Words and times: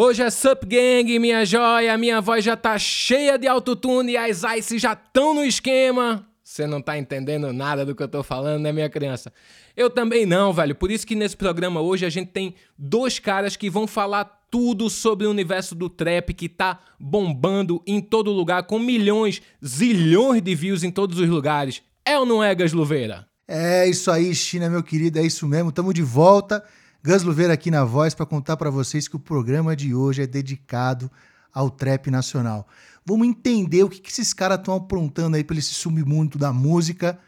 Hoje 0.00 0.22
é 0.22 0.30
Sup 0.30 0.62
Gang, 0.64 1.18
minha 1.18 1.44
joia. 1.44 1.98
Minha 1.98 2.20
voz 2.20 2.44
já 2.44 2.56
tá 2.56 2.78
cheia 2.78 3.36
de 3.36 3.48
autotune 3.48 4.12
e 4.12 4.16
as 4.16 4.44
ice 4.56 4.78
já 4.78 4.94
tão 4.94 5.34
no 5.34 5.44
esquema. 5.44 6.24
Você 6.40 6.68
não 6.68 6.80
tá 6.80 6.96
entendendo 6.96 7.52
nada 7.52 7.84
do 7.84 7.96
que 7.96 8.02
eu 8.04 8.06
tô 8.06 8.22
falando, 8.22 8.62
né, 8.62 8.70
minha 8.70 8.88
criança? 8.88 9.32
Eu 9.76 9.90
também 9.90 10.24
não, 10.24 10.52
velho. 10.52 10.76
Por 10.76 10.92
isso 10.92 11.04
que 11.04 11.16
nesse 11.16 11.36
programa 11.36 11.80
hoje 11.80 12.06
a 12.06 12.10
gente 12.10 12.28
tem 12.28 12.54
dois 12.78 13.18
caras 13.18 13.56
que 13.56 13.68
vão 13.68 13.88
falar 13.88 14.46
tudo 14.48 14.88
sobre 14.88 15.26
o 15.26 15.30
universo 15.32 15.74
do 15.74 15.90
trap 15.90 16.32
que 16.32 16.48
tá 16.48 16.78
bombando 16.96 17.82
em 17.84 18.00
todo 18.00 18.30
lugar, 18.30 18.62
com 18.68 18.78
milhões, 18.78 19.42
zilhões 19.66 20.40
de 20.40 20.54
views 20.54 20.84
em 20.84 20.92
todos 20.92 21.18
os 21.18 21.28
lugares. 21.28 21.82
É 22.04 22.16
ou 22.16 22.24
não 22.24 22.40
é, 22.40 22.54
Gas 22.54 22.72
Luveira? 22.72 23.26
É 23.48 23.88
isso 23.88 24.12
aí, 24.12 24.32
China, 24.32 24.70
meu 24.70 24.84
querido, 24.84 25.18
é 25.18 25.26
isso 25.26 25.44
mesmo. 25.44 25.72
Tamo 25.72 25.92
de 25.92 26.02
volta. 26.02 26.62
Gus 27.08 27.22
Luveira 27.22 27.54
aqui 27.54 27.70
na 27.70 27.86
voz 27.86 28.12
para 28.12 28.26
contar 28.26 28.58
para 28.58 28.68
vocês 28.68 29.08
que 29.08 29.16
o 29.16 29.18
programa 29.18 29.74
de 29.74 29.94
hoje 29.94 30.20
é 30.20 30.26
dedicado 30.26 31.10
ao 31.54 31.70
trap 31.70 32.10
nacional. 32.10 32.68
Vamos 33.02 33.26
entender 33.26 33.82
o 33.82 33.88
que, 33.88 33.98
que 33.98 34.10
esses 34.10 34.34
caras 34.34 34.58
estão 34.58 34.74
aprontando 34.74 35.34
aí 35.34 35.42
pelo 35.42 35.58
esse 35.58 35.72
submundo 35.72 36.36
da 36.36 36.52
música 36.52 37.18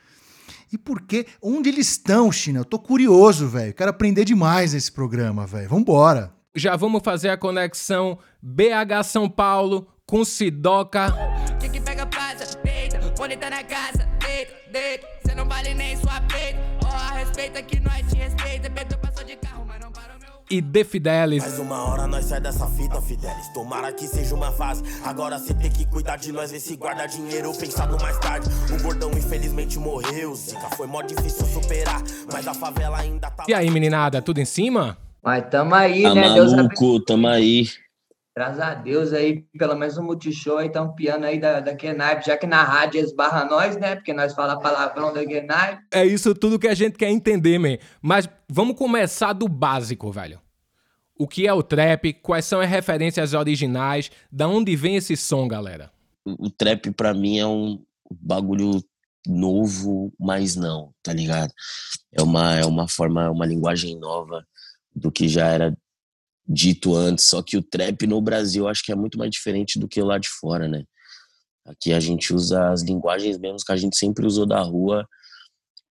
e 0.71 0.77
por 0.77 1.01
quê, 1.01 1.27
onde 1.41 1.71
eles 1.71 1.93
estão, 1.93 2.31
China. 2.31 2.61
Eu 2.61 2.65
tô 2.67 2.79
curioso, 2.79 3.49
velho. 3.49 3.73
Quero 3.73 3.89
aprender 3.89 4.27
demais 4.27 4.75
nesse 4.75 4.93
programa, 4.93 5.47
velho. 5.47 5.71
Vambora. 5.71 6.31
Já 6.55 6.77
vamos 6.77 7.01
fazer 7.03 7.31
a 7.31 7.39
conexão 7.39 8.19
BH 8.43 9.03
São 9.05 9.31
Paulo 9.31 9.89
com 10.05 10.27
Sidoca. 10.27 11.07
Quem 11.59 11.71
que 11.71 11.81
pega 11.81 12.05
passa, 12.05 12.45
quando 13.21 13.37
tá 13.37 13.51
na 13.51 13.63
casa, 13.63 14.09
deita, 14.19 14.53
deita. 14.73 15.07
Cê 15.27 15.35
não 15.35 15.47
vale 15.47 15.75
nem 15.75 15.95
sua 15.97 16.21
peita. 16.23 16.59
Ó, 16.85 16.89
oh, 16.89 17.15
respeita 17.17 17.63
que 17.63 17.79
nós 17.81 18.07
te 18.09 18.17
respeita. 18.17 18.69
Beto 18.71 18.99
passou 18.99 19.25
de 19.25 19.37
carro, 19.37 19.50
E 20.51 20.61
The 20.61 20.83
Fidelis. 20.83 21.45
Mais 21.45 21.61
uma 21.61 21.85
hora 21.85 22.09
nós 22.09 22.25
sai 22.25 22.41
dessa 22.41 22.67
fita, 22.67 23.01
Fidelis. 23.01 23.47
Tomara 23.55 23.93
que 23.93 24.09
seja 24.09 24.35
uma 24.35 24.51
fase. 24.51 24.83
Agora 25.05 25.39
cê 25.39 25.55
tem 25.55 25.71
que 25.71 25.87
cuidar 25.87 26.17
de 26.17 26.33
nós, 26.33 26.51
ver 26.51 26.59
se 26.59 26.75
guarda 26.77 27.07
dinheiro 27.07 27.53
pensado 27.57 27.97
mais 28.01 28.19
tarde. 28.19 28.49
O 28.77 28.83
gordão 28.83 29.13
infelizmente 29.13 29.79
morreu. 29.79 30.35
Zica 30.35 30.69
foi 30.77 30.89
mó 30.89 31.03
difícil 31.03 31.47
superar. 31.47 32.03
Mas 32.33 32.49
a 32.49 32.55
favela 32.55 32.99
ainda 32.99 33.31
tá. 33.31 33.45
E 33.47 33.55
aí, 33.55 33.71
meninada, 33.71 34.21
tudo 34.21 34.41
em 34.41 34.45
cima? 34.45 34.99
Mas 35.23 35.49
tamo 35.49 35.73
aí, 35.73 36.03
tá 36.03 36.15
né? 36.17 36.29
Maluco, 36.29 36.77
Deus 36.81 37.05
tamo 37.07 37.29
aí. 37.29 37.69
Graças 38.41 38.61
a 38.61 38.73
Deus 38.73 39.13
aí, 39.13 39.43
pelo 39.59 39.77
menos 39.77 39.99
um 39.99 40.03
multishow 40.03 40.57
aí, 40.57 40.71
tá 40.71 40.81
um 40.81 40.95
piano 40.95 41.27
aí 41.27 41.39
da, 41.39 41.61
da 41.61 41.77
Kenaipe, 41.77 42.25
já 42.25 42.39
que 42.39 42.47
na 42.47 42.65
rádio 42.65 42.99
esbarra 42.99 43.45
nós, 43.45 43.77
né? 43.77 43.97
Porque 43.97 44.15
nós 44.15 44.33
fala 44.33 44.59
palavrão 44.59 45.13
da 45.13 45.27
Kenaipe. 45.27 45.83
É 45.93 46.07
isso 46.07 46.35
tudo 46.35 46.59
que 46.59 46.67
a 46.67 46.73
gente 46.73 46.97
quer 46.97 47.11
entender, 47.11 47.59
man. 47.59 47.77
Mas 48.01 48.27
vamos 48.49 48.79
começar 48.79 49.35
do 49.35 49.47
básico, 49.47 50.11
velho. 50.11 50.41
O 51.19 51.29
que 51.29 51.47
é 51.47 51.53
o 51.53 51.63
trap? 51.63 52.15
Quais 52.15 52.47
são 52.47 52.61
as 52.61 52.71
referências 52.71 53.35
originais? 53.35 54.11
Da 54.33 54.49
onde 54.49 54.75
vem 54.75 54.97
esse 54.97 55.19
som, 55.19 55.47
galera? 55.47 55.93
O, 56.25 56.47
o 56.47 56.51
trap 56.51 56.91
para 56.93 57.13
mim 57.13 57.39
é 57.39 57.47
um 57.47 57.85
bagulho 58.11 58.83
novo, 59.27 60.15
mas 60.19 60.57
não, 60.57 60.95
tá 61.03 61.13
ligado? 61.13 61.53
É 62.11 62.23
uma, 62.23 62.59
é 62.59 62.65
uma 62.65 62.89
forma, 62.89 63.31
uma 63.31 63.45
linguagem 63.45 63.99
nova 63.99 64.43
do 64.97 65.13
que 65.13 65.29
já 65.29 65.47
era 65.47 65.77
dito 66.53 66.97
antes, 66.97 67.27
só 67.27 67.43
que 67.43 67.57
o 67.57 67.63
trap 67.63 68.09
no 68.09 68.21
Brasil 68.21 68.67
acho 68.67 68.83
que 68.83 68.91
é 68.91 68.97
muito 68.97 69.17
mais 69.17 69.31
diferente 69.31 69.79
do 69.79 69.87
que 69.87 70.03
lá 70.03 70.19
de 70.19 70.29
fora, 70.29 70.67
né? 70.67 70.85
Aqui 71.65 71.93
a 71.93 72.01
gente 72.01 72.35
usa 72.35 72.71
as 72.71 72.83
linguagens 72.83 73.39
mesmo 73.39 73.59
que 73.65 73.73
a 73.73 73.77
gente 73.77 73.97
sempre 73.97 74.27
usou 74.27 74.45
da 74.45 74.61
rua 74.61 75.07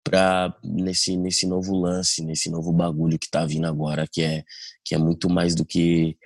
para 0.03 0.57
nesse 0.65 1.15
nesse 1.17 1.47
novo 1.47 1.77
lance, 1.77 2.25
nesse 2.25 2.49
novo 2.49 2.73
bagulho 2.73 3.19
que 3.19 3.29
tá 3.29 3.45
vindo 3.45 3.67
agora, 3.67 4.07
que 4.11 4.23
é 4.23 4.45
que 4.83 4.95
é 4.95 4.99
muito 4.99 5.29
mais 5.29 5.55
do 5.55 5.65
que 5.65 6.17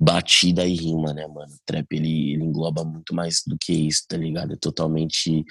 batida 0.00 0.64
e 0.64 0.74
rima, 0.74 1.12
né, 1.12 1.26
mano? 1.26 1.52
O 1.52 1.60
trap 1.66 1.86
ele, 1.92 2.32
ele 2.32 2.44
engloba 2.44 2.82
muito 2.82 3.14
mais 3.14 3.42
do 3.46 3.58
que 3.60 3.72
isso, 3.72 4.04
tá 4.08 4.16
ligado? 4.16 4.54
É 4.54 4.56
totalmente 4.56 5.44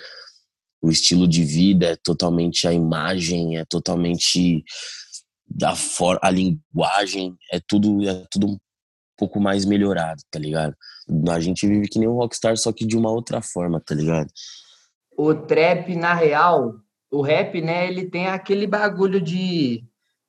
o 0.81 0.90
estilo 0.90 1.28
de 1.28 1.44
vida, 1.44 1.88
é 1.88 1.96
totalmente 1.96 2.68
a 2.68 2.74
imagem, 2.74 3.58
é 3.58 3.66
totalmente 3.66 4.64
da 5.47 5.75
for 5.75 6.19
a 6.22 6.29
linguagem, 6.29 7.38
é 7.51 7.59
tudo, 7.66 8.07
é 8.07 8.25
tudo 8.29 8.47
um 8.47 8.57
pouco 9.17 9.39
mais 9.39 9.66
melhorado, 9.66 10.22
tá 10.29 10.39
ligado? 10.39 10.75
A 11.29 11.39
gente 11.39 11.67
vive 11.67 11.88
que 11.88 12.00
nem 12.00 12.07
um 12.07 12.16
rockstar, 12.16 12.57
só 12.57 12.72
que 12.72 12.85
de 12.85 12.97
uma 12.97 13.11
outra 13.11 13.41
forma, 13.41 13.79
tá 13.79 13.94
ligado? 13.94 14.29
O 15.17 15.34
trap, 15.34 15.95
na 15.95 16.13
real, 16.13 16.75
o 17.11 17.22
rap, 17.22 17.61
né, 17.61 17.88
ele 17.88 18.09
tem 18.09 18.28
aquele 18.28 18.67
bagulho 18.67 19.22
de, 19.22 19.84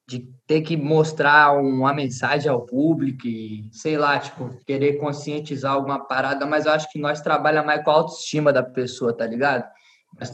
de 0.08 0.30
ter 0.46 0.60
que 0.60 0.76
mostrar 0.76 1.52
uma 1.58 1.92
mensagem 1.92 2.50
ao 2.50 2.64
público 2.64 3.26
e, 3.26 3.68
sei 3.72 3.96
lá, 3.96 4.18
tipo, 4.18 4.50
querer 4.64 4.98
conscientizar 4.98 5.72
alguma 5.72 6.06
parada, 6.06 6.46
mas 6.46 6.66
eu 6.66 6.72
acho 6.72 6.90
que 6.90 6.98
nós 6.98 7.20
trabalhamos 7.20 7.66
mais 7.66 7.82
com 7.82 7.90
a 7.90 7.94
autoestima 7.94 8.52
da 8.52 8.62
pessoa, 8.62 9.16
tá 9.16 9.26
ligado? 9.26 9.64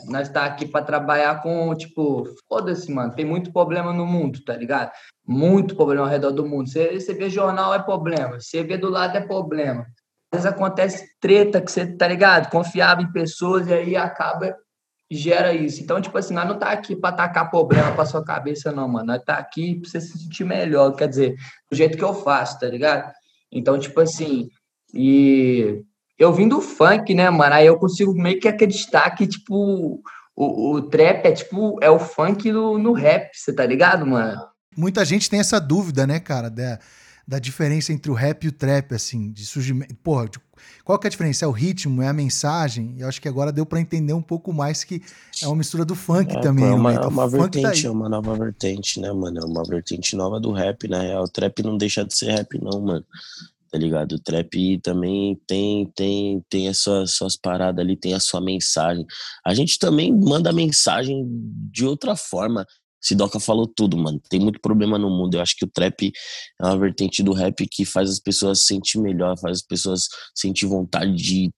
Nós, 0.09 0.28
tá 0.28 0.44
aqui 0.44 0.66
para 0.66 0.84
trabalhar 0.84 1.43
com, 1.43 1.75
tipo, 1.75 2.25
foda-se, 2.48 2.91
mano. 2.93 3.15
Tem 3.15 3.25
muito 3.25 3.53
problema 3.53 3.93
no 3.93 4.06
mundo, 4.06 4.43
tá 4.44 4.56
ligado? 4.56 4.93
Muito 5.26 5.75
problema 5.75 6.03
ao 6.03 6.09
redor 6.09 6.31
do 6.31 6.47
mundo. 6.47 6.69
Você, 6.69 7.00
você 7.00 7.12
vê 7.12 7.28
jornal 7.28 7.75
é 7.75 7.82
problema, 7.82 8.41
você 8.41 8.62
vê 8.62 8.76
do 8.78 8.88
lado 8.88 9.16
é 9.16 9.21
problema. 9.21 9.87
Às 10.32 10.42
vezes 10.42 10.47
acontece 10.47 11.04
treta 11.21 11.60
que 11.60 11.71
você, 11.71 11.87
tá 11.87 12.06
ligado? 12.06 12.50
Confiava 12.50 13.03
em 13.03 13.12
pessoas 13.12 13.66
e 13.66 13.72
aí 13.72 13.97
acaba 13.97 14.56
gera 15.10 15.53
isso. 15.53 15.82
Então, 15.82 16.00
tipo 16.00 16.16
assim, 16.16 16.32
nós 16.34 16.48
não 16.48 16.59
tá 16.59 16.71
aqui 16.71 16.97
para 16.97 17.10
atacar 17.10 17.50
problema 17.50 17.92
para 17.94 18.06
sua 18.06 18.25
cabeça, 18.25 18.72
não, 18.72 18.88
mano. 18.88 19.06
Nós 19.06 19.22
tá 19.22 19.34
aqui 19.37 19.75
para 19.75 19.91
você 19.91 20.00
se 20.00 20.19
sentir 20.19 20.44
melhor, 20.44 20.92
quer 20.92 21.09
dizer, 21.09 21.34
do 21.71 21.76
jeito 21.76 21.98
que 21.98 22.04
eu 22.04 22.15
faço, 22.15 22.59
tá 22.59 22.66
ligado? 22.66 23.12
Então, 23.50 23.78
tipo 23.78 24.00
assim, 24.00 24.48
e 24.94 25.82
eu 26.19 26.33
vim 26.33 26.49
do 26.49 26.61
funk, 26.61 27.15
né, 27.15 27.28
mano? 27.31 27.55
Aí 27.55 27.67
eu 27.67 27.78
consigo 27.78 28.15
meio 28.15 28.39
que 28.39 28.49
acreditar 28.49 29.11
que, 29.11 29.27
tipo, 29.27 30.03
o, 30.34 30.75
o 30.75 30.83
trap 30.83 31.27
é 31.27 31.33
tipo, 31.33 31.78
é 31.83 31.91
o 31.91 31.99
funk 31.99 32.50
no, 32.50 32.78
no 32.78 32.93
rap, 32.93 33.31
você 33.33 33.53
tá 33.53 33.67
ligado, 33.67 34.06
mano? 34.06 34.41
Muita 34.77 35.05
gente 35.05 35.28
tem 35.28 35.41
essa 35.41 35.61
dúvida, 35.61 36.06
né, 36.06 36.19
cara, 36.19 36.49
da, 36.49 36.78
da 37.27 37.39
diferença 37.39 37.93
entre 37.93 38.11
o 38.11 38.15
rap 38.15 38.45
e 38.45 38.49
o 38.49 38.53
trap, 38.53 38.95
assim, 38.95 39.31
de 39.31 39.45
surgimento. 39.45 39.95
Porra, 39.97 40.28
de, 40.28 40.39
qual 40.83 40.99
que 40.99 41.06
é 41.06 41.09
a 41.09 41.11
diferença? 41.11 41.45
É 41.45 41.49
o 41.49 41.51
ritmo, 41.51 42.01
é 42.01 42.09
a 42.09 42.12
mensagem? 42.12 42.95
Eu 42.99 43.09
acho 43.09 43.21
que 43.21 43.28
agora 43.28 43.53
deu 43.53 43.67
para 43.67 43.81
entender 43.81 44.15
um 44.15 44.22
pouco 44.22 44.53
mais 44.53 44.83
que 44.84 45.03
é 45.43 45.47
uma 45.47 45.56
mistura 45.56 45.84
do 45.84 45.95
funk 45.95 46.34
é, 46.34 46.41
também. 46.41 46.65
É 46.65 46.72
uma, 46.72 46.93
né? 46.93 47.01
é 47.03 47.06
uma 47.06 47.31
tá 47.31 47.37
vertente, 47.37 47.83
tá 47.83 47.89
é 47.89 47.91
uma 47.91 48.09
nova 48.09 48.34
vertente, 48.34 49.01
né, 49.01 49.12
mano? 49.12 49.41
É 49.41 49.45
uma 49.45 49.65
vertente 49.65 50.17
nova 50.17 50.41
do 50.41 50.53
rap, 50.53 50.89
né? 50.89 51.19
O 51.19 51.28
trap 51.28 51.62
não 51.62 51.77
deixa 51.77 52.05
de 52.05 52.17
ser 52.17 52.33
rap, 52.33 52.59
não, 52.62 52.81
mano 52.81 53.05
tá 53.72 53.78
ligado? 53.78 54.12
O 54.12 54.19
trap 54.19 54.78
também 54.83 55.41
tem 55.47 55.91
tem 55.97 56.44
tem 56.50 56.69
as 56.69 56.78
suas, 56.78 57.12
suas 57.12 57.37
paradas 57.37 57.83
ali, 57.83 57.97
tem 57.97 58.12
a 58.12 58.21
sua 58.21 58.41
mensagem. 58.41 59.06
A 59.44 59.55
gente 59.55 59.78
também 59.78 60.12
manda 60.12 60.53
mensagem 60.53 61.25
de 61.72 61.87
outra 61.87 62.15
forma. 62.15 62.66
Sidoca 63.00 63.41
falou 63.41 63.66
tudo, 63.66 63.97
mano. 63.97 64.21
Tem 64.28 64.38
muito 64.38 64.60
problema 64.60 64.99
no 64.99 65.10
mundo. 65.10 65.34
Eu 65.34 65.41
acho 65.41 65.56
que 65.56 65.65
o 65.65 65.71
trap 65.71 66.12
é 66.60 66.65
uma 66.65 66.78
vertente 66.78 67.22
do 67.22 67.33
rap 67.33 67.66
que 67.66 67.84
faz 67.84 68.10
as 68.10 68.21
pessoas 68.21 68.60
se 68.60 68.66
sentir 68.66 69.00
melhor, 69.00 69.37
faz 69.38 69.59
as 69.59 69.62
pessoas 69.62 70.03
sentir 70.34 70.66
vontade 70.66 71.15
de 71.16 71.50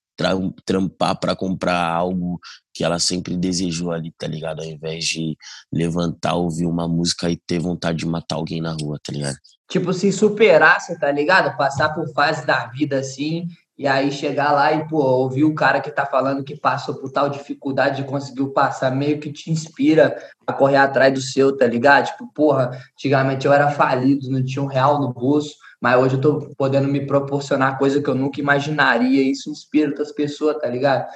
trampar 0.65 1.19
para 1.19 1.35
comprar 1.35 1.83
algo 1.83 2.39
que 2.73 2.83
ela 2.83 2.99
sempre 2.99 3.35
desejou 3.35 3.91
ali, 3.91 4.11
tá 4.17 4.27
ligado? 4.27 4.61
Ao 4.61 4.65
invés 4.65 5.05
de 5.05 5.37
levantar, 5.71 6.35
ouvir 6.35 6.65
uma 6.65 6.87
música 6.87 7.29
e 7.29 7.37
ter 7.37 7.59
vontade 7.59 7.99
de 7.99 8.07
matar 8.07 8.35
alguém 8.35 8.61
na 8.61 8.73
rua, 8.73 8.99
tá 9.03 9.11
ligado? 9.11 9.37
Tipo, 9.69 9.93
se 9.93 10.11
superasse, 10.11 10.97
tá 10.99 11.11
ligado? 11.11 11.55
Passar 11.57 11.89
por 11.89 12.07
fase 12.13 12.45
da 12.45 12.67
vida 12.67 12.99
assim, 12.99 13.47
e 13.77 13.87
aí 13.87 14.11
chegar 14.11 14.51
lá 14.53 14.71
e, 14.71 14.87
pô, 14.87 14.97
ouvir 14.97 15.43
o 15.43 15.53
cara 15.53 15.81
que 15.81 15.91
tá 15.91 16.05
falando 16.05 16.43
que 16.43 16.55
passou 16.55 16.95
por 16.95 17.11
tal 17.11 17.29
dificuldade 17.29 18.01
e 18.01 18.05
conseguiu 18.05 18.51
passar, 18.51 18.89
meio 18.89 19.19
que 19.19 19.31
te 19.31 19.51
inspira 19.51 20.15
a 20.47 20.53
correr 20.53 20.77
atrás 20.77 21.13
do 21.13 21.21
seu, 21.21 21.55
tá 21.57 21.67
ligado? 21.67 22.05
Tipo, 22.07 22.31
porra, 22.33 22.71
antigamente 22.93 23.45
eu 23.45 23.51
era 23.51 23.69
falido, 23.71 24.29
não 24.29 24.43
tinha 24.43 24.63
um 24.63 24.67
real 24.67 25.01
no 25.01 25.11
bolso, 25.11 25.55
mas 25.81 25.97
hoje 25.97 26.15
eu 26.15 26.21
tô 26.21 26.49
podendo 26.57 26.87
me 26.87 27.05
proporcionar 27.05 27.77
coisa 27.77 28.01
que 28.01 28.09
eu 28.09 28.15
nunca 28.15 28.39
imaginaria, 28.39 29.21
isso 29.21 29.49
inspira 29.49 29.89
outras 29.89 30.11
pessoas, 30.11 30.57
tá 30.57 30.67
ligado? 30.67 31.07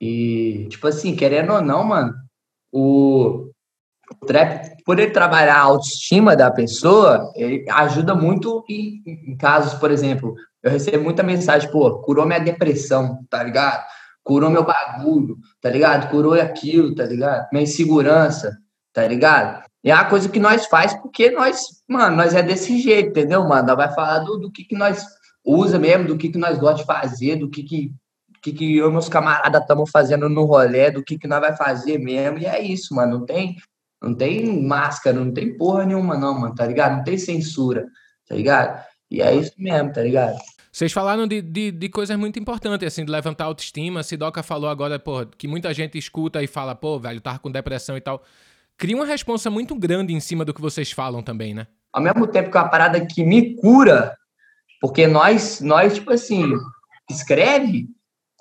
E, 0.00 0.66
tipo 0.68 0.86
assim, 0.86 1.14
querendo 1.16 1.52
ou 1.52 1.62
não, 1.62 1.84
mano, 1.84 2.14
o, 2.72 3.50
o 4.10 4.26
trap, 4.26 4.82
por 4.84 4.98
ele 4.98 5.10
trabalhar 5.10 5.56
a 5.56 5.62
autoestima 5.62 6.36
da 6.36 6.50
pessoa, 6.50 7.32
ele 7.34 7.64
ajuda 7.70 8.14
muito 8.14 8.64
em, 8.68 9.02
em, 9.06 9.36
casos, 9.36 9.74
por 9.74 9.90
exemplo, 9.90 10.34
eu 10.62 10.70
recebo 10.70 11.02
muita 11.04 11.22
mensagem, 11.22 11.70
pô, 11.70 12.00
curou 12.00 12.26
minha 12.26 12.40
depressão, 12.40 13.24
tá 13.30 13.42
ligado? 13.42 13.84
Curou 14.22 14.50
meu 14.50 14.64
bagulho, 14.64 15.38
tá 15.60 15.70
ligado? 15.70 16.10
Curou 16.10 16.34
aquilo, 16.34 16.94
tá 16.94 17.04
ligado? 17.04 17.48
Minha 17.52 17.64
insegurança, 17.64 18.56
tá 18.92 19.06
ligado? 19.06 19.65
É 19.84 19.92
a 19.92 20.04
coisa 20.04 20.28
que 20.28 20.40
nós 20.40 20.66
faz 20.66 20.94
porque 20.94 21.30
nós, 21.30 21.60
mano, 21.88 22.16
nós 22.16 22.34
é 22.34 22.42
desse 22.42 22.78
jeito, 22.78 23.10
entendeu, 23.10 23.46
mano? 23.46 23.68
Nós 23.68 23.76
vai 23.76 23.94
falar 23.94 24.20
do, 24.20 24.36
do 24.36 24.50
que, 24.50 24.64
que 24.64 24.76
nós 24.76 25.04
usa 25.44 25.78
mesmo, 25.78 26.08
do 26.08 26.18
que, 26.18 26.28
que 26.28 26.38
nós 26.38 26.58
gostamos 26.58 26.80
de 26.80 26.86
fazer, 26.86 27.36
do 27.36 27.48
que, 27.48 27.62
que, 27.62 27.92
que, 28.42 28.52
que 28.52 28.76
eu 28.76 28.88
e 28.88 28.92
meus 28.92 29.08
camaradas 29.08 29.62
estamos 29.62 29.90
fazendo 29.90 30.28
no 30.28 30.44
rolê, 30.44 30.90
do 30.90 31.04
que, 31.04 31.18
que 31.18 31.28
nós 31.28 31.40
vai 31.40 31.56
fazer 31.56 31.98
mesmo. 31.98 32.38
E 32.38 32.46
é 32.46 32.60
isso, 32.60 32.94
mano. 32.94 33.18
Não 33.18 33.26
tem, 33.26 33.56
não 34.02 34.14
tem 34.14 34.62
máscara, 34.62 35.18
não 35.18 35.32
tem 35.32 35.56
porra 35.56 35.84
nenhuma, 35.84 36.16
não, 36.16 36.38
mano, 36.38 36.54
tá 36.54 36.66
ligado? 36.66 36.96
Não 36.96 37.04
tem 37.04 37.16
censura, 37.16 37.86
tá 38.28 38.34
ligado? 38.34 38.84
E 39.10 39.22
é 39.22 39.34
isso 39.34 39.52
mesmo, 39.56 39.92
tá 39.92 40.02
ligado? 40.02 40.36
Vocês 40.72 40.92
falaram 40.92 41.26
de, 41.26 41.40
de, 41.40 41.70
de, 41.70 41.88
coisas 41.88 42.14
muito 42.18 42.38
importantes, 42.38 42.86
assim, 42.86 43.02
de 43.02 43.10
levantar 43.10 43.44
autoestima. 43.44 44.02
Sidoca 44.02 44.42
falou 44.42 44.68
agora, 44.68 44.98
pô, 44.98 45.24
que 45.24 45.48
muita 45.48 45.72
gente 45.72 45.96
escuta 45.96 46.42
e 46.42 46.46
fala, 46.46 46.74
pô, 46.74 46.98
velho, 46.98 47.18
tava 47.18 47.38
com 47.38 47.50
depressão 47.50 47.96
e 47.96 48.00
tal. 48.00 48.22
Cria 48.78 48.96
uma 48.96 49.06
responsa 49.06 49.50
muito 49.50 49.74
grande 49.74 50.12
em 50.12 50.20
cima 50.20 50.44
do 50.44 50.52
que 50.52 50.60
vocês 50.60 50.92
falam 50.92 51.22
também, 51.22 51.54
né? 51.54 51.66
Ao 51.92 52.02
mesmo 52.02 52.26
tempo 52.26 52.50
que 52.50 52.56
é 52.56 52.60
uma 52.60 52.68
parada 52.68 53.04
que 53.06 53.24
me 53.24 53.54
cura, 53.56 54.16
porque 54.80 55.06
nós, 55.06 55.60
nós 55.60 55.94
tipo 55.94 56.12
assim, 56.12 56.52
escreve, 57.10 57.88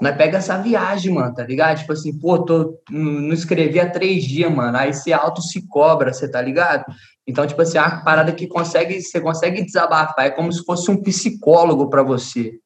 nós 0.01 0.15
pega 0.17 0.39
essa 0.39 0.57
viagem, 0.57 1.13
mano, 1.13 1.33
tá 1.33 1.43
ligado? 1.43 1.79
Tipo 1.79 1.93
assim, 1.93 2.19
pô, 2.19 2.43
tô, 2.43 2.77
não 2.89 3.33
escrevi 3.33 3.79
há 3.79 3.89
três 3.89 4.25
dias, 4.25 4.51
mano. 4.51 4.77
Aí 4.77 4.93
você 4.93 5.13
auto 5.13 5.41
se 5.41 5.65
cobra, 5.67 6.13
você 6.13 6.29
tá 6.29 6.41
ligado? 6.41 6.83
Então, 7.25 7.47
tipo 7.47 7.61
assim, 7.61 7.77
é 7.77 7.81
uma 7.81 8.03
parada 8.03 8.33
que 8.33 8.45
consegue, 8.45 9.01
você 9.01 9.21
consegue 9.21 9.63
desabafar. 9.63 10.25
É 10.25 10.29
como 10.29 10.51
se 10.51 10.63
fosse 10.65 10.91
um 10.91 11.01
psicólogo 11.01 11.89
para 11.89 12.03
você, 12.03 12.59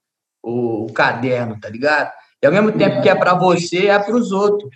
o, 0.44 0.86
o, 0.86 0.94
caderno, 0.94 1.60
tá 1.60 1.69
ligado? 1.69 2.12
E 2.42 2.48
ao 2.48 2.51
mesmo 2.51 2.72
tempo 2.72 3.01
que 3.01 3.10
é 3.10 3.15
para 3.15 3.36
você, 3.36 3.88
é 3.88 4.00
para 4.00 4.15
os 4.15 4.31
outros. 4.31 4.69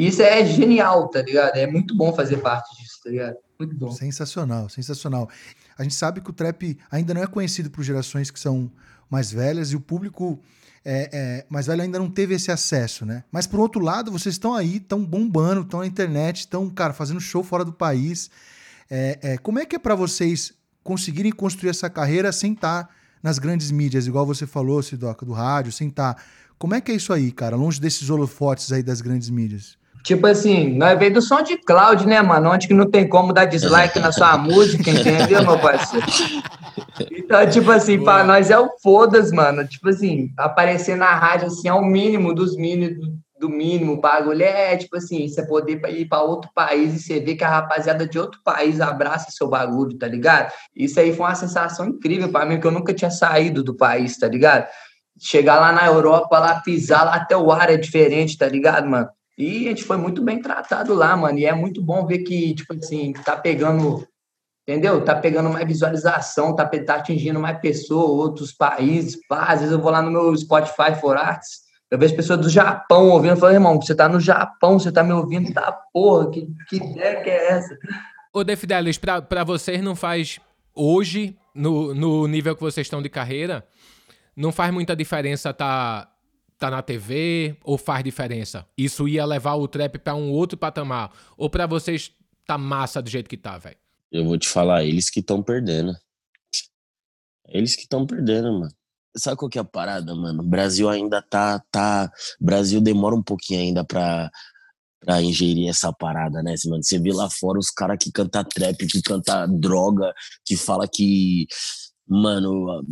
E 0.00 0.06
isso 0.06 0.22
é 0.22 0.46
genial, 0.46 1.08
tá 1.08 1.20
ligado? 1.20 1.56
É 1.56 1.66
muito 1.66 1.94
bom 1.94 2.10
fazer 2.14 2.38
parte 2.38 2.74
disso, 2.80 3.00
tá 3.04 3.10
ligado? 3.10 3.36
Muito 3.58 3.76
bom. 3.76 3.90
Sensacional, 3.92 4.66
sensacional. 4.70 5.28
A 5.76 5.82
gente 5.82 5.94
sabe 5.94 6.22
que 6.22 6.30
o 6.30 6.32
trap 6.32 6.78
ainda 6.90 7.12
não 7.12 7.22
é 7.22 7.26
conhecido 7.26 7.70
por 7.70 7.84
gerações 7.84 8.30
que 8.30 8.40
são 8.40 8.72
mais 9.10 9.30
velhas 9.30 9.72
e 9.72 9.76
o 9.76 9.80
público 9.80 10.40
é, 10.82 11.10
é, 11.12 11.46
mais 11.50 11.66
velho 11.66 11.82
ainda 11.82 11.98
não 11.98 12.08
teve 12.08 12.34
esse 12.34 12.50
acesso, 12.50 13.04
né? 13.04 13.24
Mas 13.30 13.46
por 13.46 13.60
outro 13.60 13.78
lado, 13.82 14.10
vocês 14.10 14.36
estão 14.36 14.54
aí, 14.54 14.78
estão 14.78 15.04
bombando, 15.04 15.60
estão 15.60 15.80
na 15.80 15.86
internet, 15.86 16.40
estão, 16.40 16.70
cara, 16.70 16.94
fazendo 16.94 17.20
show 17.20 17.44
fora 17.44 17.62
do 17.62 17.72
país. 17.72 18.30
É, 18.90 19.18
é, 19.20 19.36
como 19.36 19.58
é 19.58 19.66
que 19.66 19.76
é 19.76 19.78
para 19.78 19.94
vocês 19.94 20.54
conseguirem 20.82 21.30
construir 21.30 21.68
essa 21.68 21.90
carreira 21.90 22.32
sem 22.32 22.54
estar 22.54 22.84
tá 22.84 22.90
nas 23.22 23.38
grandes 23.38 23.70
mídias, 23.70 24.06
igual 24.06 24.24
você 24.24 24.46
falou, 24.46 24.82
Sidoca, 24.82 25.26
do 25.26 25.32
rádio, 25.32 25.70
sem 25.72 25.88
estar. 25.88 26.14
Tá... 26.14 26.22
Como 26.58 26.74
é 26.74 26.80
que 26.80 26.90
é 26.90 26.94
isso 26.94 27.12
aí, 27.12 27.30
cara? 27.30 27.54
Longe 27.54 27.78
desses 27.78 28.08
holofotes 28.08 28.72
aí 28.72 28.82
das 28.82 29.02
grandes 29.02 29.28
mídias. 29.28 29.78
Tipo 30.04 30.26
assim, 30.26 30.76
nós 30.76 30.98
veio 30.98 31.12
do 31.12 31.22
som 31.22 31.42
de 31.42 31.56
cloud, 31.58 32.06
né, 32.06 32.22
mano? 32.22 32.50
Onde 32.50 32.66
que 32.66 32.74
não 32.74 32.90
tem 32.90 33.08
como 33.08 33.32
dar 33.32 33.44
dislike 33.44 33.98
na 33.98 34.12
sua 34.12 34.36
música, 34.38 34.90
entendeu, 34.90 35.44
meu 35.44 35.58
parceiro? 35.58 36.06
Então, 37.10 37.48
tipo 37.48 37.70
assim, 37.70 38.02
para 38.02 38.24
nós 38.24 38.50
é 38.50 38.58
o 38.58 38.70
foda-se, 38.82 39.34
mano. 39.34 39.66
Tipo 39.66 39.88
assim, 39.88 40.30
aparecer 40.36 40.96
na 40.96 41.14
rádio, 41.14 41.48
assim, 41.48 41.68
é 41.68 41.74
o 41.74 41.84
mínimo 41.84 42.34
dos 42.34 42.56
mínimos, 42.56 42.98
do 43.40 43.48
mínimo, 43.48 43.94
o 43.94 44.00
bagulho 44.00 44.42
é, 44.42 44.76
tipo 44.76 44.96
assim, 44.96 45.26
você 45.26 45.44
poder 45.46 45.80
ir 45.88 46.06
para 46.06 46.22
outro 46.22 46.50
país 46.54 46.94
e 46.94 46.98
você 46.98 47.20
ver 47.20 47.36
que 47.36 47.42
a 47.42 47.48
rapaziada 47.48 48.06
de 48.06 48.18
outro 48.18 48.38
país 48.44 48.80
abraça 48.80 49.30
seu 49.30 49.48
bagulho, 49.48 49.96
tá 49.96 50.06
ligado? 50.06 50.52
Isso 50.76 51.00
aí 51.00 51.14
foi 51.14 51.26
uma 51.26 51.34
sensação 51.34 51.86
incrível 51.86 52.30
para 52.30 52.44
mim, 52.44 52.60
que 52.60 52.66
eu 52.66 52.70
nunca 52.70 52.92
tinha 52.92 53.10
saído 53.10 53.62
do 53.62 53.74
país, 53.74 54.18
tá 54.18 54.28
ligado? 54.28 54.68
Chegar 55.18 55.58
lá 55.58 55.72
na 55.72 55.86
Europa, 55.86 56.38
lá 56.38 56.60
pisar, 56.60 57.04
lá 57.04 57.14
até 57.14 57.36
o 57.36 57.50
ar 57.50 57.70
é 57.70 57.78
diferente, 57.78 58.36
tá 58.36 58.46
ligado, 58.46 58.86
mano? 58.86 59.08
E 59.40 59.66
a 59.66 59.70
gente 59.70 59.84
foi 59.84 59.96
muito 59.96 60.22
bem 60.22 60.42
tratado 60.42 60.92
lá, 60.92 61.16
mano. 61.16 61.38
E 61.38 61.46
é 61.46 61.54
muito 61.54 61.80
bom 61.80 62.06
ver 62.06 62.18
que, 62.18 62.54
tipo 62.54 62.74
assim, 62.74 63.14
tá 63.24 63.34
pegando, 63.34 64.06
entendeu? 64.68 65.02
Tá 65.02 65.14
pegando 65.14 65.48
mais 65.48 65.66
visualização, 65.66 66.54
tá, 66.54 66.66
tá 66.66 66.96
atingindo 66.96 67.40
mais 67.40 67.58
pessoas, 67.58 68.10
outros 68.10 68.52
países. 68.52 69.18
Pá, 69.26 69.44
às 69.44 69.60
vezes 69.60 69.72
eu 69.72 69.80
vou 69.80 69.90
lá 69.90 70.02
no 70.02 70.10
meu 70.10 70.36
Spotify 70.36 70.94
for 71.00 71.16
Arts, 71.16 71.60
eu 71.90 71.98
vejo 71.98 72.14
pessoas 72.14 72.38
do 72.38 72.50
Japão 72.50 73.08
ouvindo, 73.08 73.38
falo, 73.38 73.54
irmão, 73.54 73.80
você 73.80 73.94
tá 73.94 74.08
no 74.08 74.20
Japão, 74.20 74.78
você 74.78 74.92
tá 74.92 75.02
me 75.02 75.12
ouvindo, 75.12 75.52
tá 75.54 75.72
porra, 75.92 76.30
que, 76.30 76.46
que 76.68 76.76
ideia 76.76 77.22
que 77.22 77.30
é 77.30 77.52
essa? 77.52 77.78
Ô, 78.34 78.44
Defidelis, 78.44 78.98
pra, 78.98 79.22
pra 79.22 79.42
vocês 79.42 79.82
não 79.82 79.96
faz 79.96 80.38
hoje, 80.74 81.34
no, 81.54 81.94
no 81.94 82.28
nível 82.28 82.54
que 82.54 82.60
vocês 82.60 82.86
estão 82.86 83.00
de 83.00 83.08
carreira, 83.08 83.66
não 84.36 84.52
faz 84.52 84.72
muita 84.72 84.94
diferença 84.94 85.52
tá 85.52 86.08
tá 86.60 86.70
na 86.70 86.82
TV 86.82 87.56
ou 87.64 87.78
faz 87.78 88.04
diferença? 88.04 88.66
Isso 88.76 89.08
ia 89.08 89.24
levar 89.24 89.54
o 89.54 89.66
trap 89.66 89.98
para 89.98 90.14
um 90.14 90.30
outro 90.30 90.58
patamar? 90.58 91.10
Ou 91.36 91.48
para 91.48 91.66
vocês 91.66 92.12
tá 92.46 92.58
massa 92.58 93.00
do 93.00 93.08
jeito 93.08 93.30
que 93.30 93.36
tá, 93.36 93.56
velho? 93.56 93.78
Eu 94.12 94.26
vou 94.26 94.36
te 94.36 94.46
falar, 94.46 94.84
eles 94.84 95.08
que 95.08 95.20
estão 95.20 95.42
perdendo. 95.42 95.96
Eles 97.48 97.74
que 97.74 97.82
estão 97.82 98.06
perdendo, 98.06 98.52
mano. 98.52 98.72
Sabe 99.16 99.38
qual 99.38 99.48
que 99.48 99.58
é 99.58 99.62
a 99.62 99.64
parada, 99.64 100.14
mano? 100.14 100.42
O 100.42 100.46
Brasil 100.46 100.88
ainda 100.88 101.22
tá, 101.22 101.60
tá. 101.70 102.12
Brasil 102.38 102.80
demora 102.80 103.16
um 103.16 103.22
pouquinho 103.22 103.60
ainda 103.60 103.84
pra, 103.84 104.30
pra 105.00 105.22
ingerir 105.22 105.68
essa 105.68 105.92
parada, 105.92 106.42
né, 106.42 106.54
mano? 106.66 106.82
Você 106.82 106.98
vê 106.98 107.12
lá 107.12 107.28
fora 107.30 107.58
os 107.58 107.70
caras 107.70 107.96
que 107.98 108.12
canta 108.12 108.44
trap, 108.44 108.86
que 108.86 109.00
canta 109.00 109.46
droga, 109.46 110.12
que 110.44 110.56
fala 110.56 110.86
que 110.86 111.46
mano, 112.10 112.84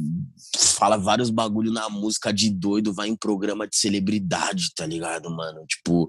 fala 0.78 0.96
vários 0.96 1.28
bagulho 1.28 1.72
na 1.72 1.88
música 1.88 2.32
de 2.32 2.50
doido, 2.50 2.94
vai 2.94 3.08
em 3.08 3.16
programa 3.16 3.66
de 3.66 3.76
celebridade, 3.76 4.72
tá 4.76 4.86
ligado, 4.86 5.28
mano? 5.28 5.66
Tipo, 5.66 6.08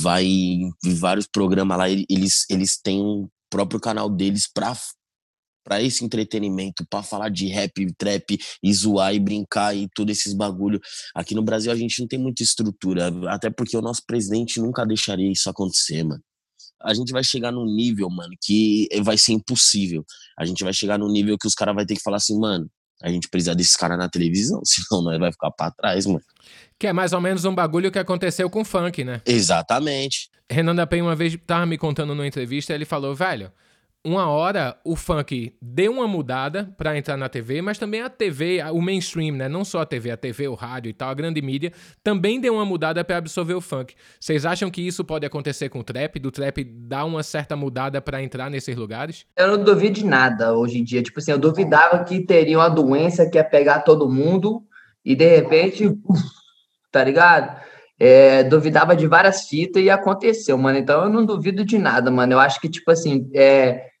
vai 0.00 0.24
em 0.24 0.70
vários 1.00 1.26
programas 1.26 1.76
lá, 1.76 1.90
eles, 1.90 2.44
eles 2.48 2.80
têm 2.80 3.00
o 3.00 3.28
próprio 3.50 3.80
canal 3.80 4.08
deles 4.08 4.48
pra, 4.52 4.76
pra 5.64 5.82
esse 5.82 6.04
entretenimento, 6.04 6.86
pra 6.88 7.02
falar 7.02 7.30
de 7.30 7.48
rap, 7.48 7.92
trap, 7.98 8.38
e 8.62 8.72
zoar 8.72 9.12
e 9.12 9.18
brincar 9.18 9.74
e 9.76 9.88
todos 9.92 10.16
esses 10.16 10.34
bagulho. 10.34 10.80
Aqui 11.16 11.34
no 11.34 11.42
Brasil 11.42 11.72
a 11.72 11.76
gente 11.76 12.00
não 12.00 12.06
tem 12.06 12.18
muita 12.18 12.44
estrutura, 12.44 13.12
até 13.28 13.50
porque 13.50 13.76
o 13.76 13.82
nosso 13.82 14.02
presidente 14.06 14.60
nunca 14.60 14.86
deixaria 14.86 15.32
isso 15.32 15.50
acontecer, 15.50 16.04
mano 16.04 16.22
a 16.84 16.94
gente 16.94 17.12
vai 17.12 17.24
chegar 17.24 17.50
num 17.50 17.64
nível, 17.64 18.08
mano, 18.10 18.34
que 18.40 18.88
vai 19.02 19.16
ser 19.16 19.32
impossível. 19.32 20.04
A 20.38 20.44
gente 20.44 20.62
vai 20.62 20.72
chegar 20.72 20.98
num 20.98 21.10
nível 21.10 21.38
que 21.38 21.46
os 21.46 21.54
caras 21.54 21.74
vão 21.74 21.86
ter 21.86 21.96
que 21.96 22.02
falar 22.02 22.18
assim, 22.18 22.38
mano, 22.38 22.68
a 23.02 23.08
gente 23.08 23.28
precisa 23.28 23.54
desses 23.54 23.76
caras 23.76 23.98
na 23.98 24.08
televisão, 24.08 24.60
senão 24.64 25.02
nós 25.02 25.18
vai 25.18 25.32
ficar 25.32 25.50
pra 25.50 25.70
trás, 25.70 26.06
mano. 26.06 26.22
Que 26.78 26.88
é 26.88 26.92
mais 26.92 27.12
ou 27.12 27.20
menos 27.20 27.44
um 27.44 27.54
bagulho 27.54 27.90
que 27.90 27.98
aconteceu 27.98 28.48
com 28.50 28.60
o 28.60 28.64
funk, 28.64 29.04
né? 29.04 29.22
Exatamente. 29.24 30.28
Renan 30.50 30.74
da 30.74 30.86
Penha 30.86 31.04
uma 31.04 31.16
vez 31.16 31.36
tava 31.46 31.64
me 31.64 31.78
contando 31.78 32.14
numa 32.14 32.26
entrevista, 32.26 32.74
ele 32.74 32.84
falou, 32.84 33.14
velho, 33.14 33.50
uma 34.04 34.28
hora 34.28 34.76
o 34.84 34.94
funk 34.94 35.56
deu 35.62 35.92
uma 35.92 36.06
mudada 36.06 36.70
para 36.76 36.96
entrar 36.96 37.16
na 37.16 37.26
TV, 37.26 37.62
mas 37.62 37.78
também 37.78 38.02
a 38.02 38.10
TV, 38.10 38.62
o 38.70 38.82
mainstream, 38.82 39.34
né? 39.34 39.48
Não 39.48 39.64
só 39.64 39.80
a 39.80 39.86
TV, 39.86 40.10
a 40.10 40.16
TV, 40.16 40.46
o 40.46 40.54
rádio 40.54 40.90
e 40.90 40.92
tal, 40.92 41.08
a 41.08 41.14
grande 41.14 41.40
mídia, 41.40 41.72
também 42.02 42.38
deu 42.38 42.54
uma 42.54 42.66
mudada 42.66 43.02
para 43.02 43.16
absorver 43.16 43.54
o 43.54 43.62
funk. 43.62 43.94
Vocês 44.20 44.44
acham 44.44 44.70
que 44.70 44.86
isso 44.86 45.02
pode 45.04 45.24
acontecer 45.24 45.70
com 45.70 45.78
o 45.78 45.84
trap? 45.84 46.18
Do 46.18 46.30
trap 46.30 46.62
dar 46.62 47.06
uma 47.06 47.22
certa 47.22 47.56
mudada 47.56 48.02
para 48.02 48.22
entrar 48.22 48.50
nesses 48.50 48.76
lugares? 48.76 49.24
Eu 49.34 49.56
não 49.56 49.64
duvido 49.64 49.94
de 49.94 50.04
nada 50.04 50.52
hoje 50.52 50.78
em 50.78 50.84
dia. 50.84 51.02
Tipo 51.02 51.20
assim, 51.20 51.32
eu 51.32 51.38
duvidava 51.38 52.04
que 52.04 52.20
teria 52.20 52.58
uma 52.58 52.68
doença 52.68 53.28
que 53.28 53.38
ia 53.38 53.44
pegar 53.44 53.80
todo 53.80 54.10
mundo 54.10 54.62
e 55.02 55.16
de 55.16 55.36
repente, 55.36 55.90
tá 56.92 57.02
ligado? 57.02 57.58
É, 57.98 58.42
duvidava 58.42 58.94
de 58.94 59.06
várias 59.06 59.48
fitas 59.48 59.82
e 59.82 59.88
aconteceu, 59.88 60.58
mano. 60.58 60.78
Então 60.78 61.04
eu 61.04 61.08
não 61.08 61.24
duvido 61.24 61.64
de 61.64 61.78
nada, 61.78 62.10
mano. 62.10 62.34
Eu 62.34 62.40
acho 62.40 62.60
que, 62.60 62.68
tipo 62.68 62.90
assim, 62.90 63.30
é 63.32 63.93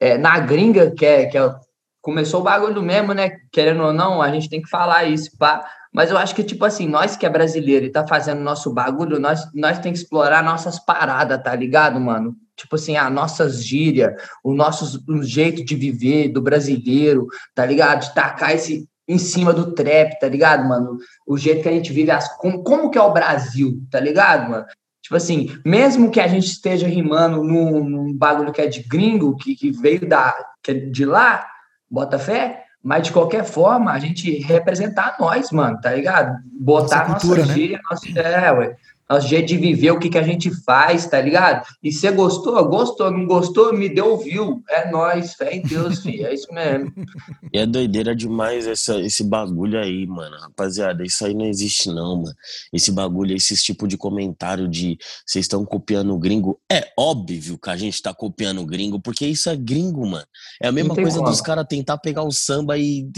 é, 0.00 0.16
na 0.16 0.40
gringa, 0.40 0.90
que 0.90 1.04
é, 1.04 1.26
que 1.26 1.36
é, 1.36 1.54
começou 2.00 2.40
o 2.40 2.44
bagulho 2.44 2.82
mesmo, 2.82 3.12
né? 3.12 3.30
Querendo 3.52 3.82
ou 3.82 3.92
não, 3.92 4.22
a 4.22 4.32
gente 4.32 4.48
tem 4.48 4.62
que 4.62 4.70
falar 4.70 5.04
isso, 5.04 5.36
pá. 5.38 5.64
Mas 5.92 6.10
eu 6.10 6.16
acho 6.16 6.34
que, 6.34 6.44
tipo 6.44 6.64
assim, 6.64 6.88
nós 6.88 7.16
que 7.16 7.26
é 7.26 7.28
brasileiro 7.28 7.84
e 7.84 7.90
tá 7.90 8.06
fazendo 8.06 8.40
nosso 8.40 8.72
bagulho, 8.72 9.18
nós, 9.18 9.46
nós 9.52 9.78
tem 9.78 9.92
que 9.92 9.98
explorar 9.98 10.42
nossas 10.42 10.78
paradas, 10.78 11.42
tá 11.42 11.54
ligado, 11.54 12.00
mano? 12.00 12.34
Tipo 12.56 12.76
assim, 12.76 12.96
a 12.96 13.10
nossas 13.10 13.64
gírias, 13.64 14.14
o 14.44 14.54
nosso 14.54 15.02
o 15.08 15.22
jeito 15.22 15.64
de 15.64 15.74
viver 15.74 16.28
do 16.28 16.40
brasileiro, 16.40 17.26
tá 17.54 17.66
ligado? 17.66 18.02
De 18.02 18.14
tacar 18.14 18.54
esse 18.54 18.88
em 19.08 19.18
cima 19.18 19.52
do 19.52 19.74
trap, 19.74 20.20
tá 20.20 20.28
ligado, 20.28 20.68
mano? 20.68 20.96
O 21.26 21.36
jeito 21.36 21.62
que 21.62 21.68
a 21.68 21.72
gente 21.72 21.92
vive, 21.92 22.12
as, 22.12 22.36
como, 22.36 22.62
como 22.62 22.90
que 22.90 22.98
é 22.98 23.02
o 23.02 23.12
Brasil, 23.12 23.82
tá 23.90 23.98
ligado, 23.98 24.48
mano? 24.48 24.64
Tipo 25.10 25.16
assim, 25.16 25.58
mesmo 25.66 26.08
que 26.08 26.20
a 26.20 26.28
gente 26.28 26.46
esteja 26.46 26.86
rimando 26.86 27.42
num, 27.42 27.82
num 27.82 28.16
bagulho 28.16 28.52
que 28.52 28.60
é 28.60 28.68
de 28.68 28.80
gringo, 28.84 29.36
que, 29.36 29.56
que 29.56 29.72
veio 29.72 30.08
da, 30.08 30.32
que 30.62 30.70
é 30.70 30.74
de 30.74 31.04
lá, 31.04 31.44
bota 31.90 32.16
fé, 32.16 32.62
mas 32.80 33.08
de 33.08 33.12
qualquer 33.12 33.44
forma, 33.44 33.90
a 33.90 33.98
gente 33.98 34.38
representar 34.38 35.16
nós, 35.18 35.50
mano, 35.50 35.80
tá 35.80 35.92
ligado? 35.92 36.38
Botar 36.52 37.08
nossa, 37.08 37.10
cultura, 37.10 37.40
nossa 37.40 37.52
né? 37.52 37.58
gíria, 37.58 37.80
nossa, 37.90 38.20
é, 38.20 38.52
ué 38.52 38.76
nosso 39.10 39.26
jeito 39.26 39.48
de 39.48 39.56
viver, 39.56 39.90
o 39.90 39.98
que, 39.98 40.08
que 40.08 40.18
a 40.18 40.22
gente 40.22 40.50
faz, 40.62 41.06
tá 41.06 41.20
ligado? 41.20 41.66
E 41.82 41.90
você 41.90 42.12
gostou? 42.12 42.64
Gostou, 42.68 43.10
não 43.10 43.26
gostou? 43.26 43.72
Me 43.72 43.88
deu 43.88 44.16
viu. 44.16 44.62
É 44.68 44.88
nós, 44.90 45.34
fé 45.34 45.56
em 45.56 45.62
Deus, 45.62 45.98
filho. 46.02 46.26
É 46.26 46.34
isso 46.34 46.46
mesmo. 46.52 46.92
E 47.52 47.58
é 47.58 47.66
doideira 47.66 48.14
demais 48.14 48.68
essa, 48.68 49.00
esse 49.00 49.24
bagulho 49.24 49.80
aí, 49.80 50.06
mano. 50.06 50.36
Rapaziada, 50.38 51.04
isso 51.04 51.24
aí 51.24 51.34
não 51.34 51.44
existe, 51.44 51.88
não, 51.88 52.16
mano. 52.16 52.34
Esse 52.72 52.92
bagulho, 52.92 53.34
esse 53.34 53.56
tipo 53.56 53.88
de 53.88 53.96
comentário 53.96 54.68
de 54.68 54.96
vocês 55.26 55.44
estão 55.44 55.64
copiando 55.64 56.14
o 56.14 56.18
gringo. 56.18 56.60
É 56.70 56.92
óbvio 56.96 57.58
que 57.58 57.70
a 57.70 57.76
gente 57.76 58.00
tá 58.00 58.14
copiando 58.14 58.60
o 58.60 58.66
gringo, 58.66 59.00
porque 59.00 59.26
isso 59.26 59.50
é 59.50 59.56
gringo, 59.56 60.06
mano. 60.06 60.26
É 60.62 60.68
a 60.68 60.72
mesma 60.72 60.94
coisa 60.94 61.18
como. 61.18 61.30
dos 61.30 61.40
caras 61.40 61.66
tentar 61.68 61.98
pegar 61.98 62.22
o 62.22 62.30
samba 62.30 62.78
e. 62.78 63.08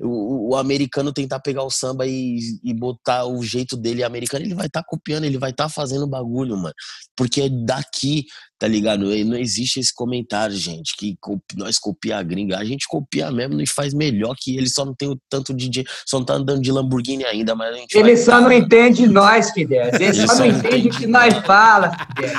O, 0.00 0.50
o, 0.50 0.56
americano 0.56 1.12
tentar 1.12 1.40
pegar 1.40 1.64
o 1.64 1.70
samba 1.70 2.06
e, 2.06 2.38
e 2.62 2.72
botar 2.72 3.24
o 3.24 3.42
jeito 3.42 3.76
dele 3.76 4.04
americano, 4.04 4.44
ele 4.44 4.54
vai 4.54 4.66
estar 4.66 4.82
tá 4.82 4.86
copiando, 4.88 5.24
ele 5.24 5.39
vai 5.40 5.50
estar 5.50 5.64
tá 5.64 5.68
fazendo 5.68 6.06
bagulho, 6.06 6.56
mano. 6.56 6.74
Porque 7.16 7.42
é 7.42 7.48
daqui, 7.48 8.26
tá 8.58 8.68
ligado? 8.68 9.06
Não 9.24 9.36
existe 9.36 9.80
esse 9.80 9.92
comentário, 9.92 10.54
gente, 10.54 10.94
que 10.96 11.16
nós 11.56 11.78
copia 11.78 12.18
a 12.18 12.22
gringa. 12.22 12.58
A 12.58 12.64
gente 12.64 12.86
copia 12.86 13.32
mesmo 13.32 13.60
e 13.60 13.66
faz 13.66 13.92
melhor 13.92 14.36
que 14.38 14.56
ele, 14.56 14.68
só 14.68 14.84
não 14.84 14.94
tem 14.94 15.08
o 15.08 15.18
tanto 15.28 15.52
de. 15.52 15.84
Só 16.06 16.18
não 16.18 16.24
tá 16.24 16.34
andando 16.34 16.62
de 16.62 16.70
Lamborghini 16.70 17.24
ainda, 17.24 17.54
mas 17.54 17.74
a 17.74 17.78
gente. 17.78 17.98
Ele 17.98 18.16
só 18.16 18.40
não 18.40 18.52
entende 18.52 19.08
nós, 19.08 19.50
Fidel. 19.50 19.88
Ele, 19.94 20.04
ele 20.04 20.26
só, 20.26 20.34
só, 20.34 20.38
não 20.38 20.46
entende 20.46 20.88
o 20.88 20.90
que 20.92 21.06
nós 21.06 21.34
fala, 21.44 21.90
Fidel. 21.90 22.32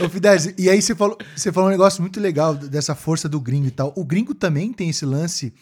Ô, 0.00 0.08
Fidesz, 0.08 0.54
e 0.58 0.70
aí 0.70 0.80
você 0.80 0.94
falou, 0.94 1.18
você 1.36 1.52
falou 1.52 1.68
um 1.68 1.72
negócio 1.72 2.00
muito 2.00 2.18
legal 2.18 2.54
dessa 2.54 2.94
força 2.94 3.28
do 3.28 3.38
gringo 3.38 3.66
e 3.66 3.70
tal. 3.70 3.92
O 3.94 4.04
gringo 4.04 4.34
também 4.34 4.72
tem 4.72 4.88
esse 4.88 5.04
lance 5.04 5.52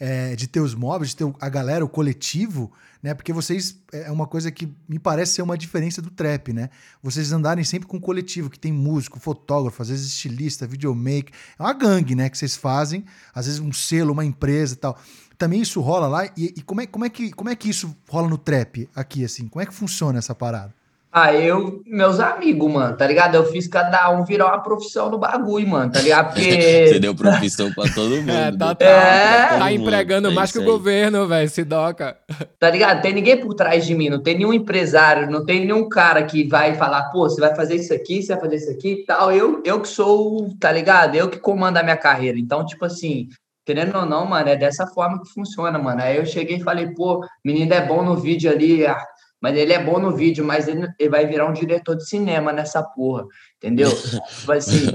é, 0.00 0.34
de 0.34 0.46
ter 0.46 0.60
os 0.60 0.74
móveis, 0.74 1.10
de 1.10 1.16
ter 1.16 1.32
a 1.38 1.48
galera, 1.50 1.84
o 1.84 1.88
coletivo, 1.88 2.72
né? 3.02 3.12
Porque 3.12 3.32
vocês 3.32 3.78
é, 3.92 4.04
é 4.04 4.10
uma 4.10 4.26
coisa 4.26 4.50
que 4.50 4.66
me 4.88 4.98
parece 4.98 5.34
ser 5.34 5.42
uma 5.42 5.58
diferença 5.58 6.00
do 6.00 6.10
trap, 6.10 6.54
né? 6.54 6.70
Vocês 7.02 7.30
andarem 7.32 7.62
sempre 7.62 7.86
com 7.86 7.98
um 7.98 8.00
coletivo 8.00 8.48
que 8.48 8.58
tem 8.58 8.72
músico, 8.72 9.20
fotógrafo, 9.20 9.82
às 9.82 9.90
vezes 9.90 10.06
estilista, 10.08 10.66
videomaker. 10.66 11.32
É 11.58 11.62
uma 11.62 11.74
gangue, 11.74 12.14
né? 12.14 12.30
Que 12.30 12.38
vocês 12.38 12.56
fazem, 12.56 13.04
às 13.34 13.44
vezes 13.44 13.60
um 13.60 13.72
selo, 13.72 14.12
uma 14.12 14.24
empresa 14.24 14.72
e 14.72 14.78
tal. 14.78 14.98
Também 15.36 15.60
isso 15.60 15.80
rola 15.82 16.08
lá. 16.08 16.26
E, 16.36 16.54
e 16.56 16.62
como, 16.62 16.80
é, 16.80 16.86
como, 16.86 17.04
é 17.04 17.10
que, 17.10 17.30
como 17.30 17.50
é 17.50 17.54
que 17.54 17.68
isso 17.68 17.94
rola 18.08 18.28
no 18.28 18.38
trap 18.38 18.88
aqui, 18.96 19.22
assim? 19.22 19.48
Como 19.48 19.62
é 19.62 19.66
que 19.66 19.74
funciona 19.74 20.18
essa 20.18 20.34
parada? 20.34 20.74
Ah, 21.12 21.34
eu, 21.34 21.82
meus 21.86 22.20
amigos, 22.20 22.70
mano, 22.70 22.96
tá 22.96 23.04
ligado? 23.04 23.34
Eu 23.34 23.44
fiz 23.44 23.66
cada 23.66 24.08
um 24.10 24.24
virar 24.24 24.46
uma 24.46 24.62
profissão 24.62 25.10
no 25.10 25.18
bagulho, 25.18 25.66
mano, 25.66 25.90
tá 25.90 26.00
ligado? 26.00 26.26
Porque. 26.34 26.86
Você 26.86 27.00
deu 27.00 27.16
profissão 27.16 27.72
pra 27.72 27.92
todo 27.92 28.14
mundo. 28.22 28.30
É, 28.30 28.52
tá, 28.52 28.74
tá, 28.76 28.84
é... 28.84 29.58
tá 29.58 29.72
empregando 29.72 30.28
é 30.28 30.30
mais 30.30 30.52
que 30.52 30.60
o 30.60 30.64
governo, 30.64 31.26
velho, 31.26 31.50
se 31.50 31.64
doca. 31.64 32.16
Tá 32.60 32.70
ligado? 32.70 33.02
Tem 33.02 33.12
ninguém 33.12 33.40
por 33.40 33.54
trás 33.54 33.84
de 33.84 33.92
mim, 33.92 34.08
não 34.08 34.22
tem 34.22 34.36
nenhum 34.36 34.52
empresário, 34.52 35.28
não 35.28 35.44
tem 35.44 35.60
nenhum 35.60 35.88
cara 35.88 36.22
que 36.22 36.46
vai 36.46 36.76
falar, 36.76 37.10
pô, 37.10 37.28
você 37.28 37.40
vai 37.40 37.56
fazer 37.56 37.74
isso 37.74 37.92
aqui, 37.92 38.22
você 38.22 38.32
vai 38.32 38.42
fazer 38.42 38.56
isso 38.56 38.70
aqui 38.70 38.92
e 38.92 39.04
tal. 39.04 39.32
Eu, 39.32 39.60
eu 39.64 39.80
que 39.80 39.88
sou, 39.88 40.54
tá 40.60 40.70
ligado? 40.70 41.16
Eu 41.16 41.28
que 41.28 41.40
comando 41.40 41.78
a 41.78 41.82
minha 41.82 41.96
carreira. 41.96 42.38
Então, 42.38 42.64
tipo 42.64 42.84
assim, 42.84 43.28
querendo 43.66 43.96
ou 43.98 44.06
não, 44.06 44.26
mano, 44.26 44.48
é 44.48 44.54
dessa 44.54 44.86
forma 44.86 45.20
que 45.20 45.28
funciona, 45.28 45.76
mano. 45.76 46.02
Aí 46.02 46.18
eu 46.18 46.26
cheguei 46.26 46.58
e 46.58 46.62
falei, 46.62 46.88
pô, 46.94 47.26
menino 47.44 47.74
é 47.74 47.84
bom 47.84 48.04
no 48.04 48.16
vídeo 48.16 48.48
ali, 48.48 48.86
ah, 48.86 49.04
mas 49.40 49.56
ele 49.56 49.72
é 49.72 49.82
bom 49.82 49.98
no 49.98 50.14
vídeo, 50.14 50.44
mas 50.44 50.68
ele, 50.68 50.86
ele 50.98 51.08
vai 51.08 51.26
virar 51.26 51.46
um 51.46 51.52
diretor 51.52 51.96
de 51.96 52.06
cinema 52.06 52.52
nessa 52.52 52.82
porra, 52.82 53.24
entendeu? 53.56 53.90
tipo 54.38 54.52
assim, 54.52 54.86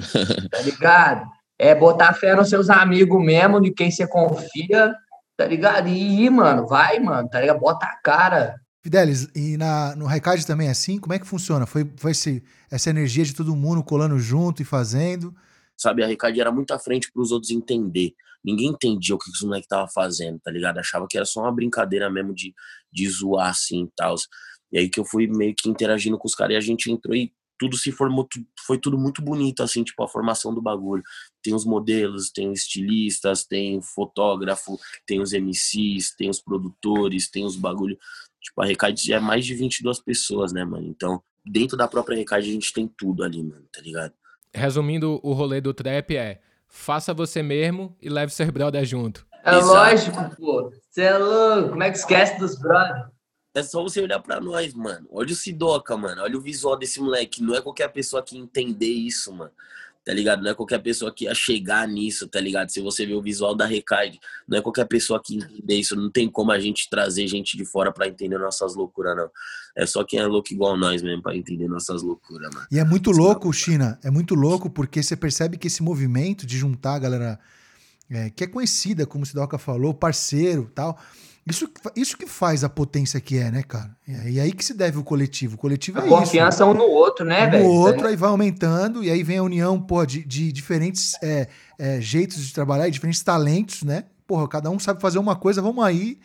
tá 0.49 0.61
ligado? 0.61 1.25
É 1.57 1.73
botar 1.73 2.13
fé 2.13 2.35
nos 2.35 2.49
seus 2.49 2.69
amigos 2.69 3.23
mesmo, 3.23 3.59
de 3.59 3.71
quem 3.71 3.89
você 3.89 4.07
confia, 4.07 4.93
tá 5.35 5.45
ligado? 5.45 5.87
E 5.87 6.25
ir, 6.25 6.29
mano, 6.29 6.67
vai, 6.67 6.99
mano, 6.99 7.27
tá 7.27 7.41
ligado? 7.41 7.59
Bota 7.59 7.85
a 7.85 7.97
cara. 8.03 8.55
Fidelis, 8.83 9.27
e 9.35 9.57
na, 9.57 9.95
no 9.95 10.05
Raikard 10.05 10.45
também 10.45 10.67
é 10.67 10.71
assim? 10.71 10.99
Como 10.99 11.13
é 11.13 11.17
que 11.17 11.25
funciona? 11.25 11.65
Foi, 11.65 11.89
foi 11.97 12.11
esse, 12.11 12.43
essa 12.69 12.89
energia 12.89 13.23
de 13.23 13.33
todo 13.33 13.55
mundo 13.55 13.83
colando 13.83 14.19
junto 14.19 14.61
e 14.61 14.65
fazendo? 14.65 15.33
Sabe, 15.75 16.03
a 16.03 16.05
Raikard 16.05 16.39
era 16.39 16.51
muito 16.51 16.71
à 16.71 16.77
frente 16.77 17.11
para 17.11 17.21
os 17.21 17.31
outros 17.31 17.51
entender 17.51 18.13
ninguém 18.45 18.67
entendia 18.67 19.15
o 19.15 19.17
que 19.17 19.29
os 19.29 19.41
moleques 19.41 19.67
tava 19.67 19.87
fazendo, 19.87 20.39
tá 20.39 20.51
ligado? 20.51 20.77
Achava 20.77 21.07
que 21.09 21.17
era 21.17 21.25
só 21.25 21.41
uma 21.41 21.51
brincadeira 21.51 22.09
mesmo 22.09 22.33
de, 22.33 22.53
de 22.93 23.09
zoar 23.09 23.49
assim 23.49 23.85
e 23.85 23.91
tal. 23.95 24.15
E 24.71 24.77
aí 24.77 24.89
que 24.89 24.99
eu 24.99 25.05
fui 25.05 25.27
meio 25.27 25.55
que 25.57 25.67
interagindo 25.67 26.17
com 26.17 26.27
os 26.27 26.35
caras 26.35 26.53
e 26.53 26.57
a 26.57 26.61
gente 26.61 26.91
entrou 26.91 27.15
e 27.15 27.33
tudo 27.57 27.77
se 27.77 27.91
formou, 27.91 28.27
foi 28.67 28.77
tudo 28.77 28.97
muito 28.97 29.21
bonito, 29.21 29.63
assim, 29.63 29.81
tipo, 29.81 30.03
a 30.03 30.07
formação 30.09 30.53
do 30.53 30.61
bagulho. 30.61 31.01
Tem 31.41 31.53
os 31.53 31.65
modelos, 31.65 32.29
tem 32.29 32.51
os 32.51 32.59
estilistas, 32.59 33.45
tem 33.45 33.81
fotógrafo, 33.81 34.77
tem 35.07 35.21
os 35.21 35.31
MCs, 35.31 36.13
tem 36.17 36.29
os 36.29 36.41
produtores, 36.41 37.31
tem 37.31 37.45
os 37.45 37.55
bagulho. 37.55 37.97
Tipo, 38.41 38.61
a 38.61 38.65
Recade 38.65 39.13
é 39.13 39.19
mais 39.19 39.45
de 39.45 39.55
22 39.55 40.01
pessoas, 40.01 40.51
né, 40.51 40.65
mano? 40.65 40.87
Então, 40.87 41.23
dentro 41.45 41.77
da 41.77 41.87
própria 41.87 42.17
Recade 42.17 42.49
a 42.49 42.51
gente 42.51 42.73
tem 42.73 42.87
tudo 42.97 43.23
ali, 43.23 43.41
mano, 43.41 43.65
tá 43.71 43.81
ligado? 43.81 44.13
Resumindo, 44.53 45.19
o 45.23 45.33
rolê 45.33 45.61
do 45.61 45.73
trap 45.73 46.15
é 46.15 46.41
faça 46.75 47.13
você 47.13 47.41
mesmo 47.41 47.95
e 48.01 48.09
leve 48.09 48.33
seus 48.33 48.49
brother 48.49 48.83
junto. 48.85 49.25
É 49.43 49.55
Exato. 49.55 49.67
lógico, 49.67 50.35
pô. 50.35 50.73
Você 50.89 51.01
é 51.01 51.17
louco. 51.17 51.69
Como 51.69 51.83
é 51.83 51.89
que 51.89 51.97
esquece 51.97 52.37
dos 52.37 52.59
brothers? 52.59 53.07
É 53.53 53.63
só 53.63 53.81
você 53.81 54.01
olhar 54.01 54.19
pra 54.19 54.41
nós, 54.41 54.73
mano. 54.73 55.07
Olha 55.09 55.31
o 55.31 55.35
Sidoca, 55.35 55.95
mano. 55.95 56.21
Olha 56.21 56.37
o 56.37 56.41
visual 56.41 56.77
desse 56.77 56.99
moleque. 56.99 57.41
Não 57.41 57.55
é 57.55 57.61
qualquer 57.61 57.87
pessoa 57.87 58.21
que 58.21 58.37
entender 58.37 58.87
isso, 58.87 59.31
mano 59.33 59.51
tá 60.05 60.13
ligado? 60.13 60.43
Não 60.43 60.51
é 60.51 60.53
qualquer 60.53 60.79
pessoa 60.79 61.11
que 61.11 61.25
ia 61.25 61.33
chegar 61.33 61.87
nisso, 61.87 62.27
tá 62.27 62.39
ligado? 62.39 62.69
Se 62.69 62.79
você 62.79 63.05
ver 63.05 63.15
o 63.15 63.21
visual 63.21 63.55
da 63.55 63.65
Recaide, 63.65 64.19
não 64.47 64.59
é 64.59 64.61
qualquer 64.61 64.85
pessoa 64.85 65.19
que 65.21 65.37
entender 65.37 65.75
isso. 65.75 65.95
Não 65.95 66.11
tem 66.11 66.29
como 66.29 66.51
a 66.51 66.59
gente 66.59 66.87
trazer 66.87 67.27
gente 67.27 67.57
de 67.57 67.65
fora 67.65 67.91
para 67.91 68.07
entender 68.07 68.37
nossas 68.37 68.75
loucuras, 68.75 69.17
não. 69.17 69.29
É 69.75 69.85
só 69.85 70.03
quem 70.03 70.19
é 70.19 70.25
louco 70.25 70.53
igual 70.53 70.77
nós 70.77 71.01
mesmo 71.01 71.23
para 71.23 71.35
entender 71.35 71.67
nossas 71.67 72.03
loucuras, 72.03 72.53
mano. 72.53 72.67
E 72.71 72.77
é 72.77 72.83
muito 72.83 73.09
louco, 73.09 73.51
China, 73.51 73.99
é 74.03 74.11
muito 74.11 74.35
louco 74.35 74.69
porque 74.69 75.01
você 75.01 75.17
percebe 75.17 75.57
que 75.57 75.67
esse 75.67 75.81
movimento 75.81 76.45
de 76.45 76.57
juntar 76.57 76.93
a 76.93 76.99
galera 76.99 77.39
é, 78.09 78.29
que 78.29 78.43
é 78.43 78.47
conhecida, 78.47 79.07
como 79.07 79.23
o 79.23 79.25
Sidoca 79.27 79.57
falou, 79.57 79.93
parceiro 79.93 80.71
tal 80.73 80.99
isso, 81.47 81.69
isso 81.95 82.17
que 82.17 82.25
faz 82.25 82.63
a 82.63 82.69
potência 82.69 83.21
que 83.21 83.37
é, 83.37 83.51
né, 83.51 83.61
cara? 83.61 83.95
E 84.07 84.39
aí 84.39 84.51
que 84.51 84.65
se 84.65 84.73
deve 84.73 84.97
o 84.97 85.03
coletivo. 85.03 85.53
O 85.55 85.57
coletivo 85.59 85.99
a 85.99 86.05
é 86.05 86.09
confiança 86.09 86.63
isso. 86.63 86.71
um 86.71 86.73
no 86.73 86.85
outro, 86.85 87.23
né, 87.23 87.47
velho? 87.47 87.63
No 87.63 87.69
outro, 87.69 88.07
aí 88.07 88.15
vai 88.15 88.29
aumentando, 88.31 89.03
e 89.03 89.11
aí 89.11 89.21
vem 89.21 89.37
a 89.37 89.43
união, 89.43 89.79
pô, 89.79 90.03
de, 90.07 90.23
de 90.23 90.51
diferentes 90.51 91.13
é, 91.21 91.47
é, 91.77 92.01
jeitos 92.01 92.47
de 92.47 92.51
trabalhar, 92.51 92.89
diferentes 92.89 93.21
talentos, 93.21 93.83
né? 93.83 94.05
Porra, 94.25 94.47
cada 94.47 94.71
um 94.71 94.79
sabe 94.79 94.99
fazer 94.99 95.19
uma 95.19 95.35
coisa, 95.35 95.61
vamos 95.61 95.85
aí. 95.85 96.17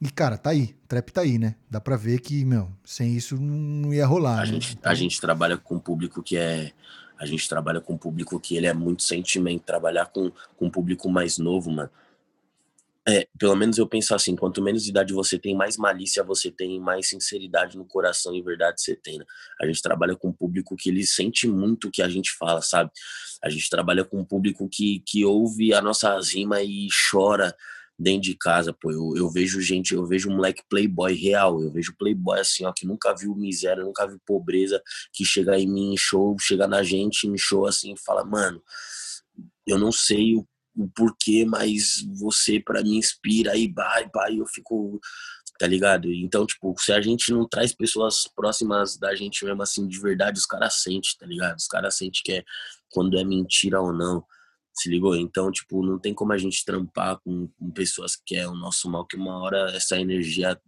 E, 0.00 0.10
cara, 0.10 0.36
tá 0.36 0.50
aí. 0.50 0.74
O 0.84 0.88
trap 0.88 1.12
tá 1.12 1.20
aí, 1.20 1.38
né? 1.38 1.54
Dá 1.70 1.80
pra 1.80 1.96
ver 1.96 2.20
que, 2.20 2.44
meu, 2.44 2.68
sem 2.84 3.16
isso 3.16 3.36
não 3.40 3.94
ia 3.94 4.04
rolar. 4.04 4.38
A, 4.38 4.40
né? 4.40 4.46
gente, 4.46 4.78
a 4.82 4.94
gente 4.94 5.20
trabalha 5.20 5.56
com 5.56 5.76
um 5.76 5.80
público 5.80 6.22
que 6.22 6.36
é. 6.36 6.72
A 7.18 7.24
gente 7.24 7.48
trabalha 7.48 7.80
com 7.80 7.94
um 7.94 7.96
público 7.96 8.38
que 8.38 8.56
ele 8.56 8.66
é 8.66 8.74
muito 8.74 9.04
sentimento. 9.04 9.62
Trabalhar 9.62 10.06
com, 10.06 10.30
com 10.56 10.66
um 10.66 10.70
público 10.70 11.08
mais 11.08 11.38
novo, 11.38 11.70
mano 11.70 11.88
é, 13.08 13.28
pelo 13.38 13.54
menos 13.54 13.78
eu 13.78 13.86
penso 13.86 14.14
assim, 14.14 14.34
quanto 14.34 14.60
menos 14.60 14.88
idade 14.88 15.12
você 15.12 15.38
tem, 15.38 15.54
mais 15.54 15.76
malícia 15.76 16.24
você 16.24 16.50
tem, 16.50 16.80
mais 16.80 17.08
sinceridade 17.08 17.76
no 17.76 17.84
coração 17.84 18.34
e 18.34 18.42
verdade 18.42 18.82
você 18.82 18.96
tem, 18.96 19.18
né? 19.18 19.24
A 19.60 19.66
gente 19.66 19.80
trabalha 19.80 20.16
com 20.16 20.28
um 20.28 20.32
público 20.32 20.74
que 20.74 20.90
ele 20.90 21.06
sente 21.06 21.46
muito 21.46 21.86
o 21.86 21.90
que 21.90 22.02
a 22.02 22.08
gente 22.08 22.32
fala, 22.36 22.60
sabe? 22.60 22.90
A 23.42 23.48
gente 23.48 23.70
trabalha 23.70 24.04
com 24.04 24.18
um 24.18 24.24
público 24.24 24.68
que, 24.68 25.04
que 25.06 25.24
ouve 25.24 25.72
a 25.72 25.80
nossa 25.80 26.18
rima 26.20 26.62
e 26.62 26.88
chora 27.10 27.54
dentro 27.96 28.22
de 28.22 28.34
casa, 28.34 28.72
pô. 28.72 28.90
Eu, 28.90 29.14
eu 29.16 29.30
vejo 29.30 29.60
gente, 29.60 29.94
eu 29.94 30.04
vejo 30.04 30.28
um 30.28 30.34
moleque 30.34 30.62
playboy 30.68 31.14
real, 31.14 31.62
eu 31.62 31.70
vejo 31.70 31.94
playboy 31.96 32.40
assim, 32.40 32.64
ó, 32.66 32.72
que 32.72 32.86
nunca 32.86 33.14
viu 33.14 33.36
miséria, 33.36 33.84
nunca 33.84 34.06
viu 34.06 34.20
pobreza, 34.26 34.82
que 35.12 35.24
chega 35.24 35.56
em 35.56 35.68
mim 35.68 35.92
em 35.92 35.96
show, 35.96 36.36
chega 36.40 36.66
na 36.66 36.82
gente 36.82 37.28
em 37.28 37.38
show 37.38 37.66
assim 37.66 37.92
e 37.92 37.98
fala, 37.98 38.24
mano, 38.24 38.60
eu 39.64 39.78
não 39.78 39.92
sei 39.92 40.34
o 40.34 40.46
o 40.76 40.88
porquê, 40.88 41.44
mas 41.44 42.02
você 42.18 42.60
para 42.60 42.82
mim 42.82 42.98
inspira 42.98 43.56
e 43.56 43.72
vai, 43.72 44.08
vai, 44.12 44.38
eu 44.38 44.46
fico, 44.46 45.00
tá 45.58 45.66
ligado? 45.66 46.12
Então, 46.12 46.46
tipo, 46.46 46.74
se 46.78 46.92
a 46.92 47.00
gente 47.00 47.32
não 47.32 47.48
traz 47.48 47.74
pessoas 47.74 48.28
próximas 48.34 48.98
da 48.98 49.14
gente 49.14 49.44
mesmo 49.44 49.62
assim 49.62 49.88
de 49.88 49.98
verdade, 49.98 50.38
os 50.38 50.46
caras 50.46 50.74
sentem, 50.82 51.10
tá 51.18 51.26
ligado? 51.26 51.56
Os 51.56 51.66
caras 51.66 51.96
sentem 51.96 52.20
que 52.22 52.32
é 52.32 52.44
quando 52.90 53.18
é 53.18 53.24
mentira 53.24 53.80
ou 53.80 53.92
não. 53.92 54.24
Se 54.74 54.90
ligou? 54.90 55.16
Então, 55.16 55.50
tipo, 55.50 55.82
não 55.82 55.98
tem 55.98 56.12
como 56.12 56.34
a 56.34 56.38
gente 56.38 56.62
trampar 56.62 57.18
com, 57.20 57.48
com 57.48 57.70
pessoas 57.70 58.14
que 58.14 58.36
é 58.36 58.46
o 58.46 58.54
nosso 58.54 58.90
mal, 58.90 59.06
que 59.06 59.16
uma 59.16 59.38
hora 59.38 59.70
essa 59.74 59.98
energia 59.98 60.60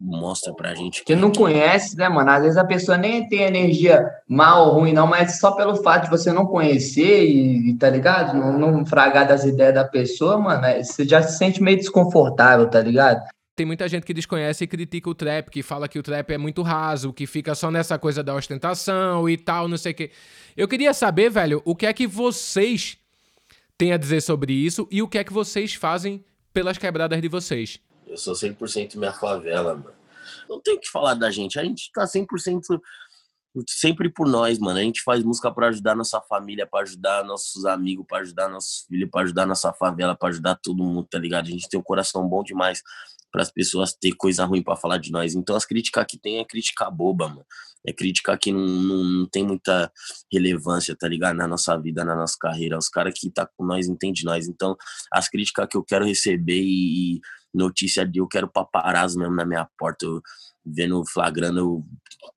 mostra 0.00 0.52
pra 0.52 0.74
gente. 0.74 1.04
Que 1.04 1.16
não 1.16 1.32
conhece, 1.32 1.96
né, 1.96 2.08
mano? 2.08 2.30
Às 2.30 2.42
vezes 2.42 2.56
a 2.56 2.64
pessoa 2.64 2.98
nem 2.98 3.26
tem 3.28 3.42
energia 3.42 4.06
mal 4.28 4.68
ou 4.68 4.80
ruim, 4.80 4.92
não, 4.92 5.06
mas 5.06 5.38
só 5.38 5.52
pelo 5.52 5.76
fato 5.82 6.04
de 6.04 6.10
você 6.10 6.32
não 6.32 6.46
conhecer 6.46 7.24
e, 7.24 7.74
tá 7.76 7.88
ligado? 7.88 8.36
Não, 8.36 8.58
não 8.58 8.86
fragar 8.86 9.26
das 9.26 9.44
ideias 9.44 9.74
da 9.74 9.84
pessoa, 9.84 10.38
mano, 10.38 10.64
é, 10.66 10.82
você 10.82 11.06
já 11.06 11.22
se 11.22 11.38
sente 11.38 11.62
meio 11.62 11.78
desconfortável, 11.78 12.68
tá 12.68 12.80
ligado? 12.80 13.26
Tem 13.54 13.64
muita 13.64 13.88
gente 13.88 14.04
que 14.04 14.12
desconhece 14.12 14.64
e 14.64 14.66
critica 14.66 15.08
o 15.08 15.14
trap, 15.14 15.50
que 15.50 15.62
fala 15.62 15.88
que 15.88 15.98
o 15.98 16.02
trap 16.02 16.30
é 16.30 16.36
muito 16.36 16.60
raso, 16.60 17.10
que 17.10 17.26
fica 17.26 17.54
só 17.54 17.70
nessa 17.70 17.98
coisa 17.98 18.22
da 18.22 18.34
ostentação 18.34 19.26
e 19.26 19.36
tal, 19.38 19.66
não 19.66 19.78
sei 19.78 19.92
o 19.92 19.94
quê. 19.94 20.10
Eu 20.54 20.68
queria 20.68 20.92
saber, 20.92 21.30
velho, 21.30 21.62
o 21.64 21.74
que 21.74 21.86
é 21.86 21.92
que 21.94 22.06
vocês 22.06 22.98
têm 23.78 23.92
a 23.92 23.96
dizer 23.96 24.20
sobre 24.20 24.52
isso 24.52 24.86
e 24.90 25.00
o 25.00 25.08
que 25.08 25.16
é 25.16 25.24
que 25.24 25.32
vocês 25.32 25.74
fazem 25.74 26.22
pelas 26.52 26.76
quebradas 26.76 27.20
de 27.20 27.28
vocês. 27.28 27.80
Eu 28.16 28.18
sou 28.18 28.34
100% 28.34 28.96
minha 28.96 29.12
favela, 29.12 29.74
mano. 29.74 29.94
Não 30.48 30.58
tem 30.58 30.74
o 30.74 30.80
que 30.80 30.88
falar 30.90 31.12
da 31.12 31.30
gente. 31.30 31.60
A 31.60 31.64
gente 31.64 31.90
tá 31.92 32.04
100% 32.04 32.80
sempre 33.68 34.08
por 34.08 34.26
nós, 34.26 34.58
mano. 34.58 34.78
A 34.78 34.82
gente 34.82 35.02
faz 35.02 35.22
música 35.22 35.52
para 35.52 35.68
ajudar 35.68 35.94
nossa 35.94 36.18
família, 36.22 36.66
para 36.66 36.82
ajudar 36.82 37.24
nossos 37.24 37.66
amigos, 37.66 38.06
para 38.08 38.22
ajudar 38.22 38.48
nossos 38.48 38.86
filhos, 38.88 39.10
para 39.10 39.22
ajudar 39.22 39.44
nossa 39.44 39.70
favela, 39.74 40.16
para 40.16 40.30
ajudar 40.30 40.56
todo 40.56 40.82
mundo, 40.82 41.06
tá 41.10 41.18
ligado? 41.18 41.46
A 41.46 41.50
gente 41.50 41.68
tem 41.68 41.78
um 41.78 41.82
coração 41.82 42.26
bom 42.26 42.42
demais 42.42 42.82
para 43.36 43.42
as 43.42 43.50
pessoas 43.50 43.92
ter 43.92 44.12
coisa 44.12 44.46
ruim 44.46 44.62
para 44.62 44.76
falar 44.76 44.96
de 44.96 45.12
nós. 45.12 45.34
Então 45.34 45.54
as 45.54 45.66
críticas 45.66 46.06
que 46.08 46.18
tem 46.18 46.38
é 46.38 46.44
crítica 46.46 46.90
boba, 46.90 47.28
mano. 47.28 47.44
É 47.86 47.92
crítica 47.92 48.34
que 48.38 48.50
não, 48.50 48.66
não, 48.66 49.04
não, 49.04 49.26
tem 49.26 49.44
muita 49.44 49.92
relevância, 50.32 50.96
tá 50.96 51.06
ligado? 51.06 51.36
Na 51.36 51.46
nossa 51.46 51.76
vida, 51.76 52.02
na 52.02 52.16
nossa 52.16 52.34
carreira. 52.40 52.78
Os 52.78 52.88
caras 52.88 53.12
que 53.14 53.30
tá 53.30 53.46
com 53.54 53.66
nós 53.66 53.88
entendem 53.88 54.24
nós. 54.24 54.48
Então 54.48 54.74
as 55.12 55.28
críticas 55.28 55.66
que 55.70 55.76
eu 55.76 55.84
quero 55.84 56.06
receber 56.06 56.62
e, 56.62 57.16
e 57.16 57.20
notícia 57.52 58.06
de 58.06 58.20
eu 58.20 58.26
quero 58.26 58.48
paparazzo 58.48 59.18
mesmo 59.18 59.34
na 59.34 59.44
minha 59.44 59.68
porta. 59.78 60.06
Eu, 60.06 60.22
vendo, 60.64 61.04
flagrando 61.12 61.84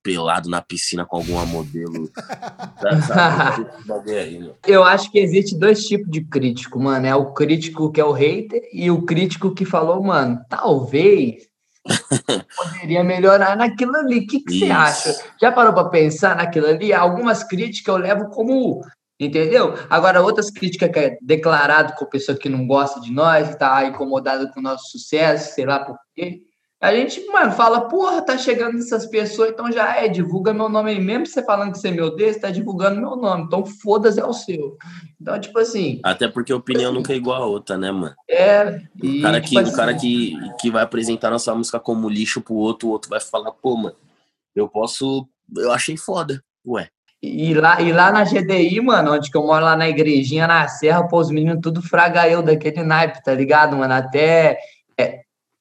pelado 0.02 0.48
na 0.48 0.62
piscina 0.62 1.04
com 1.04 1.16
alguma 1.16 1.44
modelo. 1.44 2.10
Eu 4.66 4.84
acho 4.84 5.10
que 5.10 5.18
existe 5.18 5.58
dois 5.58 5.86
tipos 5.86 6.10
de 6.10 6.22
crítico, 6.22 6.80
mano. 6.80 7.06
É 7.06 7.14
o 7.14 7.32
crítico 7.32 7.92
que 7.92 8.00
é 8.00 8.04
o 8.04 8.12
hater 8.12 8.62
e 8.72 8.90
o 8.90 9.02
crítico 9.02 9.54
que 9.54 9.64
falou, 9.64 10.02
mano, 10.02 10.40
talvez 10.48 11.48
poderia 12.56 13.04
melhorar 13.04 13.56
naquilo 13.56 13.96
ali. 13.96 14.20
O 14.20 14.26
que, 14.26 14.40
que 14.40 14.58
você 14.58 14.70
acha? 14.70 15.24
Já 15.40 15.52
parou 15.52 15.72
para 15.72 15.88
pensar 15.88 16.36
naquilo 16.36 16.66
ali? 16.66 16.92
Algumas 16.92 17.44
críticas 17.44 17.94
eu 17.94 18.00
levo 18.00 18.28
como 18.30 18.82
Entendeu? 19.20 19.74
Agora, 19.90 20.22
outras 20.22 20.50
críticas 20.50 20.90
que 20.90 20.98
é 20.98 21.18
declarado 21.20 21.92
com 21.92 22.06
pessoa 22.06 22.38
que 22.38 22.48
não 22.48 22.66
gosta 22.66 22.98
de 23.02 23.12
nós, 23.12 23.50
está 23.50 23.84
incomodada 23.84 24.50
com 24.50 24.60
o 24.60 24.62
nosso 24.62 24.92
sucesso, 24.92 25.54
sei 25.54 25.66
lá 25.66 25.78
por 25.78 25.98
quê. 26.14 26.40
A 26.80 26.94
gente, 26.94 27.22
mano, 27.26 27.52
fala, 27.52 27.82
porra, 27.88 28.22
tá 28.22 28.38
chegando 28.38 28.78
essas 28.78 29.04
pessoas, 29.04 29.50
então 29.50 29.70
já 29.70 29.96
é, 29.96 30.08
divulga 30.08 30.54
meu 30.54 30.66
nome 30.66 30.92
aí. 30.92 31.00
Mesmo 31.00 31.26
você 31.26 31.44
falando 31.44 31.72
que 31.72 31.78
você 31.78 31.88
é 31.88 31.90
meu 31.90 32.16
Deus, 32.16 32.38
tá 32.38 32.50
divulgando 32.50 33.00
meu 33.00 33.16
nome. 33.16 33.44
Então 33.44 33.66
foda-se 33.66 34.18
é 34.18 34.24
o 34.24 34.32
seu. 34.32 34.78
Então, 35.20 35.38
tipo 35.38 35.58
assim. 35.58 36.00
Até 36.02 36.26
porque 36.26 36.52
a 36.52 36.56
opinião 36.56 36.90
nunca 36.90 37.12
é 37.12 37.16
igual 37.16 37.42
a 37.42 37.46
outra, 37.46 37.76
né, 37.76 37.92
mano? 37.92 38.14
É. 38.26 38.80
E, 39.02 39.18
o 39.18 39.22
cara, 39.22 39.40
que, 39.42 39.48
tipo 39.48 39.60
assim, 39.60 39.72
o 39.72 39.76
cara 39.76 39.94
que, 39.94 40.34
que 40.58 40.70
vai 40.70 40.82
apresentar 40.82 41.30
nossa 41.30 41.54
música 41.54 41.78
como 41.78 42.08
lixo 42.08 42.40
pro 42.40 42.54
outro, 42.54 42.88
o 42.88 42.92
outro 42.92 43.10
vai 43.10 43.20
falar, 43.20 43.52
pô, 43.52 43.76
mano, 43.76 43.96
eu 44.56 44.66
posso. 44.66 45.28
Eu 45.54 45.72
achei 45.72 45.98
foda. 45.98 46.42
Ué, 46.66 46.88
e 47.22 47.52
lá, 47.52 47.82
e 47.82 47.92
lá 47.92 48.10
na 48.10 48.24
GDI, 48.24 48.80
mano, 48.80 49.12
onde 49.12 49.30
que 49.30 49.36
eu 49.36 49.42
moro 49.42 49.62
lá 49.62 49.76
na 49.76 49.88
igrejinha, 49.88 50.46
na 50.46 50.66
serra, 50.66 51.06
pô, 51.06 51.18
os 51.18 51.30
meninos 51.30 51.60
tudo 51.62 51.82
fraga 51.82 52.26
eu 52.26 52.42
daquele 52.42 52.82
naipe, 52.82 53.22
tá 53.22 53.34
ligado, 53.34 53.76
mano? 53.76 53.92
Até 53.92 54.58
é, 54.98 55.20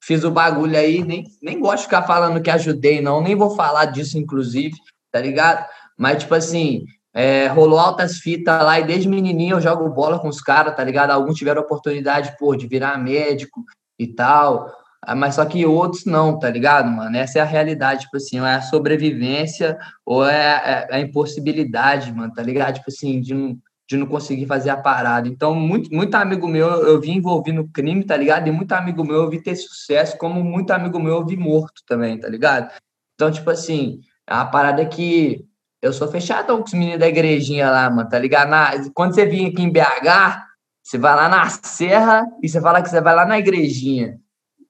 fiz 0.10 0.24
o 0.24 0.32
bagulho 0.32 0.76
aí, 0.76 1.04
nem, 1.04 1.24
nem 1.40 1.60
gosto 1.60 1.82
de 1.82 1.84
ficar 1.84 2.02
falando 2.02 2.42
que 2.42 2.50
ajudei, 2.50 3.00
não, 3.00 3.22
nem 3.22 3.36
vou 3.36 3.52
falar 3.52 3.86
disso, 3.86 4.18
inclusive, 4.18 4.76
tá 5.12 5.22
ligado? 5.22 5.68
Mas, 5.96 6.24
tipo 6.24 6.34
assim, 6.34 6.84
é, 7.14 7.46
rolou 7.46 7.78
altas 7.78 8.18
fitas 8.18 8.64
lá 8.64 8.80
e 8.80 8.88
desde 8.88 9.08
menininho 9.08 9.58
eu 9.58 9.62
jogo 9.62 9.88
bola 9.88 10.18
com 10.18 10.28
os 10.28 10.42
caras, 10.42 10.76
tá 10.76 10.84
ligado? 10.84 11.12
Alguns 11.12 11.38
tiveram 11.38 11.62
oportunidade, 11.62 12.36
pô, 12.40 12.56
de 12.56 12.66
virar 12.66 12.98
médico 12.98 13.64
e 14.00 14.08
tal. 14.08 14.74
Ah, 15.00 15.14
mas 15.14 15.36
só 15.36 15.46
que 15.46 15.64
outros 15.64 16.06
não, 16.06 16.40
tá 16.40 16.50
ligado, 16.50 16.90
mano? 16.90 17.16
Essa 17.16 17.38
é 17.38 17.42
a 17.44 17.46
realidade, 17.46 18.02
tipo 18.02 18.18
assim, 18.18 18.40
é 18.40 18.56
a 18.56 18.62
sobrevivência 18.64 19.78
ou 20.04 20.26
é, 20.26 20.88
é 20.90 20.96
a 20.96 21.00
impossibilidade, 21.00 22.12
mano, 22.12 22.34
tá 22.34 22.42
ligado? 22.42 22.74
Tipo 22.78 22.90
assim, 22.90 23.22
de 23.22 23.36
não, 23.36 23.60
de 23.90 23.98
não 23.98 24.06
conseguir 24.06 24.46
fazer 24.46 24.70
a 24.70 24.78
parada. 24.78 25.28
Então, 25.28 25.56
muito, 25.56 25.92
muito 25.92 26.14
amigo 26.14 26.48
meu 26.48 26.68
eu 26.68 27.02
vi 27.02 27.10
envolvido 27.10 27.64
no 27.64 27.68
crime, 27.70 28.06
tá 28.06 28.16
ligado? 28.16 28.48
E 28.48 28.52
muito 28.52 28.72
amigo 28.74 29.04
meu 29.04 29.24
eu 29.24 29.30
vi 29.30 29.42
ter 29.42 29.56
sucesso, 29.56 30.16
como 30.18 30.44
muito 30.44 30.72
amigo 30.72 31.00
meu 31.00 31.16
eu 31.16 31.26
vi 31.26 31.36
morto 31.36 31.82
também, 31.88 32.20
tá 32.20 32.30
ligado? 32.30 32.72
Então, 33.16 33.32
tipo 33.32 33.50
assim, 33.50 34.00
a 34.28 34.46
parada 34.46 34.84
é 34.84 34.86
que 34.86 35.44
eu 35.82 35.92
sou 35.92 36.08
fechadão 36.08 36.60
com 36.60 36.66
os 36.66 36.74
meninos 36.74 37.00
da 37.00 37.08
igrejinha 37.08 37.72
lá, 37.72 37.90
mano, 37.90 38.08
tá 38.08 38.20
ligado? 38.20 38.50
Na, 38.50 38.72
quando 38.94 39.16
você 39.16 39.26
vir 39.26 39.48
aqui 39.48 39.64
em 39.64 39.72
BH, 39.72 40.46
você 40.84 40.98
vai 41.00 41.16
lá 41.16 41.28
na 41.28 41.50
serra 41.50 42.28
e 42.44 42.48
você 42.48 42.62
fala 42.62 42.84
que 42.84 42.90
você 42.90 43.02
vai 43.02 43.16
lá 43.16 43.26
na 43.26 43.40
igrejinha. 43.40 44.20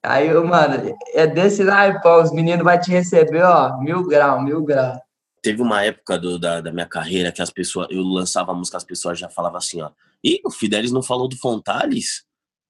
Aí, 0.02 0.32
mano, 0.32 0.96
é 1.14 1.26
desse 1.26 1.62
naipão, 1.62 2.22
os 2.22 2.32
meninos 2.32 2.64
vão 2.64 2.80
te 2.80 2.90
receber, 2.90 3.42
ó, 3.42 3.78
mil 3.80 4.06
grau, 4.06 4.42
mil 4.42 4.64
grau. 4.64 4.98
Teve 5.42 5.62
uma 5.62 5.82
época 5.82 6.18
do, 6.18 6.38
da, 6.38 6.60
da 6.60 6.72
minha 6.72 6.86
carreira 6.86 7.32
que 7.32 7.40
as 7.40 7.50
pessoas, 7.50 7.88
eu 7.90 8.02
lançava 8.02 8.52
a 8.52 8.54
música, 8.54 8.76
as 8.76 8.84
pessoas 8.84 9.18
já 9.18 9.28
falavam 9.28 9.58
assim, 9.58 9.80
ó, 9.80 9.90
e 10.22 10.40
o 10.44 10.50
Fidelis 10.50 10.92
não 10.92 11.02
falou 11.02 11.28
do 11.28 11.36
Fontales? 11.36 12.24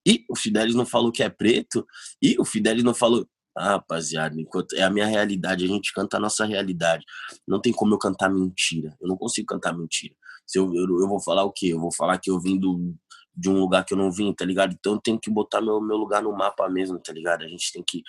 E 0.06 0.24
o 0.30 0.36
Fidelis 0.36 0.74
não 0.74 0.86
falou 0.86 1.10
que 1.12 1.22
é 1.22 1.28
preto? 1.28 1.86
E 2.22 2.36
o 2.38 2.44
Fidelis 2.44 2.84
não 2.84 2.94
falou... 2.94 3.26
Ah, 3.58 3.70
rapaziada, 3.70 4.40
enquanto 4.40 4.74
é 4.74 4.82
a 4.82 4.88
minha 4.88 5.06
realidade, 5.06 5.64
a 5.64 5.68
gente 5.68 5.92
canta 5.92 6.16
a 6.16 6.20
nossa 6.20 6.46
realidade. 6.46 7.04
Não 7.46 7.60
tem 7.60 7.72
como 7.72 7.92
eu 7.92 7.98
cantar 7.98 8.30
mentira. 8.30 8.96
Eu 9.00 9.08
não 9.08 9.16
consigo 9.16 9.48
cantar 9.48 9.76
mentira. 9.76 10.14
Se 10.46 10.56
eu, 10.56 10.72
eu, 10.72 11.00
eu 11.00 11.08
vou 11.08 11.20
falar 11.20 11.42
o 11.42 11.52
quê? 11.52 11.66
Eu 11.66 11.80
vou 11.80 11.92
falar 11.92 12.18
que 12.18 12.30
eu 12.30 12.40
vim 12.40 12.56
do, 12.56 12.94
de 13.34 13.50
um 13.50 13.58
lugar 13.58 13.84
que 13.84 13.92
eu 13.92 13.98
não 13.98 14.10
vim, 14.10 14.32
tá 14.32 14.44
ligado? 14.44 14.72
Então 14.78 14.94
eu 14.94 15.00
tenho 15.00 15.18
que 15.18 15.28
botar 15.28 15.60
meu, 15.60 15.80
meu 15.80 15.96
lugar 15.96 16.22
no 16.22 16.32
mapa 16.32 16.68
mesmo, 16.68 16.98
tá 17.00 17.12
ligado? 17.12 17.42
A 17.42 17.48
gente 17.48 17.72
tem 17.72 17.82
que 17.84 18.02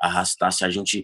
arrastar, 0.00 0.52
se 0.52 0.64
a 0.64 0.70
gente. 0.70 1.02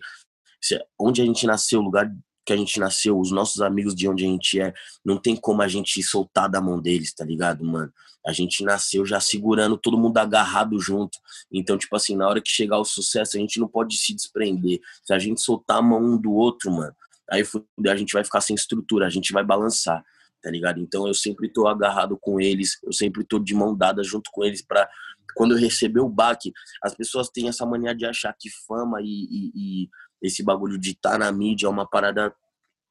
Se, 0.62 0.80
onde 0.98 1.20
a 1.20 1.24
gente 1.24 1.44
nasceu, 1.44 1.80
o 1.80 1.82
lugar 1.82 2.08
que 2.44 2.52
a 2.52 2.56
gente 2.56 2.78
nasceu, 2.80 3.18
os 3.18 3.30
nossos 3.30 3.60
amigos 3.60 3.94
de 3.94 4.08
onde 4.08 4.24
a 4.24 4.28
gente 4.28 4.60
é, 4.60 4.72
não 5.04 5.16
tem 5.16 5.36
como 5.36 5.62
a 5.62 5.68
gente 5.68 6.02
soltar 6.02 6.48
da 6.48 6.60
mão 6.60 6.80
deles, 6.80 7.12
tá 7.12 7.24
ligado, 7.24 7.64
mano? 7.64 7.92
A 8.26 8.32
gente 8.32 8.62
nasceu 8.64 9.06
já 9.06 9.18
segurando 9.20 9.78
todo 9.78 9.96
mundo 9.96 10.18
agarrado 10.18 10.78
junto. 10.78 11.18
Então, 11.50 11.78
tipo 11.78 11.94
assim, 11.96 12.16
na 12.16 12.28
hora 12.28 12.40
que 12.40 12.50
chegar 12.50 12.78
o 12.78 12.84
sucesso, 12.84 13.36
a 13.36 13.40
gente 13.40 13.58
não 13.58 13.66
pode 13.66 13.96
se 13.96 14.14
desprender. 14.14 14.80
Se 15.02 15.14
a 15.14 15.18
gente 15.18 15.40
soltar 15.40 15.78
a 15.78 15.82
mão 15.82 16.02
um 16.02 16.18
do 16.18 16.32
outro, 16.32 16.70
mano, 16.70 16.94
aí 17.30 17.42
a 17.88 17.96
gente 17.96 18.12
vai 18.12 18.24
ficar 18.24 18.40
sem 18.40 18.54
estrutura, 18.54 19.06
a 19.06 19.10
gente 19.10 19.32
vai 19.32 19.44
balançar 19.44 20.04
tá 20.42 20.50
ligado? 20.50 20.80
Então 20.80 21.06
eu 21.06 21.14
sempre 21.14 21.48
tô 21.48 21.68
agarrado 21.68 22.16
com 22.18 22.40
eles, 22.40 22.78
eu 22.82 22.92
sempre 22.92 23.24
tô 23.24 23.38
de 23.38 23.54
mão 23.54 23.76
dada 23.76 24.02
junto 24.02 24.30
com 24.32 24.44
eles 24.44 24.62
para 24.62 24.88
quando 25.34 25.52
eu 25.52 25.58
receber 25.58 26.00
o 26.00 26.08
baque, 26.08 26.52
as 26.82 26.94
pessoas 26.94 27.28
têm 27.28 27.48
essa 27.48 27.64
mania 27.64 27.94
de 27.94 28.04
achar 28.04 28.34
que 28.38 28.50
fama 28.66 29.00
e, 29.00 29.04
e, 29.06 29.52
e 29.54 29.88
esse 30.22 30.42
bagulho 30.42 30.78
de 30.78 30.90
estar 30.90 31.12
tá 31.12 31.18
na 31.18 31.32
mídia 31.32 31.66
é 31.66 31.70
uma 31.70 31.86
parada 31.86 32.34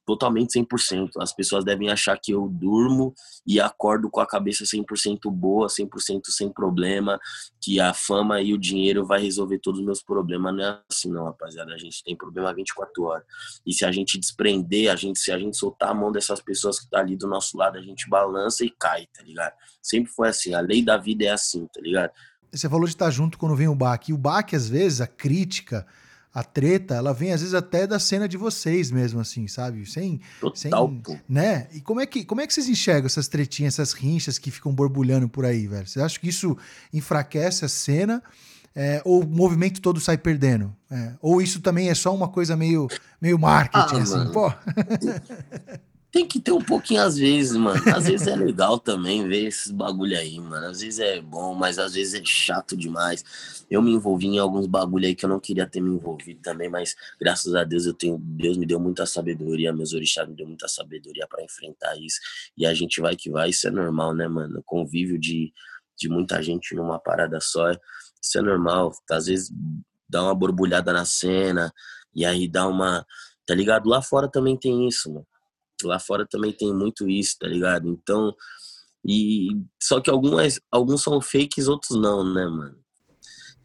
totalmente 0.09 0.59
100%. 0.59 1.11
As 1.19 1.31
pessoas 1.31 1.63
devem 1.63 1.91
achar 1.91 2.17
que 2.17 2.31
eu 2.31 2.47
durmo 2.49 3.13
e 3.45 3.59
acordo 3.59 4.09
com 4.09 4.19
a 4.19 4.25
cabeça 4.25 4.63
100% 4.63 5.29
boa, 5.31 5.67
100% 5.67 6.21
sem 6.29 6.51
problema, 6.51 7.19
que 7.61 7.79
a 7.79 7.93
fama 7.93 8.41
e 8.41 8.51
o 8.51 8.57
dinheiro 8.57 9.05
vai 9.05 9.21
resolver 9.21 9.59
todos 9.59 9.79
os 9.79 9.85
meus 9.85 10.01
problemas. 10.01 10.55
Não 10.55 10.63
é 10.63 10.81
assim 10.91 11.11
não, 11.11 11.25
rapaziada. 11.25 11.75
A 11.75 11.77
gente 11.77 12.03
tem 12.03 12.17
problema 12.17 12.51
24 12.51 13.03
horas. 13.03 13.23
E 13.63 13.71
se 13.71 13.85
a 13.85 13.91
gente 13.91 14.17
desprender, 14.17 14.91
a 14.91 14.95
gente 14.95 15.19
se 15.19 15.31
a 15.31 15.37
gente 15.37 15.55
soltar 15.55 15.89
a 15.89 15.93
mão 15.93 16.11
dessas 16.11 16.41
pessoas 16.41 16.79
que 16.79 16.89
tá 16.89 16.99
ali 16.99 17.15
do 17.15 17.27
nosso 17.27 17.55
lado, 17.55 17.77
a 17.77 17.81
gente 17.81 18.09
balança 18.09 18.65
e 18.65 18.71
cai, 18.71 19.05
tá 19.15 19.21
ligado? 19.21 19.53
Sempre 19.79 20.11
foi 20.11 20.29
assim. 20.29 20.55
A 20.55 20.59
lei 20.59 20.83
da 20.83 20.97
vida 20.97 21.25
é 21.25 21.29
assim, 21.29 21.67
tá 21.67 21.79
ligado? 21.79 22.11
Você 22.51 22.67
falou 22.67 22.85
de 22.85 22.93
estar 22.93 23.11
junto 23.11 23.37
quando 23.37 23.55
vem 23.55 23.67
o 23.67 23.75
baque. 23.75 24.11
E 24.11 24.15
o 24.15 24.17
baque, 24.17 24.55
às 24.55 24.67
vezes, 24.67 25.01
a 25.01 25.07
crítica, 25.07 25.85
a 26.33 26.43
treta, 26.43 26.95
ela 26.95 27.13
vem 27.13 27.33
às 27.33 27.41
vezes 27.41 27.55
até 27.55 27.87
da 27.87 27.99
cena 27.99 28.27
de 28.27 28.37
vocês 28.37 28.91
mesmo, 28.91 29.19
assim, 29.19 29.47
sabe? 29.47 29.85
Sem. 29.89 30.21
Total, 30.39 30.93
sem. 31.05 31.21
Né? 31.27 31.67
E 31.73 31.81
como 31.81 31.99
é, 31.99 32.05
que, 32.05 32.23
como 32.23 32.41
é 32.41 32.47
que 32.47 32.53
vocês 32.53 32.69
enxergam 32.69 33.07
essas 33.07 33.27
tretinhas, 33.27 33.75
essas 33.75 33.93
rinchas 33.93 34.37
que 34.37 34.51
ficam 34.51 34.73
borbulhando 34.73 35.27
por 35.27 35.45
aí, 35.45 35.67
velho? 35.67 35.87
Você 35.87 35.99
acha 36.01 36.19
que 36.19 36.29
isso 36.29 36.55
enfraquece 36.93 37.65
a 37.65 37.69
cena? 37.69 38.23
É, 38.75 39.01
ou 39.03 39.23
o 39.23 39.27
movimento 39.27 39.81
todo 39.81 39.99
sai 39.99 40.17
perdendo? 40.17 40.73
É, 40.91 41.13
ou 41.19 41.41
isso 41.41 41.59
também 41.59 41.89
é 41.89 41.95
só 41.95 42.13
uma 42.13 42.27
coisa 42.27 42.55
meio, 42.55 42.87
meio 43.19 43.37
marketing, 43.39 43.99
ah, 43.99 44.03
assim, 44.03 44.17
mano. 44.17 44.31
pô? 44.31 44.53
Tem 46.11 46.27
que 46.27 46.39
ter 46.39 46.51
um 46.51 46.61
pouquinho 46.61 47.03
às 47.03 47.17
vezes, 47.17 47.55
mano. 47.55 47.79
Às 47.95 48.07
vezes 48.07 48.25
é 48.25 48.35
legal 48.35 48.79
também 48.79 49.27
ver 49.27 49.45
esses 49.45 49.71
bagulho 49.71 50.17
aí, 50.17 50.39
mano. 50.39 50.65
Às 50.65 50.81
vezes 50.81 50.99
é 50.99 51.21
bom, 51.21 51.53
mas 51.53 51.77
às 51.77 51.93
vezes 51.93 52.19
é 52.19 52.25
chato 52.25 52.75
demais. 52.75 53.63
Eu 53.69 53.79
me 53.79 53.91
envolvi 53.91 54.25
em 54.25 54.39
alguns 54.39 54.65
bagulho 54.65 55.05
aí 55.05 55.13
que 55.13 55.23
eu 55.23 55.29
não 55.29 55.39
queria 55.39 55.67
ter 55.67 55.79
me 55.79 55.91
envolvido 55.91 56.41
também, 56.41 56.67
mas 56.67 56.95
graças 57.21 57.53
a 57.53 57.63
Deus 57.63 57.85
eu 57.85 57.93
tenho, 57.93 58.17
Deus 58.17 58.57
me 58.57 58.65
deu 58.65 58.79
muita 58.79 59.05
sabedoria, 59.05 59.71
meus 59.71 59.93
orixás 59.93 60.27
me 60.27 60.35
deu 60.35 60.47
muita 60.47 60.67
sabedoria 60.67 61.27
para 61.27 61.43
enfrentar 61.43 61.95
isso. 61.97 62.17
E 62.57 62.65
a 62.65 62.73
gente 62.73 62.99
vai 62.99 63.15
que 63.15 63.29
vai, 63.29 63.51
isso 63.51 63.67
é 63.67 63.71
normal, 63.71 64.15
né, 64.15 64.27
mano? 64.27 64.63
Convívio 64.65 65.19
de, 65.19 65.53
de 65.95 66.09
muita 66.09 66.41
gente 66.41 66.73
numa 66.73 66.99
parada 66.99 67.39
só, 67.39 67.71
isso 67.71 68.37
é 68.37 68.41
normal. 68.41 68.91
Às 69.11 69.27
vezes 69.27 69.51
dá 70.09 70.23
uma 70.23 70.33
borbulhada 70.33 70.91
na 70.91 71.05
cena 71.05 71.71
e 72.15 72.25
aí 72.25 72.47
dá 72.47 72.67
uma, 72.67 73.05
tá 73.45 73.53
ligado? 73.53 73.87
Lá 73.87 74.01
fora 74.01 74.27
também 74.27 74.57
tem 74.57 74.87
isso, 74.87 75.13
mano 75.13 75.27
Lá 75.87 75.99
fora 75.99 76.25
também 76.27 76.51
tem 76.51 76.73
muito 76.73 77.09
isso, 77.09 77.37
tá 77.39 77.47
ligado? 77.47 77.87
Então, 77.87 78.33
e 79.05 79.49
só 79.81 79.99
que 79.99 80.09
algumas, 80.09 80.59
alguns 80.71 81.01
são 81.03 81.21
fakes, 81.21 81.67
outros 81.67 81.99
não, 81.99 82.23
né, 82.23 82.45
mano? 82.45 82.77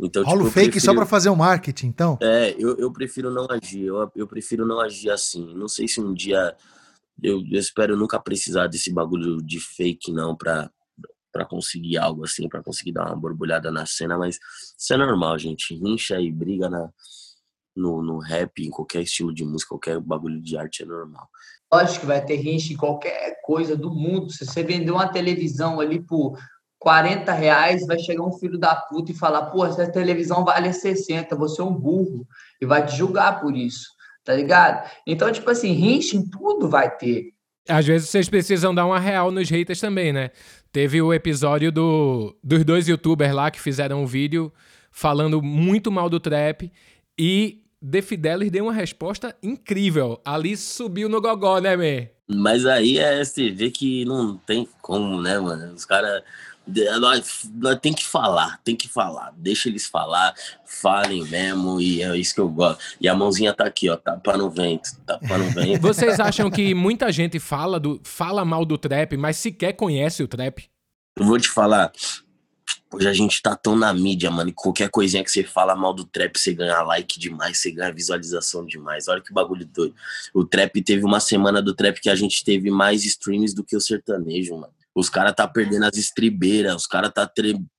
Então, 0.01 0.25
Rola 0.25 0.39
tipo, 0.39 0.51
fake 0.51 0.71
prefiro... 0.73 0.93
só 0.93 0.95
para 0.95 1.07
fazer 1.07 1.29
o 1.29 1.37
marketing, 1.37 1.87
então? 1.87 2.19
É, 2.21 2.55
eu, 2.59 2.77
eu 2.77 2.93
prefiro 2.93 3.31
não 3.31 3.47
agir, 3.49 3.85
eu, 3.85 4.11
eu 4.17 4.27
prefiro 4.27 4.67
não 4.67 4.81
agir 4.81 5.11
assim. 5.11 5.55
Não 5.55 5.69
sei 5.69 5.87
se 5.87 6.01
um 6.01 6.13
dia 6.13 6.57
eu, 7.23 7.45
eu 7.51 7.61
espero 7.61 7.97
nunca 7.97 8.19
precisar 8.19 8.67
desse 8.67 8.93
bagulho 8.93 9.41
de 9.43 9.61
fake 9.61 10.13
não 10.13 10.37
para 10.37 10.71
para 11.33 11.45
conseguir 11.45 11.99
algo 11.99 12.25
assim, 12.25 12.49
para 12.49 12.63
conseguir 12.63 12.93
dar 12.93 13.09
uma 13.09 13.17
borbulhada 13.17 13.69
na 13.69 13.85
cena, 13.85 14.17
mas 14.17 14.39
isso 14.79 14.95
é 14.95 14.97
normal, 14.97 15.37
gente. 15.37 15.75
Rincha 15.75 16.21
e 16.21 16.31
briga 16.31 16.71
na, 16.71 16.89
no, 17.75 18.03
no 18.03 18.19
rap, 18.19 18.65
em 18.65 18.71
qualquer 18.71 19.03
estilo 19.03 19.35
de 19.35 19.45
música, 19.45 19.71
qualquer 19.71 20.01
bagulho 20.01 20.41
de 20.41 20.57
arte 20.57 20.83
é 20.83 20.87
normal. 20.87 21.29
Lógico 21.73 22.01
que 22.01 22.07
vai 22.07 22.25
ter 22.25 22.37
rincha 22.37 22.73
em 22.73 22.77
qualquer 22.77 23.41
coisa 23.43 23.77
do 23.77 23.91
mundo. 23.91 24.31
Se 24.31 24.47
você 24.47 24.63
vender 24.63 24.93
uma 24.93 25.09
televisão 25.09 25.81
ali 25.81 26.01
por 26.01 26.39
40 26.79 27.33
reais, 27.33 27.87
vai 27.87 27.99
chegar 27.99 28.23
um 28.23 28.33
filho 28.33 28.59
da 28.59 28.77
puta 28.77 29.11
e 29.11 29.17
falar: 29.17 29.47
pô, 29.47 29.67
essa 29.67 29.91
televisão 29.91 30.45
vale 30.45 30.73
60, 30.73 31.35
você 31.35 31.61
é 31.61 31.65
um 31.65 31.75
burro. 31.75 32.27
E 32.61 32.67
vai 32.67 32.85
te 32.87 32.97
julgar 32.97 33.41
por 33.41 33.57
isso, 33.57 33.89
tá 34.23 34.35
ligado? 34.35 34.89
Então, 35.07 35.33
tipo 35.33 35.51
assim, 35.51 35.73
rincha 35.73 36.17
em 36.17 36.29
tudo 36.29 36.69
vai 36.69 36.95
ter. 36.95 37.33
Às 37.69 37.87
vezes 37.87 38.11
vocês 38.11 38.29
precisam 38.29 38.75
dar 38.75 38.85
uma 38.85 39.01
real 39.01 39.31
nos 39.31 39.49
haters 39.49 39.81
também, 39.81 40.13
né? 40.13 40.31
Teve 40.71 41.01
o 41.01 41.15
episódio 41.15 41.73
do, 41.73 42.37
dos 42.45 42.63
dois 42.65 42.87
youtubers 42.87 43.35
lá 43.35 43.51
que 43.51 43.61
fizeram 43.61 44.03
um 44.03 44.07
vídeo 44.07 44.53
falando 44.93 45.43
muito 45.43 45.91
mal 45.91 46.11
do 46.11 46.21
trap 46.21 46.71
e 47.19 47.64
The 47.89 48.01
Fidelis 48.01 48.51
deu 48.51 48.65
uma 48.65 48.73
resposta 48.73 49.37
incrível. 49.43 50.21
Ali 50.25 50.57
subiu 50.57 51.09
no 51.09 51.21
gogó, 51.21 51.59
né, 51.59 51.77
Mê? 51.77 52.11
Mas 52.27 52.65
aí 52.65 52.99
é, 52.99 53.23
vê 53.53 53.71
que 53.71 54.05
não 54.07 54.37
tem 54.39 54.67
como, 54.81 55.21
né, 55.21 55.39
mano? 55.39 55.75
Os 55.75 55.85
caras. 55.85 56.23
Nós, 56.99 57.47
nós 57.57 57.79
tem 57.79 57.93
que 57.93 58.03
falar, 58.03 58.59
tem 58.65 58.75
que 58.75 58.89
falar. 58.89 59.35
Deixa 59.37 59.69
eles 59.69 59.85
falar, 59.85 60.33
falem 60.65 61.23
mesmo, 61.25 61.79
e 61.79 62.03
é 62.03 62.17
isso 62.17 62.35
que 62.35 62.41
eu 62.41 62.49
gosto. 62.49 62.83
E 62.99 63.07
a 63.07 63.15
mãozinha 63.15 63.53
tá 63.53 63.67
aqui, 63.67 63.91
ó, 63.91 63.97
tapa 63.97 64.35
no 64.39 64.49
vento, 64.49 64.89
tapa 65.05 65.37
no 65.37 65.51
vento. 65.51 65.79
Vocês 65.83 66.19
acham 66.19 66.51
que 66.51 66.73
muita 66.75 67.13
gente 67.13 67.39
fala, 67.39 67.79
do, 67.79 68.01
fala 68.03 68.47
mal 68.47 68.65
do 68.65 68.79
trap, 68.79 69.15
mas 69.19 69.37
sequer 69.37 69.75
conhece 69.75 70.23
o 70.23 70.29
trap? 70.29 70.65
Eu 71.19 71.27
vou 71.27 71.39
te 71.39 71.51
falar, 71.51 71.93
Hoje 72.95 73.09
a 73.09 73.13
gente 73.13 73.43
tá 73.43 73.57
tão 73.57 73.75
na 73.75 73.93
mídia, 73.93 74.31
mano, 74.31 74.51
e 74.51 74.53
qualquer 74.53 74.89
coisinha 74.89 75.25
que 75.25 75.31
você 75.31 75.43
fala 75.43 75.75
mal 75.75 75.93
do 75.93 76.05
trap, 76.05 76.39
você 76.39 76.55
ganha 76.55 76.81
like 76.83 77.19
demais, 77.19 77.59
você 77.59 77.73
ganha 77.73 77.93
visualização 77.93 78.65
demais. 78.65 79.09
Olha 79.09 79.21
que 79.21 79.33
bagulho 79.33 79.67
doido. 79.67 79.97
O 80.33 80.45
trap 80.45 80.81
teve 80.81 81.05
uma 81.05 81.19
semana 81.19 81.61
do 81.61 81.75
trap 81.75 82.01
que 82.01 82.09
a 82.09 82.15
gente 82.15 82.45
teve 82.45 82.71
mais 82.71 83.05
streams 83.05 83.53
do 83.53 83.65
que 83.65 83.77
o 83.77 83.81
sertanejo, 83.81 84.55
mano. 84.55 84.73
Os 84.95 85.11
caras 85.11 85.35
tá 85.35 85.49
perdendo 85.49 85.87
as 85.87 85.97
estribeiras, 85.97 86.77
os 86.77 86.87
caras 86.87 87.11
tá, 87.13 87.29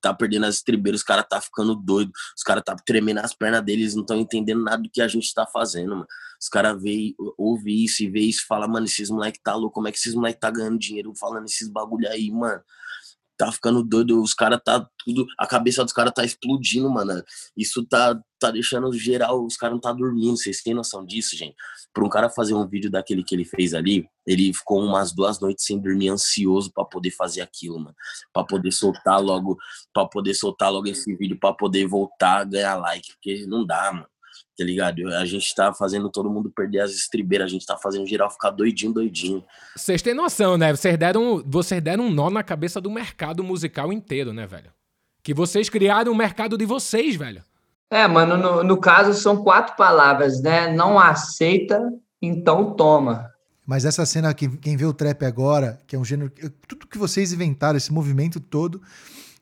tá 0.02 0.14
perdendo 0.14 0.48
as 0.48 0.56
estribeiras, 0.56 1.00
os 1.00 1.06
caras 1.06 1.26
tá 1.30 1.40
ficando 1.40 1.74
doido, 1.74 2.12
os 2.36 2.44
caras 2.44 2.62
tá 2.62 2.76
tremendo 2.76 3.20
as 3.20 3.34
pernas 3.34 3.64
deles, 3.64 3.96
não 3.96 4.02
estão 4.02 4.20
entendendo 4.20 4.62
nada 4.62 4.84
do 4.84 4.90
que 4.90 5.02
a 5.02 5.08
gente 5.08 5.34
tá 5.34 5.46
fazendo, 5.46 5.92
mano. 5.92 6.08
Os 6.38 6.50
caras 6.50 6.78
ouvem 7.38 7.86
isso 7.86 8.04
e 8.04 8.10
vê 8.10 8.20
isso 8.20 8.42
e 8.44 8.46
fala, 8.46 8.68
mano, 8.68 8.86
esses 8.86 9.10
moleque 9.10 9.40
tá 9.42 9.56
louco, 9.56 9.76
como 9.76 9.88
é 9.88 9.94
que 9.94 9.98
esses 9.98 10.14
moleque 10.14 10.42
tá 10.42 10.52
ganhando 10.52 10.78
dinheiro 10.78 11.14
falando 11.16 11.46
esses 11.46 11.70
bagulho 11.70 12.10
aí, 12.10 12.30
mano? 12.30 12.62
Tá 13.38 13.52
ficando 13.52 13.84
doido, 13.84 14.22
os 14.22 14.34
caras 14.34 14.60
tá 14.64 14.88
tudo, 15.04 15.26
a 15.38 15.46
cabeça 15.48 15.84
dos 15.84 15.94
caras 15.94 16.14
tá 16.14 16.24
explodindo, 16.24 16.90
mano. 16.90 17.24
Isso 17.56 17.86
tá, 17.86 18.20
tá 18.40 18.52
deixando 18.52 18.92
geral, 18.94 19.46
os 19.46 19.58
caras 19.58 19.74
não 19.74 19.82
tá 19.82 19.92
dormindo, 19.92 20.38
vocês 20.38 20.62
têm 20.62 20.74
noção 20.74 21.06
disso, 21.06 21.36
gente? 21.36 21.56
Pra 21.94 22.06
um 22.06 22.10
cara 22.10 22.30
fazer 22.30 22.54
um 22.54 22.68
vídeo 22.68 22.90
daquele 22.90 23.24
que 23.24 23.36
ele 23.36 23.46
fez 23.46 23.74
ali, 23.74 24.08
ele 24.26 24.54
ficou 24.54 24.82
umas 24.82 25.14
duas 25.14 25.40
noites 25.40 25.66
sem 25.66 25.80
dormir, 25.80 26.10
ansioso 26.10 26.72
para 26.74 26.86
poder 26.86 27.12
fazer 27.12 27.42
aquilo, 27.42 27.80
mano. 27.80 27.96
Pra 28.34 28.44
poder 28.44 28.72
soltar 28.72 29.22
logo, 29.22 29.58
para 29.94 30.08
poder 30.08 30.34
soltar 30.34 30.72
logo 30.72 30.88
esse 30.88 31.16
vídeo, 31.16 31.38
para 31.40 31.54
poder 31.54 31.86
voltar 31.88 32.46
ganhar 32.46 32.76
like, 32.76 33.14
porque 33.14 33.46
não 33.48 33.66
dá, 33.66 33.92
mano 33.92 34.08
tá 34.58 34.64
ligado? 34.64 35.08
A 35.16 35.26
gente 35.26 35.54
tá 35.54 35.74
fazendo 35.74 36.10
todo 36.10 36.30
mundo 36.30 36.50
perder 36.50 36.80
as 36.80 36.92
estribeiras, 36.92 37.48
a 37.48 37.50
gente 37.50 37.66
tá 37.66 37.78
fazendo 37.78 38.06
geral 38.08 38.30
ficar 38.30 38.52
doidinho, 38.52 38.94
doidinho. 38.94 39.44
Vocês 39.76 40.02
têm 40.02 40.14
noção, 40.14 40.58
né? 40.58 40.76
Vocês 40.76 40.98
deram, 40.98 41.44
vocês 41.46 41.82
deram 41.82 42.06
um 42.06 42.12
nó 42.12 42.30
na 42.30 42.44
cabeça 42.44 42.80
do 42.80 42.90
mercado 42.90 43.44
musical 43.44 43.92
inteiro, 43.92 44.34
né, 44.34 44.48
velho? 44.48 44.72
Que 45.22 45.34
vocês 45.34 45.70
criaram 45.70 46.12
o 46.12 46.16
mercado 46.16 46.58
de 46.58 46.66
vocês, 46.66 47.16
velho. 47.16 47.44
É, 47.90 48.08
mano, 48.08 48.38
no, 48.38 48.64
no 48.64 48.78
caso 48.78 49.14
são 49.14 49.44
quatro 49.44 49.76
palavras, 49.76 50.42
né? 50.42 50.74
Não 50.74 51.00
aceita, 51.00 51.82
então 52.22 52.74
toma. 52.74 53.32
Mas 53.66 53.84
essa 53.84 54.06
cena, 54.06 54.34
quem, 54.34 54.50
quem 54.58 54.78
vê 54.78 54.86
o 54.86 54.94
trap 54.94 55.26
agora, 55.26 55.80
que 55.88 55.96
é 55.96 56.00
um 56.00 56.06
gênero. 56.06 56.32
Tudo 56.68 56.88
que 56.88 56.98
vocês 56.98 57.34
inventaram, 57.34 57.78
esse 57.78 57.92
movimento 57.92 58.40
todo, 58.40 58.82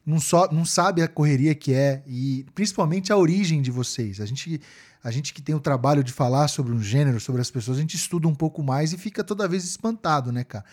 não, 0.06 0.20
só, 0.20 0.50
não 0.52 0.66
sabe 0.66 1.02
a 1.02 1.08
correria 1.08 1.54
que 1.54 1.74
é 1.74 2.04
e 2.08 2.46
principalmente 2.56 3.12
a 3.12 3.18
origem 3.18 3.62
de 3.62 3.72
vocês. 3.72 4.22
A 4.22 4.26
gente, 4.26 4.62
a 5.04 5.12
gente 5.12 5.34
que 5.34 5.42
tem 5.42 5.54
o 5.54 5.60
trabalho 5.60 6.04
de 6.04 6.14
falar 6.14 6.48
sobre 6.48 6.72
um 6.72 6.82
gênero, 6.82 7.20
sobre 7.20 7.42
as 7.42 7.52
pessoas, 7.52 7.78
a 7.78 7.82
gente 7.82 7.96
estuda 7.96 8.28
um 8.28 8.36
pouco 8.36 8.64
mais 8.64 8.94
e 8.94 8.98
fica 8.98 9.24
toda 9.24 9.48
vez 9.48 9.66
espantado, 9.66 10.32
né, 10.32 10.44
cara? 10.44 10.64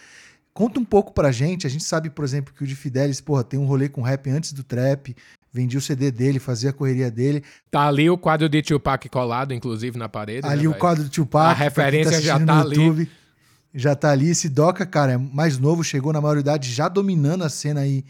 Conta 0.53 0.79
um 0.79 0.85
pouco 0.85 1.13
pra 1.13 1.31
gente. 1.33 1.67
A 1.67 1.71
gente 1.71 1.85
sabe, 1.85 2.11
por 2.11 2.25
exemplo, 2.25 2.53
que 2.55 2.63
o 2.63 2.67
de 2.67 2.75
Fidelis, 2.75 3.21
porra, 3.21 3.45
tem 3.45 3.59
um 3.59 3.67
rolê 3.67 3.89
com 3.89 4.03
rap 4.03 4.29
antes 4.31 4.53
do 4.53 4.63
trap, 4.63 5.17
vendia 5.53 5.79
o 5.79 5.83
CD 5.83 6.11
dele, 6.11 6.39
fazia 6.39 6.71
a 6.71 6.73
correria 6.73 7.11
dele. 7.11 7.43
Tá 7.71 7.87
ali 7.87 8.11
o 8.11 8.19
quadro 8.19 8.49
de 8.49 8.63
Tupac 8.63 9.09
colado, 9.09 9.55
inclusive, 9.55 9.99
na 9.99 10.09
parede. 10.09 10.47
Ali 10.47 10.65
né, 10.65 10.69
o 10.69 10.75
quadro 10.75 11.05
de 11.05 11.11
Tupac. 11.11 11.51
A 11.51 11.53
referência 11.53 12.13
tá 12.13 12.21
já 12.21 12.39
tá 12.39 12.61
ali. 12.61 12.77
YouTube, 12.77 13.11
já 13.75 13.95
tá 13.95 14.11
ali. 14.11 14.31
Esse 14.31 14.49
Doca, 14.49 14.85
cara, 14.85 15.13
é 15.13 15.17
mais 15.19 15.59
novo, 15.59 15.85
chegou 15.85 16.13
na 16.13 16.21
maioridade, 16.21 16.71
já 16.71 16.89
dominando 16.89 17.43
a 17.43 17.49
cena 17.49 17.81
aí 17.81 18.05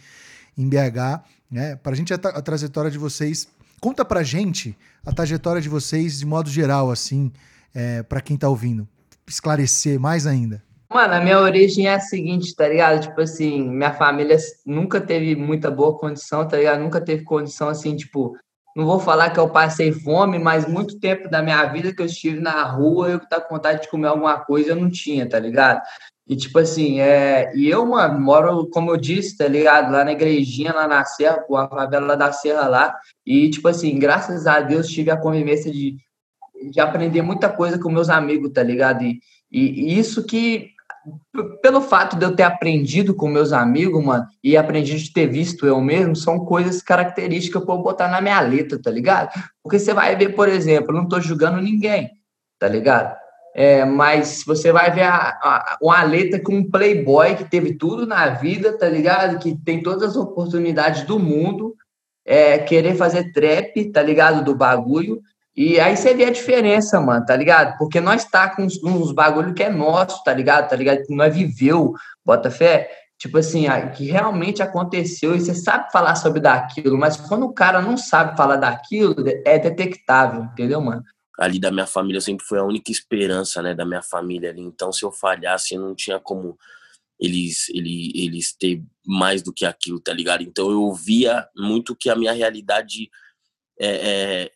em 0.56 0.68
BH, 0.68 1.22
né? 1.50 1.76
Para 1.76 1.92
a 1.92 1.96
gente 1.96 2.12
a, 2.12 2.16
a, 2.16 2.42
trajetória 2.42 2.90
de 2.90 2.98
vocês, 2.98 3.48
conta 3.80 4.04
para 4.04 4.22
gente 4.22 4.76
a 5.04 5.12
trajetória 5.12 5.60
de 5.60 5.68
vocês 5.68 6.18
de 6.18 6.26
modo 6.26 6.50
geral, 6.50 6.90
assim, 6.90 7.32
é, 7.74 8.02
para 8.02 8.20
quem 8.20 8.36
tá 8.36 8.48
ouvindo, 8.48 8.86
esclarecer 9.26 9.98
mais 9.98 10.26
ainda. 10.26 10.62
Mano, 10.92 11.14
a 11.14 11.20
minha 11.20 11.38
origem 11.38 11.86
é 11.86 11.94
a 11.94 12.00
seguinte, 12.00 12.54
tá 12.54 12.68
ligado? 12.68 13.00
Tipo 13.00 13.20
assim, 13.20 13.62
minha 13.68 13.92
família 13.92 14.36
nunca 14.66 15.00
teve 15.00 15.36
muita 15.36 15.70
boa 15.70 15.96
condição, 15.96 16.46
tá 16.46 16.56
ligado? 16.56 16.80
Nunca 16.80 17.00
teve 17.00 17.22
condição 17.22 17.68
assim, 17.68 17.94
tipo, 17.94 18.36
não 18.76 18.84
vou 18.84 18.98
falar 18.98 19.30
que 19.30 19.38
eu 19.38 19.48
passei 19.48 19.92
fome, 19.92 20.38
mas 20.38 20.66
muito 20.66 20.98
tempo 20.98 21.28
da 21.30 21.42
minha 21.42 21.64
vida 21.66 21.94
que 21.94 22.02
eu 22.02 22.06
estive 22.06 22.40
na 22.40 22.64
rua, 22.64 23.08
eu 23.08 23.20
que 23.20 23.28
tá 23.28 23.40
com 23.40 23.54
vontade 23.54 23.82
de 23.82 23.88
comer 23.88 24.08
alguma 24.08 24.40
coisa, 24.40 24.70
eu 24.70 24.76
não 24.76 24.90
tinha, 24.90 25.28
tá 25.28 25.38
ligado? 25.38 25.80
E, 26.30 26.36
tipo 26.36 26.60
assim, 26.60 27.00
é... 27.00 27.50
e 27.56 27.68
eu, 27.68 27.84
mano, 27.84 28.20
moro, 28.20 28.64
como 28.68 28.92
eu 28.92 28.96
disse, 28.96 29.36
tá 29.36 29.48
ligado? 29.48 29.90
Lá 29.90 30.04
na 30.04 30.12
igrejinha, 30.12 30.72
lá 30.72 30.86
na 30.86 31.04
Serra, 31.04 31.38
pô, 31.38 31.56
a 31.56 31.68
favela 31.68 32.16
da 32.16 32.30
Serra 32.30 32.68
lá. 32.68 32.96
E, 33.26 33.50
tipo 33.50 33.66
assim, 33.66 33.98
graças 33.98 34.46
a 34.46 34.60
Deus 34.60 34.86
tive 34.86 35.10
a 35.10 35.16
convivência 35.16 35.72
de, 35.72 35.96
de 36.70 36.78
aprender 36.78 37.20
muita 37.20 37.48
coisa 37.48 37.80
com 37.80 37.90
meus 37.90 38.08
amigos, 38.08 38.52
tá 38.52 38.62
ligado? 38.62 39.02
E, 39.02 39.18
e, 39.50 39.98
isso 39.98 40.24
que, 40.24 40.68
pelo 41.60 41.80
fato 41.80 42.16
de 42.16 42.24
eu 42.24 42.36
ter 42.36 42.44
aprendido 42.44 43.12
com 43.12 43.26
meus 43.26 43.52
amigos, 43.52 44.00
mano, 44.00 44.24
e 44.40 44.56
aprendido 44.56 45.00
de 45.00 45.12
ter 45.12 45.26
visto 45.26 45.66
eu 45.66 45.80
mesmo, 45.80 46.14
são 46.14 46.44
coisas 46.44 46.80
características 46.80 47.64
pra 47.64 47.74
eu 47.74 47.82
botar 47.82 48.06
na 48.06 48.20
minha 48.20 48.40
letra, 48.40 48.80
tá 48.80 48.88
ligado? 48.92 49.30
Porque 49.64 49.80
você 49.80 49.92
vai 49.92 50.14
ver, 50.14 50.36
por 50.36 50.48
exemplo, 50.48 50.92
eu 50.92 50.94
não 50.94 51.08
tô 51.08 51.20
julgando 51.20 51.60
ninguém, 51.60 52.08
tá 52.56 52.68
ligado? 52.68 53.19
É, 53.54 53.84
mas 53.84 54.44
você 54.46 54.70
vai 54.70 54.90
ver 54.92 55.02
a, 55.02 55.38
a, 55.42 55.78
uma 55.82 56.02
letra 56.02 56.40
com 56.40 56.54
um 56.54 56.70
playboy 56.70 57.34
que 57.34 57.44
teve 57.44 57.74
tudo 57.74 58.06
na 58.06 58.28
vida, 58.28 58.76
tá 58.78 58.88
ligado? 58.88 59.38
Que 59.38 59.56
tem 59.56 59.82
todas 59.82 60.10
as 60.10 60.16
oportunidades 60.16 61.02
do 61.02 61.18
mundo, 61.18 61.74
é, 62.24 62.58
querer 62.58 62.94
fazer 62.94 63.32
trap, 63.32 63.90
tá 63.92 64.02
ligado? 64.02 64.44
Do 64.44 64.54
bagulho. 64.54 65.20
E 65.56 65.80
aí 65.80 65.96
você 65.96 66.14
vê 66.14 66.24
a 66.24 66.30
diferença, 66.30 67.00
mano, 67.00 67.26
tá 67.26 67.34
ligado? 67.34 67.76
Porque 67.76 68.00
nós 68.00 68.24
tá 68.24 68.48
com 68.48 68.62
uns, 68.62 68.82
uns 68.84 69.12
bagulho 69.12 69.52
que 69.52 69.64
é 69.64 69.68
nosso, 69.68 70.22
tá 70.22 70.32
ligado? 70.32 70.68
Tá 70.68 70.76
ligado? 70.76 71.02
Que 71.02 71.14
nós 71.14 71.34
viveu, 71.34 71.92
bota 72.24 72.50
fé. 72.50 72.88
Tipo 73.18 73.36
assim, 73.36 73.66
que 73.94 74.10
realmente 74.10 74.62
aconteceu 74.62 75.36
e 75.36 75.40
você 75.40 75.54
sabe 75.54 75.92
falar 75.92 76.14
sobre 76.14 76.40
daquilo, 76.40 76.96
mas 76.96 77.18
quando 77.18 77.44
o 77.44 77.52
cara 77.52 77.82
não 77.82 77.94
sabe 77.98 78.34
falar 78.34 78.56
daquilo, 78.56 79.14
é 79.44 79.58
detectável, 79.58 80.44
entendeu, 80.44 80.80
mano? 80.80 81.02
Ali 81.40 81.58
da 81.58 81.70
minha 81.70 81.86
família 81.86 82.20
sempre 82.20 82.44
foi 82.44 82.58
a 82.58 82.64
única 82.64 82.92
esperança, 82.92 83.62
né, 83.62 83.74
da 83.74 83.86
minha 83.86 84.02
família 84.02 84.50
ali. 84.50 84.60
Então, 84.60 84.92
se 84.92 85.02
eu 85.02 85.10
falhasse, 85.10 85.74
não 85.74 85.94
tinha 85.94 86.20
como 86.20 86.58
eles, 87.18 87.70
eles, 87.70 88.12
eles 88.14 88.52
ter 88.52 88.82
mais 89.06 89.42
do 89.42 89.50
que 89.50 89.64
aquilo, 89.64 89.98
tá 89.98 90.12
ligado? 90.12 90.42
Então, 90.42 90.70
eu 90.70 90.92
via 90.92 91.48
muito 91.56 91.96
que 91.96 92.10
a 92.10 92.14
minha 92.14 92.32
realidade 92.32 93.10
é, 93.78 93.88
é, 93.88 94.52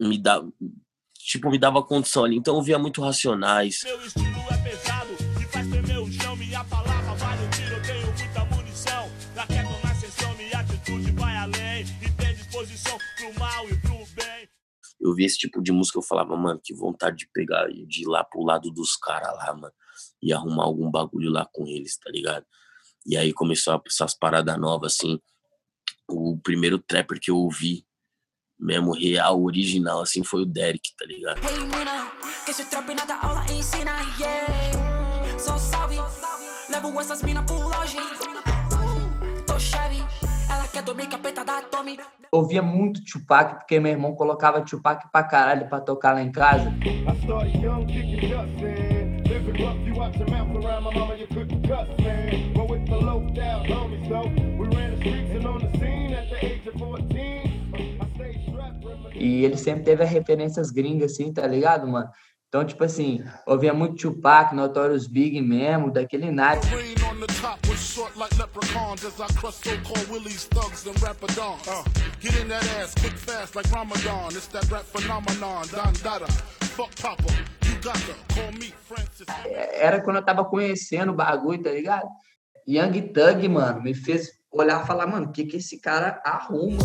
me 0.00 0.16
dá, 0.16 0.42
tipo, 1.18 1.50
me 1.50 1.58
dava 1.58 1.82
condição 1.82 2.24
ali. 2.24 2.36
Então, 2.36 2.56
eu 2.56 2.62
via 2.62 2.78
muito 2.78 3.02
Racionais. 3.02 3.82
Meu 3.84 4.57
eu 15.00 15.14
vi 15.14 15.24
esse 15.24 15.38
tipo 15.38 15.62
de 15.62 15.72
música, 15.72 15.98
eu 15.98 16.02
falava, 16.02 16.36
mano, 16.36 16.60
que 16.62 16.74
vontade 16.74 17.18
de 17.18 17.28
pegar, 17.32 17.68
de 17.68 18.02
ir 18.02 18.06
lá 18.06 18.24
pro 18.24 18.42
lado 18.42 18.70
dos 18.70 18.96
caras 18.96 19.34
lá, 19.36 19.54
mano, 19.54 19.74
e 20.22 20.32
arrumar 20.32 20.64
algum 20.64 20.90
bagulho 20.90 21.30
lá 21.30 21.48
com 21.52 21.66
eles, 21.66 21.96
tá 21.98 22.10
ligado? 22.10 22.44
E 23.06 23.16
aí 23.16 23.32
começou 23.32 23.80
essas 23.86 24.14
paradas 24.14 24.58
novas, 24.58 24.94
assim. 24.94 25.18
O 26.10 26.38
primeiro 26.42 26.78
trapper 26.78 27.20
que 27.20 27.30
eu 27.30 27.36
ouvi, 27.36 27.86
mesmo 28.58 28.92
real, 28.92 29.42
original, 29.42 30.00
assim, 30.00 30.24
foi 30.24 30.42
o 30.42 30.46
Derek, 30.46 30.94
tá 30.96 31.06
ligado? 31.06 31.38
Hey, 31.38 31.60
mina, 31.60 32.10
que 32.44 32.50
esse 32.50 32.64
trap 32.64 32.92
nada 32.94 33.14
aula 33.16 33.44
ensina, 33.52 34.00
yeah. 34.18 35.38
Só 35.38 35.56
salve, 35.56 35.96
levo 36.68 37.00
essas 37.00 37.22
minas 37.22 37.44
pro 37.44 37.56
longe. 37.56 37.98
Quer 40.78 40.84
dormir 40.84 41.08
capeta 41.08 41.44
da 41.44 41.60
Tommy 41.60 41.98
ouvia 42.30 42.62
muito 42.62 43.04
Tupac, 43.04 43.56
porque 43.56 43.80
meu 43.80 43.90
irmão 43.90 44.14
colocava 44.14 44.60
Tupac 44.60 45.10
pra 45.10 45.24
caralho 45.24 45.68
pra 45.68 45.80
tocar 45.80 46.12
lá 46.12 46.22
em 46.22 46.30
casa. 46.30 46.72
E 59.16 59.44
ele 59.44 59.56
sempre 59.56 59.82
teve 59.82 60.04
referências 60.04 60.70
gringas, 60.70 61.10
assim, 61.10 61.32
tá 61.32 61.44
ligado, 61.44 61.88
mano? 61.88 62.08
Então, 62.48 62.64
tipo 62.64 62.82
assim, 62.82 63.22
ouvia 63.46 63.74
muito 63.74 63.96
Tupac, 63.96 64.54
Notorious 64.54 65.06
Big 65.06 65.38
mesmo, 65.42 65.92
daquele 65.92 66.30
rapadons. 71.02 71.60
Uh, 71.66 71.84
Francis. 78.82 79.26
Era 79.74 80.00
quando 80.00 80.16
eu 80.16 80.24
tava 80.24 80.42
conhecendo 80.44 81.12
o 81.12 81.14
bagulho, 81.14 81.62
tá 81.62 81.70
ligado? 81.70 82.08
Young 82.66 83.12
Thug, 83.12 83.46
mano, 83.46 83.82
me 83.82 83.92
fez 83.92 84.30
olhar 84.50 84.82
e 84.82 84.86
falar, 84.86 85.06
mano, 85.06 85.26
o 85.26 85.32
que 85.32 85.44
que 85.44 85.58
esse 85.58 85.78
cara 85.78 86.18
arruma? 86.24 86.78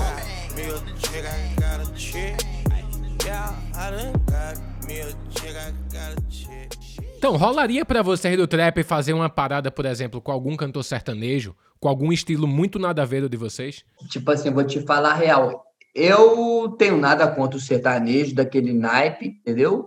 Então, 7.18 7.38
rolaria 7.38 7.86
para 7.86 8.02
você 8.02 8.36
do 8.36 8.46
trap 8.46 8.84
fazer 8.84 9.14
uma 9.14 9.30
parada, 9.30 9.72
por 9.72 9.86
exemplo, 9.86 10.20
com 10.20 10.32
algum 10.32 10.58
cantor 10.58 10.84
sertanejo, 10.84 11.56
com 11.80 11.88
algum 11.88 12.12
estilo 12.12 12.46
muito 12.46 12.78
nada 12.78 13.02
a 13.02 13.06
ver 13.06 13.30
de 13.30 13.38
vocês? 13.38 13.86
Tipo 14.10 14.32
assim, 14.32 14.52
vou 14.52 14.64
te 14.64 14.82
falar 14.82 15.12
a 15.12 15.16
real. 15.16 15.64
Eu 15.96 16.76
tenho 16.78 16.98
nada 16.98 17.28
contra 17.28 17.58
o 17.58 17.62
sertanejo 17.62 18.36
daquele 18.36 18.74
naipe, 18.74 19.28
entendeu? 19.28 19.86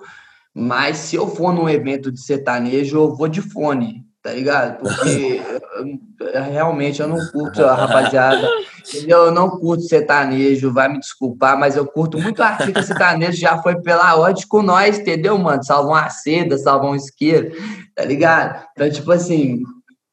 Mas 0.54 0.96
se 0.96 1.16
eu 1.16 1.26
for 1.26 1.52
num 1.52 1.68
evento 1.68 2.10
de 2.10 2.20
sertanejo, 2.20 2.96
eu 2.96 3.14
vou 3.14 3.28
de 3.28 3.42
fone, 3.42 4.05
tá 4.26 4.32
ligado? 4.32 4.78
Porque 4.80 5.40
realmente 6.50 7.00
eu 7.00 7.06
não 7.06 7.24
curto 7.30 7.64
a 7.64 7.74
rapaziada, 7.86 8.48
entendeu? 8.88 9.26
Eu 9.26 9.30
não 9.30 9.48
curto 9.48 9.84
sertanejo, 9.84 10.72
vai 10.72 10.88
me 10.88 10.98
desculpar, 10.98 11.56
mas 11.56 11.76
eu 11.76 11.86
curto 11.86 12.18
muito 12.18 12.42
artista 12.42 12.82
sertanejo, 12.82 13.38
já 13.38 13.62
foi 13.62 13.80
pela 13.80 14.18
ódio 14.18 14.48
com 14.48 14.62
nós, 14.62 14.98
entendeu, 14.98 15.38
mano? 15.38 15.62
Salvam 15.62 15.94
a 15.94 16.08
seda, 16.08 16.58
salvam 16.58 16.90
o 16.90 16.96
isqueiro, 16.96 17.52
tá 17.94 18.04
ligado? 18.04 18.66
Então, 18.72 18.90
tipo 18.90 19.12
assim, 19.12 19.62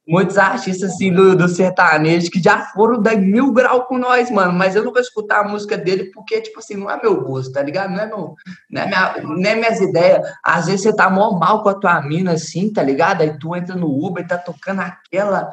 muitos 0.08 0.38
artistas 0.38 0.94
assim 0.94 1.14
do, 1.14 1.36
do 1.36 1.48
sertanejo 1.48 2.30
que 2.30 2.42
já 2.42 2.60
foram 2.68 3.02
da 3.02 3.16
mil 3.16 3.54
grau 3.54 3.86
com 3.86 3.98
nós, 3.98 4.30
mano, 4.30 4.52
mas 4.54 4.76
eu 4.76 4.84
vou 4.84 4.94
escutar 5.00 5.40
a 5.40 5.48
música 5.48 5.78
dele 5.78 6.12
porque, 6.14 6.42
tipo 6.42 6.60
assim, 6.60 6.76
não 6.76 6.90
é 6.90 7.02
meu 7.02 7.22
gosto, 7.22 7.54
tá 7.54 7.62
ligado? 7.62 7.92
Não 7.92 8.00
é, 8.00 8.06
meu, 8.06 8.36
não 8.70 8.82
é, 8.82 8.86
minha, 8.86 9.14
não 9.24 9.50
é 9.50 9.56
minhas 9.56 9.80
ideias. 9.80 10.22
Às 10.44 10.66
vezes 10.66 10.82
você 10.82 10.96
tá 10.96 11.10
mó 11.10 11.32
mal 11.32 11.64
com 11.64 11.70
a 11.70 11.74
tua 11.74 12.02
mina, 12.02 12.34
assim, 12.34 12.72
tá 12.72 12.84
ligado? 12.84 13.22
Aí 13.22 13.38
tu 13.40 13.56
entra 13.56 13.76
no 13.76 13.88
Uber 13.88 14.24
e 14.24 14.28
tá 14.28 14.38
tocando 14.38 14.82
aquela 14.82 15.50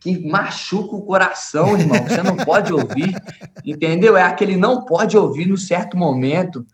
que 0.00 0.26
machuca 0.26 0.94
o 0.94 1.02
coração, 1.02 1.76
irmão. 1.76 2.00
Você 2.04 2.22
não 2.22 2.36
pode 2.36 2.72
ouvir, 2.72 3.16
entendeu? 3.64 4.16
É 4.16 4.22
aquele 4.22 4.56
não 4.56 4.84
pode 4.84 5.18
ouvir 5.18 5.46
no 5.46 5.56
certo 5.56 5.96
momento. 5.96 6.64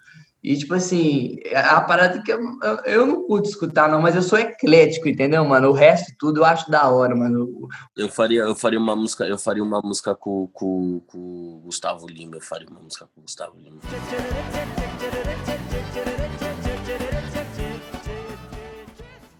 E, 0.44 0.58
tipo 0.58 0.74
assim, 0.74 1.38
é 1.42 1.58
a 1.58 1.80
parada 1.80 2.20
que 2.20 2.30
eu, 2.30 2.38
eu, 2.84 3.06
não 3.06 3.26
curto 3.26 3.48
escutar, 3.48 3.88
não, 3.88 4.02
mas 4.02 4.14
eu 4.14 4.20
sou 4.20 4.38
eclético, 4.38 5.08
entendeu, 5.08 5.42
mano? 5.42 5.70
O 5.70 5.72
resto 5.72 6.12
tudo 6.18 6.40
eu 6.40 6.44
acho 6.44 6.70
da 6.70 6.86
hora, 6.86 7.16
mano. 7.16 7.66
Eu 7.96 8.10
faria, 8.10 8.42
eu 8.42 8.54
faria 8.54 8.78
uma 8.78 8.94
música, 8.94 9.24
eu 9.24 9.38
faria 9.38 9.64
uma 9.64 9.80
música 9.82 10.14
com, 10.14 10.46
com, 10.52 11.00
com 11.06 11.62
Gustavo 11.64 12.06
Lima, 12.06 12.36
eu 12.36 12.42
faria 12.42 12.68
uma 12.68 12.80
música 12.80 13.08
com 13.14 13.22
Gustavo 13.22 13.56
Lima. 13.58 13.80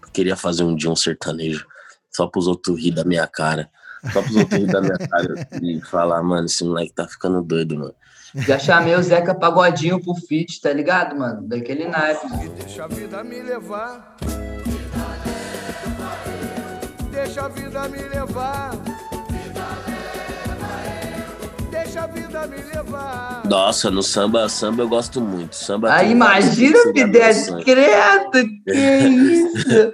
Eu 0.01 0.09
queria 0.11 0.35
fazer 0.35 0.63
um 0.63 0.75
dia 0.75 0.89
um 0.89 0.95
sertanejo, 0.95 1.67
só 2.11 2.25
pros 2.25 2.47
outros 2.47 2.81
rir 2.81 2.95
da 2.95 3.05
minha 3.05 3.27
cara. 3.27 3.69
Só 4.11 4.23
pros 4.23 4.37
outros 4.37 4.59
rir 4.59 4.67
da 4.67 4.81
minha 4.81 4.97
cara 4.97 5.47
e 5.61 5.81
falar, 5.81 6.23
mano, 6.23 6.47
esse 6.47 6.63
moleque 6.63 6.93
tá 6.93 7.07
ficando 7.07 7.43
doido, 7.43 7.77
mano. 7.77 7.93
Já 8.35 8.59
chamei 8.59 8.93
o 8.95 9.01
Zeca 9.01 9.33
Pagodinho 9.33 10.03
pro 10.03 10.13
feat, 10.13 10.59
tá 10.59 10.73
ligado, 10.73 11.15
mano? 11.15 11.47
Daquele 11.47 11.87
naipe. 11.87 12.27
Deixa 12.57 12.83
a 12.83 12.87
vida 12.87 13.23
me 13.23 13.41
levar. 13.41 14.17
Deixa 17.11 17.45
a 17.45 17.47
vida 17.47 17.87
me 17.87 18.01
levar. 18.01 18.71
Deixa 21.95 22.03
a 22.03 22.07
vida 22.11 22.47
me 22.47 22.57
levar. 22.57 23.41
Nossa, 23.45 23.89
no 23.89 24.03
samba, 24.03 24.49
samba 24.49 24.83
eu 24.83 24.89
gosto 24.89 25.21
muito. 25.21 25.55
Samba 25.55 25.93
Aí 25.93 26.11
imagina, 26.11 26.77
Fidel, 26.93 27.63
credo, 27.63 28.49
que 28.65 28.73
isso? 29.07 29.93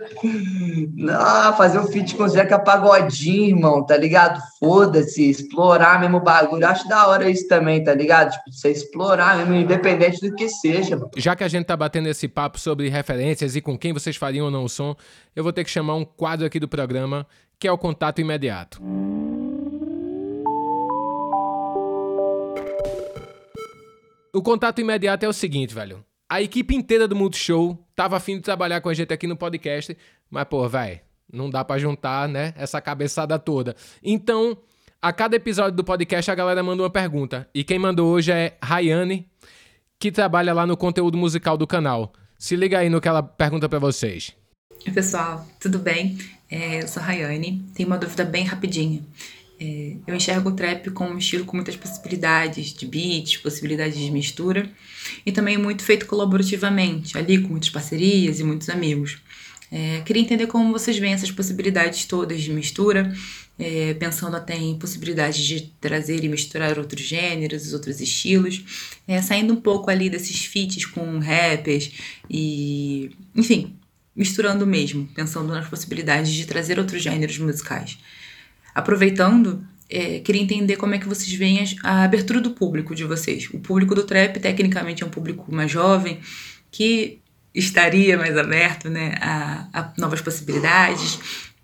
Não, 0.96 1.56
fazer 1.56 1.78
um 1.78 1.86
feat 1.86 2.16
com 2.16 2.24
o 2.24 2.28
Zeca 2.28 2.58
Pagodinho, 2.58 3.56
irmão, 3.56 3.86
tá 3.86 3.96
ligado? 3.96 4.42
Foda-se, 4.60 5.30
explorar 5.30 6.00
mesmo 6.00 6.18
o 6.18 6.22
bagulho. 6.22 6.66
Acho 6.66 6.88
da 6.88 7.06
hora 7.06 7.30
isso 7.30 7.48
também, 7.48 7.84
tá 7.84 7.94
ligado? 7.94 8.32
Tipo, 8.32 8.52
você 8.52 8.72
explorar 8.72 9.38
mesmo, 9.38 9.54
independente 9.54 10.28
do 10.28 10.36
que 10.36 10.50
seja. 10.50 10.96
Mano. 10.96 11.12
Já 11.18 11.36
que 11.36 11.44
a 11.44 11.48
gente 11.48 11.68
tá 11.68 11.78
batendo 11.78 12.10
esse 12.10 12.28
papo 12.28 12.60
sobre 12.60 12.90
referências 12.90 13.56
e 13.56 13.62
com 13.62 13.78
quem 13.78 13.94
vocês 13.94 14.16
fariam 14.16 14.46
ou 14.46 14.52
não 14.52 14.64
o 14.64 14.70
som, 14.70 14.96
eu 15.36 15.44
vou 15.44 15.54
ter 15.54 15.64
que 15.64 15.70
chamar 15.70 15.94
um 15.94 16.06
quadro 16.06 16.48
aqui 16.48 16.60
do 16.60 16.68
programa, 16.68 17.28
que 17.60 17.68
é 17.68 17.72
o 17.72 17.78
contato 17.78 18.20
imediato. 18.20 18.82
O 24.34 24.42
contato 24.42 24.80
imediato 24.80 25.26
é 25.26 25.28
o 25.28 25.34
seguinte, 25.34 25.76
velho. 25.76 26.06
A 26.30 26.42
equipe 26.42 26.74
inteira 26.74 27.06
do 27.06 27.16
Multishow 27.16 27.78
tava 27.94 28.16
afim 28.16 28.38
de 28.38 28.42
trabalhar 28.42 28.80
com 28.80 28.88
a 28.88 28.94
gente 28.94 29.12
aqui 29.12 29.28
no 29.28 29.36
podcast, 29.36 29.98
mas, 30.30 30.46
pô, 30.46 30.66
velho, 30.70 31.02
não 31.32 31.50
dá 31.50 31.66
para 31.66 31.78
juntar, 31.78 32.30
né, 32.30 32.54
essa 32.56 32.80
cabeçada 32.80 33.38
toda. 33.38 33.76
Então, 34.02 34.58
a 35.02 35.12
cada 35.12 35.36
episódio 35.36 35.76
do 35.76 35.84
podcast 35.84 36.32
a 36.32 36.36
galera 36.36 36.64
manda 36.64 36.82
uma 36.82 36.90
pergunta. 36.90 37.46
E 37.54 37.62
quem 37.62 37.78
mandou 37.78 38.10
hoje 38.10 38.32
é 38.32 38.58
Rayane, 38.64 39.28
que 40.00 40.10
trabalha 40.10 40.54
lá 40.54 40.66
no 40.66 40.78
conteúdo 40.78 41.18
musical 41.18 41.58
do 41.58 41.68
canal. 41.68 42.14
Se 42.38 42.56
liga 42.56 42.80
aí 42.80 42.90
no 42.90 43.02
que 43.02 43.10
ela 43.10 43.22
pergunta 43.22 43.68
para 43.68 43.80
vocês. 43.80 44.34
Oi, 44.88 44.94
pessoal, 44.94 45.46
tudo 45.60 45.78
bem? 45.78 46.18
É, 46.50 46.82
eu 46.82 46.88
sou 46.88 47.04
a 47.04 47.06
Rayane. 47.06 47.62
Tenho 47.76 47.88
uma 47.88 47.98
dúvida 47.98 48.24
bem 48.24 48.46
rapidinha. 48.46 49.02
É, 49.64 49.96
eu 50.08 50.16
enxergo 50.16 50.50
o 50.50 50.54
trap 50.54 50.90
como 50.90 51.12
um 51.12 51.20
estilo 51.20 51.46
com 51.46 51.56
muitas 51.56 51.76
possibilidades 51.76 52.74
de 52.74 52.88
beats, 52.88 53.38
possibilidades 53.38 53.96
de 53.96 54.10
mistura 54.10 54.68
e 55.24 55.32
também 55.32 55.56
muito 55.56 55.84
feito 55.84 56.08
colaborativamente, 56.08 57.16
ali 57.16 57.40
com 57.40 57.50
muitas 57.50 57.70
parcerias 57.70 58.40
e 58.40 58.44
muitos 58.44 58.70
amigos. 58.70 59.22
É, 59.72 60.02
queria 60.02 60.24
entender 60.24 60.48
como 60.48 60.72
vocês 60.72 60.98
veem 60.98 61.14
essas 61.14 61.30
possibilidades 61.30 62.06
todas 62.06 62.42
de 62.42 62.52
mistura, 62.52 63.14
é, 63.60 63.94
pensando 63.94 64.36
até 64.36 64.58
em 64.58 64.80
possibilidades 64.80 65.46
de 65.46 65.72
trazer 65.80 66.24
e 66.24 66.28
misturar 66.28 66.80
outros 66.80 67.04
gêneros, 67.04 67.72
outros 67.72 68.02
estilos, 68.02 68.98
é, 69.08 69.22
saindo 69.22 69.54
um 69.54 69.62
pouco 69.62 69.92
ali 69.92 70.10
desses 70.10 70.44
feats 70.44 70.88
com 70.88 71.20
rappers 71.20 71.92
e, 72.28 73.12
enfim, 73.36 73.76
misturando 74.16 74.66
mesmo, 74.66 75.08
pensando 75.14 75.50
nas 75.50 75.68
possibilidades 75.68 76.34
de 76.34 76.48
trazer 76.48 76.80
outros 76.80 77.04
gêneros 77.04 77.38
musicais. 77.38 78.00
Aproveitando, 78.74 79.64
é, 79.90 80.20
queria 80.20 80.42
entender 80.42 80.78
como 80.78 80.96
é 80.96 80.98
que 80.98 81.08
vocês 81.08 81.32
veem 81.34 81.60
a, 81.84 81.90
a 81.90 82.04
abertura 82.04 82.40
do 82.40 82.52
público 82.52 82.96
de 82.96 83.04
vocês. 83.04 83.50
O 83.54 83.60
público 83.60 83.94
do 83.94 84.04
trap, 84.04 84.40
tecnicamente, 84.40 85.04
é 85.04 85.06
um 85.06 85.10
público 85.10 85.54
mais 85.54 85.70
jovem, 85.70 86.20
que 86.72 87.20
estaria 87.54 88.18
mais 88.18 88.38
aberto 88.38 88.90
né, 88.90 89.16
a, 89.20 89.68
a 89.74 89.94
novas 89.98 90.22
possibilidades. 90.22 91.20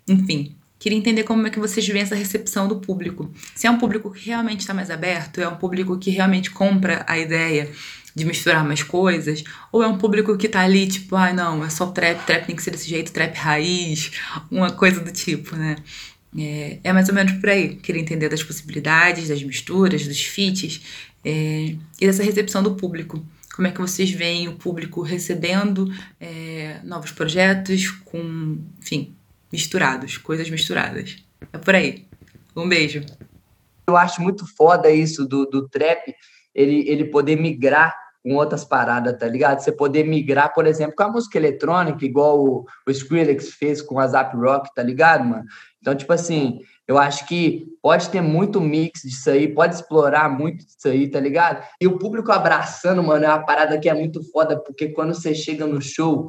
Enfim, 0.06 0.54
queria 0.78 0.98
entender 0.98 1.24
como 1.24 1.46
é 1.46 1.50
que 1.50 1.58
vocês 1.58 1.86
veem 1.88 2.02
essa 2.02 2.14
recepção 2.14 2.68
do 2.68 2.76
público. 2.80 3.32
Se 3.54 3.66
é 3.66 3.70
um 3.70 3.78
público 3.78 4.10
que 4.10 4.26
realmente 4.26 4.60
está 4.60 4.74
mais 4.74 4.90
aberto, 4.90 5.40
é 5.40 5.48
um 5.48 5.56
público 5.56 5.98
que 5.98 6.10
realmente 6.10 6.50
compra 6.50 7.04
a 7.08 7.18
ideia 7.18 7.70
de 8.14 8.24
misturar 8.24 8.64
mais 8.64 8.82
coisas, 8.82 9.44
ou 9.70 9.82
é 9.82 9.86
um 9.86 9.96
público 9.96 10.36
que 10.36 10.48
tá 10.48 10.60
ali, 10.60 10.88
tipo, 10.88 11.14
ah, 11.14 11.32
não, 11.32 11.64
é 11.64 11.70
só 11.70 11.86
trap, 11.86 12.26
trap 12.26 12.46
tem 12.46 12.56
que 12.56 12.62
ser 12.62 12.72
desse 12.72 12.88
jeito, 12.88 13.12
trap 13.12 13.34
raiz, 13.36 14.10
uma 14.50 14.72
coisa 14.72 15.00
do 15.00 15.12
tipo, 15.12 15.54
né? 15.54 15.76
É, 16.36 16.78
é, 16.84 16.92
mais 16.92 17.08
ou 17.08 17.14
menos 17.14 17.32
por 17.34 17.48
aí. 17.48 17.76
Queria 17.76 18.00
entender 18.00 18.28
das 18.28 18.42
possibilidades, 18.42 19.28
das 19.28 19.42
misturas, 19.42 20.06
dos 20.06 20.20
feats 20.20 20.82
é, 21.24 21.74
e 22.00 22.06
dessa 22.06 22.22
recepção 22.22 22.62
do 22.62 22.74
público. 22.74 23.24
Como 23.54 23.66
é 23.66 23.72
que 23.72 23.80
vocês 23.80 24.10
veem 24.10 24.46
o 24.48 24.54
público 24.54 25.02
recebendo 25.02 25.92
é, 26.20 26.80
novos 26.84 27.10
projetos 27.10 27.90
com, 28.04 28.58
enfim, 28.80 29.16
misturados, 29.50 30.16
coisas 30.16 30.48
misturadas. 30.48 31.16
É 31.52 31.58
por 31.58 31.74
aí. 31.74 32.06
Um 32.54 32.68
beijo. 32.68 33.04
Eu 33.86 33.96
acho 33.96 34.22
muito 34.22 34.46
foda 34.46 34.90
isso 34.90 35.26
do, 35.26 35.46
do 35.46 35.68
trap, 35.68 36.14
ele, 36.54 36.88
ele 36.88 37.04
poder 37.06 37.36
migrar 37.36 37.96
com 38.28 38.36
outras 38.36 38.64
paradas, 38.64 39.18
tá 39.18 39.26
ligado? 39.26 39.60
Você 39.60 39.72
poder 39.72 40.04
migrar, 40.04 40.52
por 40.52 40.66
exemplo, 40.66 40.94
com 40.94 41.02
a 41.02 41.08
música 41.08 41.38
eletrônica, 41.38 42.04
igual 42.04 42.44
o, 42.44 42.66
o 42.86 42.90
Skrillex 42.90 43.52
fez 43.52 43.80
com 43.80 43.98
a 43.98 44.06
Zap 44.06 44.36
Rock, 44.36 44.74
tá 44.74 44.82
ligado, 44.82 45.24
mano? 45.24 45.44
Então, 45.80 45.94
tipo 45.94 46.12
assim, 46.12 46.60
eu 46.86 46.98
acho 46.98 47.26
que 47.26 47.66
pode 47.80 48.10
ter 48.10 48.20
muito 48.20 48.60
mix 48.60 49.02
disso 49.02 49.30
aí, 49.30 49.48
pode 49.48 49.76
explorar 49.76 50.28
muito 50.28 50.66
disso 50.66 50.88
aí, 50.88 51.08
tá 51.10 51.18
ligado? 51.18 51.66
E 51.80 51.86
o 51.86 51.98
público 51.98 52.30
abraçando, 52.30 53.02
mano, 53.02 53.24
é 53.24 53.28
uma 53.28 53.44
parada 53.44 53.78
que 53.78 53.88
é 53.88 53.94
muito 53.94 54.22
foda, 54.30 54.58
porque 54.58 54.88
quando 54.88 55.14
você 55.14 55.34
chega 55.34 55.66
no 55.66 55.80
show, 55.80 56.28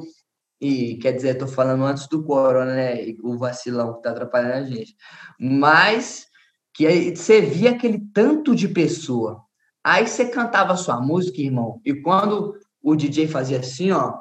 e 0.60 0.96
quer 0.96 1.12
dizer, 1.12 1.38
tô 1.38 1.46
falando 1.46 1.84
antes 1.84 2.06
do 2.06 2.22
corona, 2.22 2.74
né? 2.74 3.14
O 3.22 3.38
vacilão 3.38 3.94
que 3.94 4.02
tá 4.02 4.10
atrapalhando 4.10 4.54
a 4.54 4.62
gente. 4.62 4.94
Mas 5.40 6.26
que 6.74 6.86
aí 6.86 7.16
você 7.16 7.40
via 7.40 7.70
aquele 7.70 7.98
tanto 8.12 8.54
de 8.54 8.68
pessoa. 8.68 9.42
Aí 9.84 10.06
você 10.06 10.26
cantava 10.26 10.74
a 10.74 10.76
sua 10.76 11.00
música, 11.00 11.40
irmão, 11.40 11.80
e 11.84 11.94
quando 11.94 12.54
o 12.82 12.94
DJ 12.94 13.28
fazia 13.28 13.60
assim, 13.60 13.90
ó, 13.90 14.14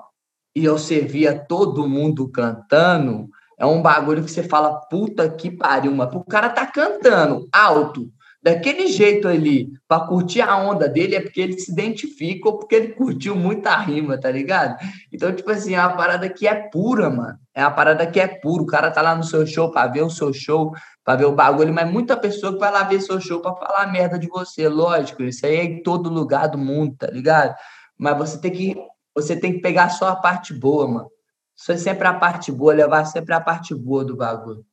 e 0.56 0.68
você 0.68 1.02
via 1.02 1.38
todo 1.38 1.88
mundo 1.88 2.30
cantando, 2.30 3.30
é 3.58 3.66
um 3.66 3.82
bagulho 3.82 4.24
que 4.24 4.32
você 4.32 4.44
fala, 4.44 4.80
puta 4.90 5.30
que 5.30 5.52
pariu, 5.52 5.94
mano. 5.94 6.20
O 6.20 6.24
cara 6.24 6.50
tá 6.50 6.66
cantando 6.66 7.48
alto, 7.52 8.10
daquele 8.42 8.88
jeito 8.88 9.28
ali, 9.28 9.70
pra 9.88 10.02
curtir 10.02 10.42
a 10.42 10.58
onda 10.58 10.88
dele, 10.88 11.16
é 11.16 11.22
porque 11.22 11.42
ele 11.42 11.60
se 11.60 11.72
identifica 11.72 12.50
ou 12.50 12.58
porque 12.58 12.76
ele 12.76 12.94
curtiu 12.94 13.36
muita 13.36 13.76
rima, 13.78 14.20
tá 14.20 14.32
ligado? 14.32 14.78
Então, 15.12 15.34
tipo 15.34 15.50
assim, 15.52 15.76
é 15.76 15.80
uma 15.80 15.96
parada 15.96 16.30
que 16.30 16.48
é 16.48 16.56
pura, 16.56 17.10
mano. 17.10 17.38
É 17.54 17.62
uma 17.62 17.72
parada 17.72 18.08
que 18.08 18.20
é 18.20 18.28
pura. 18.28 18.64
O 18.64 18.66
cara 18.66 18.92
tá 18.92 19.02
lá 19.02 19.16
no 19.16 19.24
seu 19.24 19.46
show 19.46 19.72
pra 19.72 19.88
ver 19.88 20.04
o 20.04 20.10
seu 20.10 20.34
show, 20.34 20.72
pra 21.04 21.16
ver 21.16 21.26
o 21.26 21.36
bagulho, 21.36 21.74
mas 21.74 21.92
muita 21.92 22.16
pessoa 22.16 22.54
que 22.54 22.60
vai 22.60 22.72
lá 22.72 22.84
ver 22.84 23.02
seu 23.02 23.20
show 23.20 23.42
pra 23.42 23.56
falar 23.56 23.92
merda 23.92 24.18
de 24.18 24.28
você, 24.28 24.68
lógico. 24.70 25.24
Isso 25.24 25.46
aí 25.46 25.56
é 25.56 25.64
em 25.64 25.84
todo 25.84 26.10
lugar 26.10 26.48
do 26.48 26.58
mundo, 26.58 26.96
tá 26.98 27.08
ligado? 27.08 27.56
Mas 27.98 28.18
você 28.18 28.40
tem 28.40 28.52
que, 28.52 28.76
você 29.14 29.36
tem 29.36 29.54
que 29.54 29.60
pegar 29.60 29.90
só 29.90 30.08
a 30.08 30.16
parte 30.16 30.54
boa, 30.54 30.88
mano. 30.88 31.10
Isso 31.58 31.74
é 31.74 31.78
sempre 31.78 32.08
a 32.08 32.14
parte 32.14 32.54
boa, 32.54 32.74
levar 32.74 33.04
sempre 33.04 33.34
a 33.34 33.42
parte 33.42 33.76
boa 33.76 34.06
do 34.06 34.16
bagulho. 34.16 34.64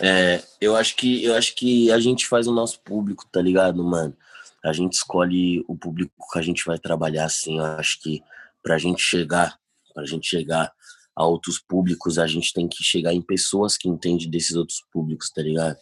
É, 0.00 0.42
eu 0.60 0.76
acho 0.76 0.96
que 0.96 1.24
eu 1.24 1.34
acho 1.34 1.54
que 1.54 1.90
a 1.90 2.00
gente 2.00 2.26
faz 2.26 2.46
o 2.46 2.52
nosso 2.52 2.80
público, 2.80 3.26
tá 3.30 3.40
ligado, 3.40 3.82
mano? 3.84 4.16
A 4.64 4.72
gente 4.72 4.94
escolhe 4.94 5.64
o 5.68 5.76
público 5.76 6.12
que 6.32 6.38
a 6.38 6.42
gente 6.42 6.64
vai 6.64 6.78
trabalhar 6.78 7.26
assim. 7.26 7.58
Eu 7.58 7.64
acho 7.64 8.00
que 8.00 8.22
pra 8.62 8.78
gente 8.78 9.02
chegar, 9.02 9.58
pra 9.94 10.04
gente 10.04 10.26
chegar 10.26 10.72
a 11.14 11.24
outros 11.24 11.58
públicos, 11.58 12.18
a 12.18 12.26
gente 12.26 12.52
tem 12.52 12.66
que 12.66 12.82
chegar 12.82 13.12
em 13.12 13.22
pessoas 13.22 13.76
que 13.76 13.88
entendem 13.88 14.28
desses 14.28 14.56
outros 14.56 14.82
públicos, 14.92 15.30
tá 15.30 15.42
ligado? 15.42 15.76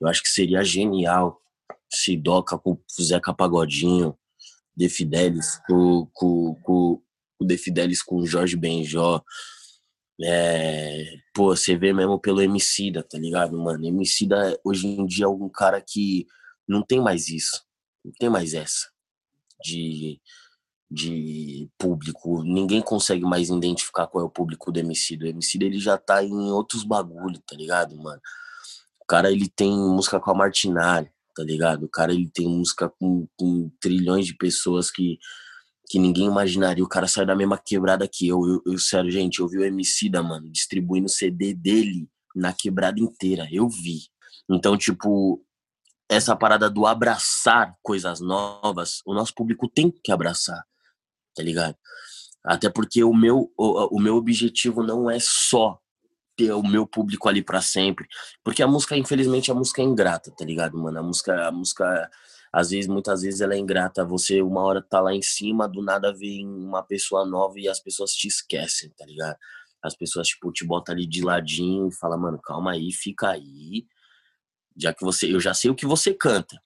Eu 0.00 0.06
acho 0.06 0.22
que 0.22 0.28
seria 0.28 0.62
genial 0.62 1.40
se 1.90 2.16
Doca 2.16 2.58
com 2.58 2.72
o 2.72 2.82
Zeca 3.02 3.34
Pagodinho, 3.34 4.16
De 4.76 4.88
Fidelis 4.88 5.58
com, 5.66 6.08
com, 6.12 6.54
com 6.62 7.02
o 7.40 7.44
De 7.44 7.56
Fidelis 7.56 8.02
com 8.02 8.16
o 8.16 8.26
Jorge 8.26 8.56
Benjó, 8.56 9.22
é, 10.22 11.18
pô, 11.34 11.54
você 11.54 11.76
vê 11.76 11.92
mesmo 11.92 12.18
pelo 12.18 12.40
Emicida, 12.40 13.02
tá 13.02 13.18
ligado, 13.18 13.58
mano? 13.58 13.84
Emicida 13.84 14.58
hoje 14.64 14.86
em 14.86 15.06
dia 15.06 15.26
é 15.26 15.28
um 15.28 15.48
cara 15.48 15.80
que 15.80 16.26
não 16.66 16.82
tem 16.82 17.00
mais 17.00 17.28
isso, 17.28 17.62
não 18.04 18.12
tem 18.18 18.28
mais 18.28 18.54
essa 18.54 18.88
de, 19.62 20.20
de 20.90 21.68
público. 21.78 22.42
Ninguém 22.42 22.80
consegue 22.80 23.24
mais 23.24 23.50
identificar 23.50 24.06
qual 24.06 24.24
é 24.24 24.26
o 24.26 24.30
público 24.30 24.72
do 24.72 24.78
Emicida. 24.78 25.26
O 25.26 25.28
Emicida, 25.28 25.64
ele 25.64 25.78
já 25.78 25.98
tá 25.98 26.22
em 26.22 26.50
outros 26.50 26.84
bagulho, 26.84 27.40
tá 27.46 27.56
ligado, 27.56 27.96
mano? 27.96 28.20
O 29.00 29.06
cara, 29.06 29.30
ele 29.30 29.48
tem 29.48 29.70
música 29.70 30.18
com 30.18 30.30
a 30.30 30.34
Martinari, 30.34 31.10
tá 31.34 31.42
ligado? 31.42 31.84
O 31.84 31.88
cara, 31.88 32.12
ele 32.12 32.30
tem 32.30 32.48
música 32.48 32.88
com, 32.88 33.28
com 33.36 33.70
trilhões 33.80 34.26
de 34.26 34.34
pessoas 34.34 34.90
que 34.90 35.18
que 35.88 35.98
ninguém 35.98 36.26
imaginaria. 36.26 36.84
O 36.84 36.88
cara 36.88 37.06
saiu 37.06 37.26
da 37.26 37.36
mesma 37.36 37.58
quebrada 37.58 38.08
que 38.08 38.26
eu. 38.28 38.44
Eu, 38.46 38.62
eu 38.72 38.78
sério, 38.78 39.10
gente, 39.10 39.40
eu 39.40 39.48
vi 39.48 39.58
o 39.58 39.64
MC 39.64 40.08
da, 40.08 40.22
mano, 40.22 40.50
distribuindo 40.50 41.08
CD 41.08 41.54
dele 41.54 42.08
na 42.34 42.52
quebrada 42.52 43.00
inteira. 43.00 43.48
Eu 43.50 43.68
vi. 43.68 44.08
Então, 44.48 44.76
tipo, 44.76 45.42
essa 46.08 46.36
parada 46.36 46.70
do 46.70 46.86
abraçar 46.86 47.74
coisas 47.82 48.20
novas, 48.20 49.00
o 49.04 49.14
nosso 49.14 49.34
público 49.34 49.68
tem 49.68 49.90
que 49.90 50.12
abraçar, 50.12 50.64
tá 51.34 51.42
ligado? 51.42 51.76
Até 52.44 52.70
porque 52.70 53.02
o 53.02 53.12
meu, 53.12 53.52
o, 53.56 53.96
o 53.96 54.00
meu 54.00 54.14
objetivo 54.14 54.82
não 54.82 55.10
é 55.10 55.18
só 55.20 55.78
ter 56.36 56.52
o 56.52 56.62
meu 56.62 56.86
público 56.86 57.28
ali 57.28 57.42
para 57.42 57.60
sempre, 57.60 58.06
porque 58.44 58.62
a 58.62 58.68
música, 58.68 58.96
infelizmente, 58.96 59.50
a 59.50 59.54
música 59.54 59.80
é 59.80 59.84
ingrata, 59.84 60.30
tá 60.30 60.44
ligado, 60.44 60.78
mano? 60.78 60.98
A 60.98 61.02
música, 61.02 61.48
a 61.48 61.50
música 61.50 62.10
às 62.56 62.70
vezes, 62.70 62.88
muitas 62.88 63.20
vezes 63.20 63.42
ela 63.42 63.52
é 63.52 63.58
ingrata. 63.58 64.02
Você 64.02 64.40
uma 64.40 64.62
hora 64.62 64.80
tá 64.80 64.98
lá 64.98 65.14
em 65.14 65.20
cima, 65.20 65.68
do 65.68 65.82
nada 65.82 66.10
vem 66.10 66.48
uma 66.48 66.82
pessoa 66.82 67.26
nova 67.26 67.60
e 67.60 67.68
as 67.68 67.78
pessoas 67.78 68.12
te 68.12 68.28
esquecem, 68.28 68.88
tá 68.96 69.04
ligado? 69.04 69.36
As 69.82 69.94
pessoas, 69.94 70.28
tipo, 70.28 70.50
te 70.50 70.64
botam 70.64 70.94
ali 70.94 71.06
de 71.06 71.22
ladinho 71.22 71.88
e 71.88 71.94
falam, 71.94 72.18
mano, 72.18 72.40
calma 72.40 72.72
aí, 72.72 72.90
fica 72.94 73.28
aí. 73.28 73.86
Já 74.74 74.94
que 74.94 75.04
você, 75.04 75.30
eu 75.30 75.38
já 75.38 75.52
sei 75.52 75.70
o 75.70 75.74
que 75.74 75.84
você 75.84 76.14
canta. 76.14 76.58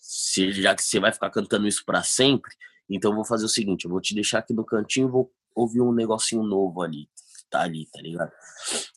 Se, 0.00 0.50
já 0.50 0.74
que 0.74 0.82
você 0.82 0.98
vai 0.98 1.12
ficar 1.12 1.30
cantando 1.30 1.68
isso 1.68 1.84
para 1.86 2.02
sempre, 2.02 2.50
então 2.90 3.12
eu 3.12 3.14
vou 3.14 3.24
fazer 3.24 3.44
o 3.44 3.48
seguinte, 3.48 3.84
eu 3.84 3.90
vou 3.92 4.00
te 4.00 4.16
deixar 4.16 4.40
aqui 4.40 4.52
no 4.52 4.64
cantinho, 4.64 5.08
vou 5.08 5.32
ouvir 5.54 5.80
um 5.80 5.92
negocinho 5.92 6.42
novo 6.42 6.82
ali, 6.82 7.08
tá 7.56 7.62
ali, 7.62 7.86
tá 7.86 8.00
ligado? 8.00 8.30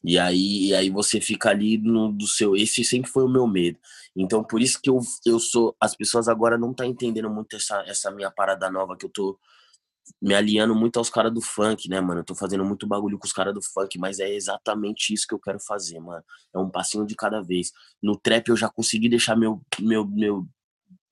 E 0.04 0.19
aí, 0.19 0.67
e 0.67 0.76
aí 0.76 0.89
você 0.89 1.22
fica 1.22 1.50
ali 1.50 1.78
no 1.78 2.12
do 2.12 2.28
seu. 2.28 2.56
Esse 2.56 2.84
sempre 2.84 3.10
foi 3.10 3.24
o 3.24 3.30
meu 3.30 3.48
medo. 3.48 3.80
Então, 4.15 4.43
por 4.43 4.62
isso 4.62 4.80
que 4.82 4.89
eu, 4.89 5.00
eu 5.26 5.39
sou. 5.39 5.76
As 5.80 5.95
pessoas 5.95 6.28
agora 6.28 6.58
não 6.58 6.74
tá 6.74 6.86
entendendo 6.86 7.30
muito 7.30 7.56
essa, 7.56 7.84
essa 7.88 8.12
minha 8.12 8.30
parada 8.30 8.69
nova 8.69 8.98
que 8.98 9.06
eu 9.06 9.10
tô 9.10 9.39
me 10.22 10.34
aliando 10.34 10.74
muito 10.76 10.98
aos 10.98 11.10
caras 11.10 11.32
do 11.32 11.41
funk, 11.41 11.88
né, 11.88 12.02
mano? 12.02 12.22
Eu 12.22 12.26
tô 12.26 12.36
fazendo 12.36 12.65
muito 12.65 12.88
bagulho 12.88 13.17
com 13.17 13.28
os 13.28 13.34
caras 13.34 13.54
do 13.54 13.62
funk, 13.62 13.98
mas 14.00 14.19
é 14.19 14.30
exatamente 14.30 15.13
isso 15.13 15.28
que 15.28 15.34
eu 15.34 15.39
quero 15.39 15.60
fazer, 15.60 16.00
mano. 16.00 16.24
É 16.54 16.60
um 16.60 16.69
passinho 16.69 17.06
de 17.06 17.15
cada 17.15 17.41
vez. 17.41 17.72
No 18.02 18.17
trap 18.17 18.50
eu 18.50 18.58
já 18.58 18.69
consegui 18.69 19.08
deixar 19.08 19.36
meu 19.36 19.62
meu 19.80 20.06
meu 20.06 20.48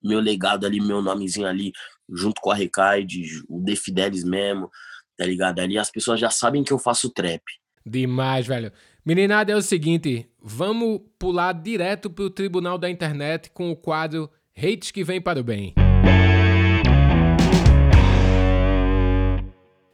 meu 0.03 0.19
legado 0.19 0.65
ali, 0.65 0.79
meu 0.79 1.01
nomezinho 1.01 1.47
ali, 1.47 1.71
junto 2.09 2.39
com 2.39 2.51
a 2.51 2.55
Recaide, 2.55 3.43
o 3.49 3.63
The 3.63 3.75
Fidelis 3.75 4.23
mesmo 4.23 4.69
tá 5.17 5.25
ligado? 5.25 5.59
Ali 5.59 5.77
as 5.77 5.89
pessoas 5.89 6.19
já 6.19 6.29
sabem 6.29 6.63
que 6.63 6.71
eu 6.71 6.79
faço 6.79 7.09
trap. 7.09 7.41
Demais, 7.85 8.45
velho. 8.45 8.71
Meninada, 9.05 9.51
é 9.51 9.55
o 9.55 9.61
seguinte, 9.61 10.27
vamos 10.41 10.99
pular 11.17 11.53
direto 11.53 12.09
pro 12.09 12.29
tribunal 12.29 12.77
da 12.77 12.89
internet 12.89 13.49
com 13.51 13.71
o 13.71 13.75
quadro 13.75 14.29
Hates 14.55 14.91
que 14.91 15.03
vem 15.03 15.21
para 15.21 15.39
o 15.39 15.43
bem. 15.43 15.73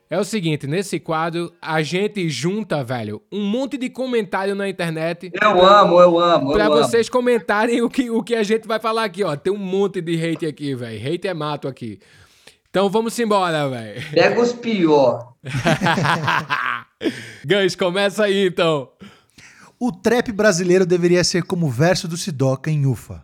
É 0.09 0.19
o 0.19 0.23
seguinte, 0.23 0.67
nesse 0.67 0.99
quadro 0.99 1.51
a 1.59 1.81
gente 1.81 2.29
junta, 2.29 2.83
velho, 2.83 3.19
um 3.31 3.41
monte 3.41 3.77
de 3.77 3.89
comentário 3.89 4.53
na 4.53 4.69
internet. 4.69 5.31
Eu 5.41 5.65
amo, 5.65 5.99
eu 5.99 6.19
amo. 6.19 6.53
Pra 6.53 6.65
eu 6.65 6.71
vocês 6.71 7.07
amo. 7.07 7.13
comentarem 7.13 7.81
o 7.81 7.89
que, 7.89 8.11
o 8.11 8.21
que 8.21 8.35
a 8.35 8.43
gente 8.43 8.67
vai 8.67 8.79
falar 8.79 9.05
aqui, 9.05 9.23
ó. 9.23 9.35
Tem 9.35 9.51
um 9.51 9.57
monte 9.57 10.01
de 10.01 10.13
hate 10.23 10.45
aqui, 10.45 10.75
velho. 10.75 11.13
Hate 11.13 11.27
é 11.27 11.33
mato 11.33 11.67
aqui. 11.67 11.99
Então 12.73 12.89
vamos 12.89 13.19
embora, 13.19 13.69
velho. 13.69 14.01
Pega 14.09 14.41
os 14.41 14.51
pior. 14.51 15.35
Gans, 17.45 17.75
começa 17.75 18.23
aí 18.23 18.47
então. 18.47 18.89
O 19.79 19.91
trap 19.91 20.31
brasileiro 20.31 20.83
deveria 20.83 21.23
ser 21.23 21.43
como 21.43 21.67
o 21.67 21.69
verso 21.69 22.07
do 22.07 22.17
Sidoca 22.17 22.71
em 22.71 22.87
Ufa. 22.87 23.23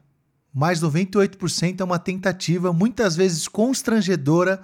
Mais 0.54 0.84
98% 0.84 1.82
é 1.82 1.84
uma 1.84 1.98
tentativa, 1.98 2.72
muitas 2.72 3.16
vezes 3.16 3.48
constrangedora, 3.48 4.62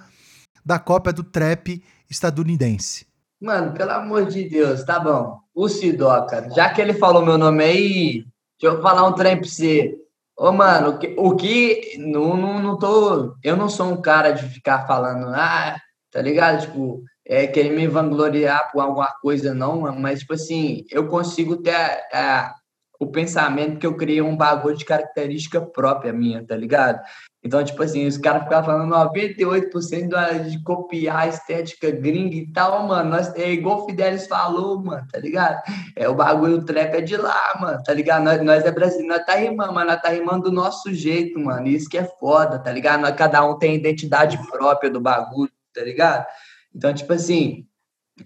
da 0.64 0.78
cópia 0.78 1.12
do 1.12 1.24
trap 1.24 1.82
estadunidense. 2.08 3.08
Mano, 3.40 3.72
pelo 3.72 3.90
amor 3.90 4.26
de 4.26 4.48
Deus, 4.48 4.84
tá 4.84 5.00
bom. 5.00 5.40
O 5.52 5.68
Sidoca, 5.68 6.48
já 6.54 6.72
que 6.72 6.80
ele 6.80 6.94
falou 6.94 7.26
meu 7.26 7.36
nome 7.36 7.64
aí, 7.64 8.24
deixa 8.60 8.76
eu 8.76 8.80
falar 8.80 9.04
um 9.08 9.14
trem 9.14 9.36
pra 9.36 9.48
você. 9.48 9.98
Ô, 10.38 10.52
mano, 10.52 10.98
o 11.16 11.34
que, 11.36 11.96
não, 11.98 12.36
não, 12.36 12.58
não 12.60 12.78
tô. 12.78 13.34
Eu 13.42 13.56
não 13.56 13.68
sou 13.70 13.86
um 13.86 14.02
cara 14.02 14.32
de 14.32 14.42
ficar 14.48 14.86
falando, 14.86 15.28
ah, 15.28 15.76
tá 16.10 16.20
ligado? 16.20 16.62
Tipo, 16.66 17.02
é, 17.24 17.46
querer 17.46 17.70
me 17.70 17.86
vangloriar 17.86 18.70
por 18.70 18.80
alguma 18.80 19.10
coisa, 19.22 19.54
não, 19.54 19.80
mas, 19.98 20.20
tipo 20.20 20.34
assim, 20.34 20.84
eu 20.90 21.08
consigo 21.08 21.56
ter 21.56 21.74
a, 21.74 22.00
a, 22.12 22.54
o 22.98 23.06
pensamento 23.06 23.78
que 23.78 23.86
eu 23.86 23.96
criei 23.96 24.22
um 24.22 24.36
bagulho 24.36 24.76
de 24.76 24.84
característica 24.84 25.60
própria 25.60 26.12
minha, 26.12 26.44
tá 26.44 26.56
ligado? 26.56 27.00
Então, 27.46 27.62
tipo 27.62 27.80
assim, 27.80 28.06
os 28.06 28.18
caras 28.18 28.42
ficam 28.42 28.64
falando 28.64 28.92
98% 28.92 30.48
de 30.48 30.62
copiar 30.64 31.18
a 31.18 31.28
estética 31.28 31.92
gringa 31.92 32.34
e 32.34 32.52
tal, 32.52 32.88
mano. 32.88 33.10
Nós, 33.10 33.32
é 33.36 33.52
igual 33.52 33.82
o 33.82 33.86
Fidelis 33.86 34.26
falou, 34.26 34.82
mano, 34.82 35.06
tá 35.12 35.20
ligado? 35.20 35.62
É, 35.94 36.08
o 36.08 36.14
bagulho 36.14 36.56
o 36.56 36.64
trap 36.64 36.94
é 36.94 37.00
de 37.00 37.16
lá, 37.16 37.56
mano, 37.60 37.80
tá 37.84 37.94
ligado? 37.94 38.24
Nós, 38.24 38.42
nós 38.42 38.64
é 38.64 38.72
brasileiro, 38.72 39.14
nós 39.14 39.24
tá 39.24 39.36
rimando, 39.36 39.72
mas 39.72 39.86
nós 39.86 40.02
tá 40.02 40.08
rimando 40.08 40.44
do 40.44 40.52
nosso 40.52 40.92
jeito, 40.92 41.38
mano. 41.38 41.68
Isso 41.68 41.88
que 41.88 41.98
é 41.98 42.04
foda, 42.04 42.58
tá 42.58 42.72
ligado? 42.72 43.02
Nós, 43.02 43.14
cada 43.14 43.44
um 43.48 43.56
tem 43.56 43.76
identidade 43.76 44.38
própria 44.50 44.90
do 44.90 45.00
bagulho, 45.00 45.52
tá 45.72 45.82
ligado? 45.82 46.26
Então, 46.74 46.92
tipo 46.92 47.12
assim, 47.12 47.64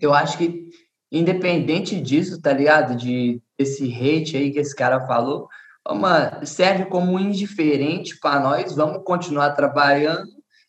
eu 0.00 0.14
acho 0.14 0.38
que, 0.38 0.70
independente 1.10 2.00
disso, 2.00 2.40
tá 2.40 2.52
ligado? 2.52 2.96
De 2.96 3.42
esse 3.58 3.84
hate 3.92 4.36
aí 4.36 4.50
que 4.50 4.58
esse 4.58 4.74
cara 4.74 5.06
falou, 5.06 5.48
mano, 5.88 6.46
serve 6.46 6.84
como 6.86 7.18
indiferente 7.18 8.18
para 8.18 8.40
nós, 8.40 8.74
vamos 8.74 9.02
continuar 9.04 9.50
trabalhando. 9.50 10.28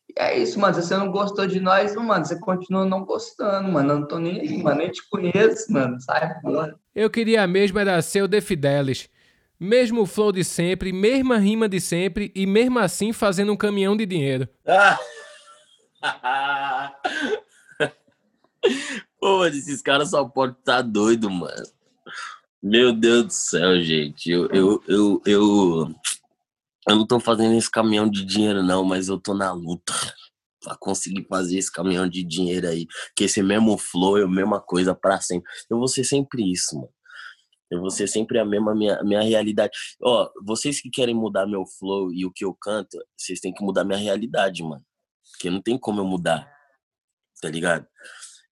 E 0.09 0.13
é 0.17 0.37
isso, 0.37 0.59
mano. 0.59 0.73
Se 0.73 0.83
você 0.83 0.97
não 0.97 1.11
gostou 1.11 1.45
de 1.47 1.59
nós, 1.59 1.95
mano, 1.95 2.25
você 2.25 2.39
continua 2.39 2.85
não 2.85 3.05
gostando, 3.05 3.71
mano. 3.71 3.93
Eu 3.93 3.99
não 3.99 4.07
tô 4.07 4.17
nem 4.17 4.41
aí, 4.41 4.61
mano. 4.61 4.79
Nem 4.79 4.89
te 4.89 5.07
conheço, 5.09 5.71
mano. 5.71 6.01
Sai 6.01 6.41
fora. 6.41 6.75
Eu 6.93 7.09
queria 7.09 7.47
mesmo 7.47 7.79
era 7.79 8.01
ser 8.01 8.23
o 8.23 8.27
The 8.27 8.41
Fidelis. 8.41 9.09
Mesmo 9.59 10.05
flow 10.07 10.31
de 10.31 10.43
sempre, 10.43 10.91
mesma 10.91 11.37
rima 11.37 11.69
de 11.69 11.79
sempre 11.79 12.31
e 12.33 12.47
mesmo 12.47 12.79
assim 12.79 13.13
fazendo 13.13 13.53
um 13.53 13.57
caminhão 13.57 13.95
de 13.95 14.07
dinheiro. 14.07 14.49
Pô, 19.21 19.45
esses 19.45 19.83
caras 19.83 20.09
só 20.09 20.27
podem 20.27 20.55
estar 20.57 20.77
tá 20.77 20.81
doido, 20.81 21.29
mano. 21.29 21.63
Meu 22.61 22.91
Deus 22.91 23.25
do 23.25 23.31
céu, 23.31 23.79
gente. 23.79 24.31
Eu, 24.31 24.49
eu, 24.49 24.83
eu, 24.87 25.21
eu, 25.27 25.95
eu 26.89 26.95
não 26.95 27.05
tô 27.05 27.19
fazendo 27.19 27.55
esse 27.55 27.69
caminhão 27.69 28.09
de 28.09 28.25
dinheiro, 28.25 28.63
não, 28.63 28.83
mas 28.83 29.09
eu 29.09 29.19
tô 29.19 29.35
na 29.35 29.51
luta 29.51 29.93
pra 30.59 30.75
conseguir 30.75 31.27
fazer 31.29 31.59
esse 31.59 31.71
caminhão 31.71 32.09
de 32.09 32.23
dinheiro 32.23 32.67
aí. 32.67 32.87
Que 33.15 33.25
esse 33.25 33.43
mesmo 33.43 33.77
flow 33.77 34.17
é 34.17 34.23
a 34.23 34.27
mesma 34.27 34.59
coisa 34.59 34.95
pra 34.95 35.21
sempre. 35.21 35.47
Eu 35.69 35.77
vou 35.77 35.87
ser 35.87 36.03
sempre 36.03 36.51
isso, 36.51 36.75
mano. 36.75 36.89
Eu 37.69 37.79
vou 37.79 37.91
ser 37.91 38.07
sempre 38.07 38.39
a 38.39 38.43
mesma 38.43 38.73
minha, 38.73 39.03
minha 39.03 39.21
realidade. 39.21 39.71
Ó, 40.01 40.31
vocês 40.43 40.81
que 40.81 40.89
querem 40.89 41.13
mudar 41.13 41.45
meu 41.45 41.63
flow 41.65 42.11
e 42.11 42.25
o 42.25 42.31
que 42.31 42.43
eu 42.43 42.55
canto, 42.55 42.97
vocês 43.15 43.39
têm 43.39 43.53
que 43.53 43.63
mudar 43.63 43.83
minha 43.83 43.99
realidade, 43.99 44.63
mano. 44.63 44.83
Porque 45.31 45.49
não 45.51 45.61
tem 45.61 45.77
como 45.77 46.01
eu 46.01 46.05
mudar. 46.05 46.51
Tá 47.39 47.49
ligado? 47.49 47.87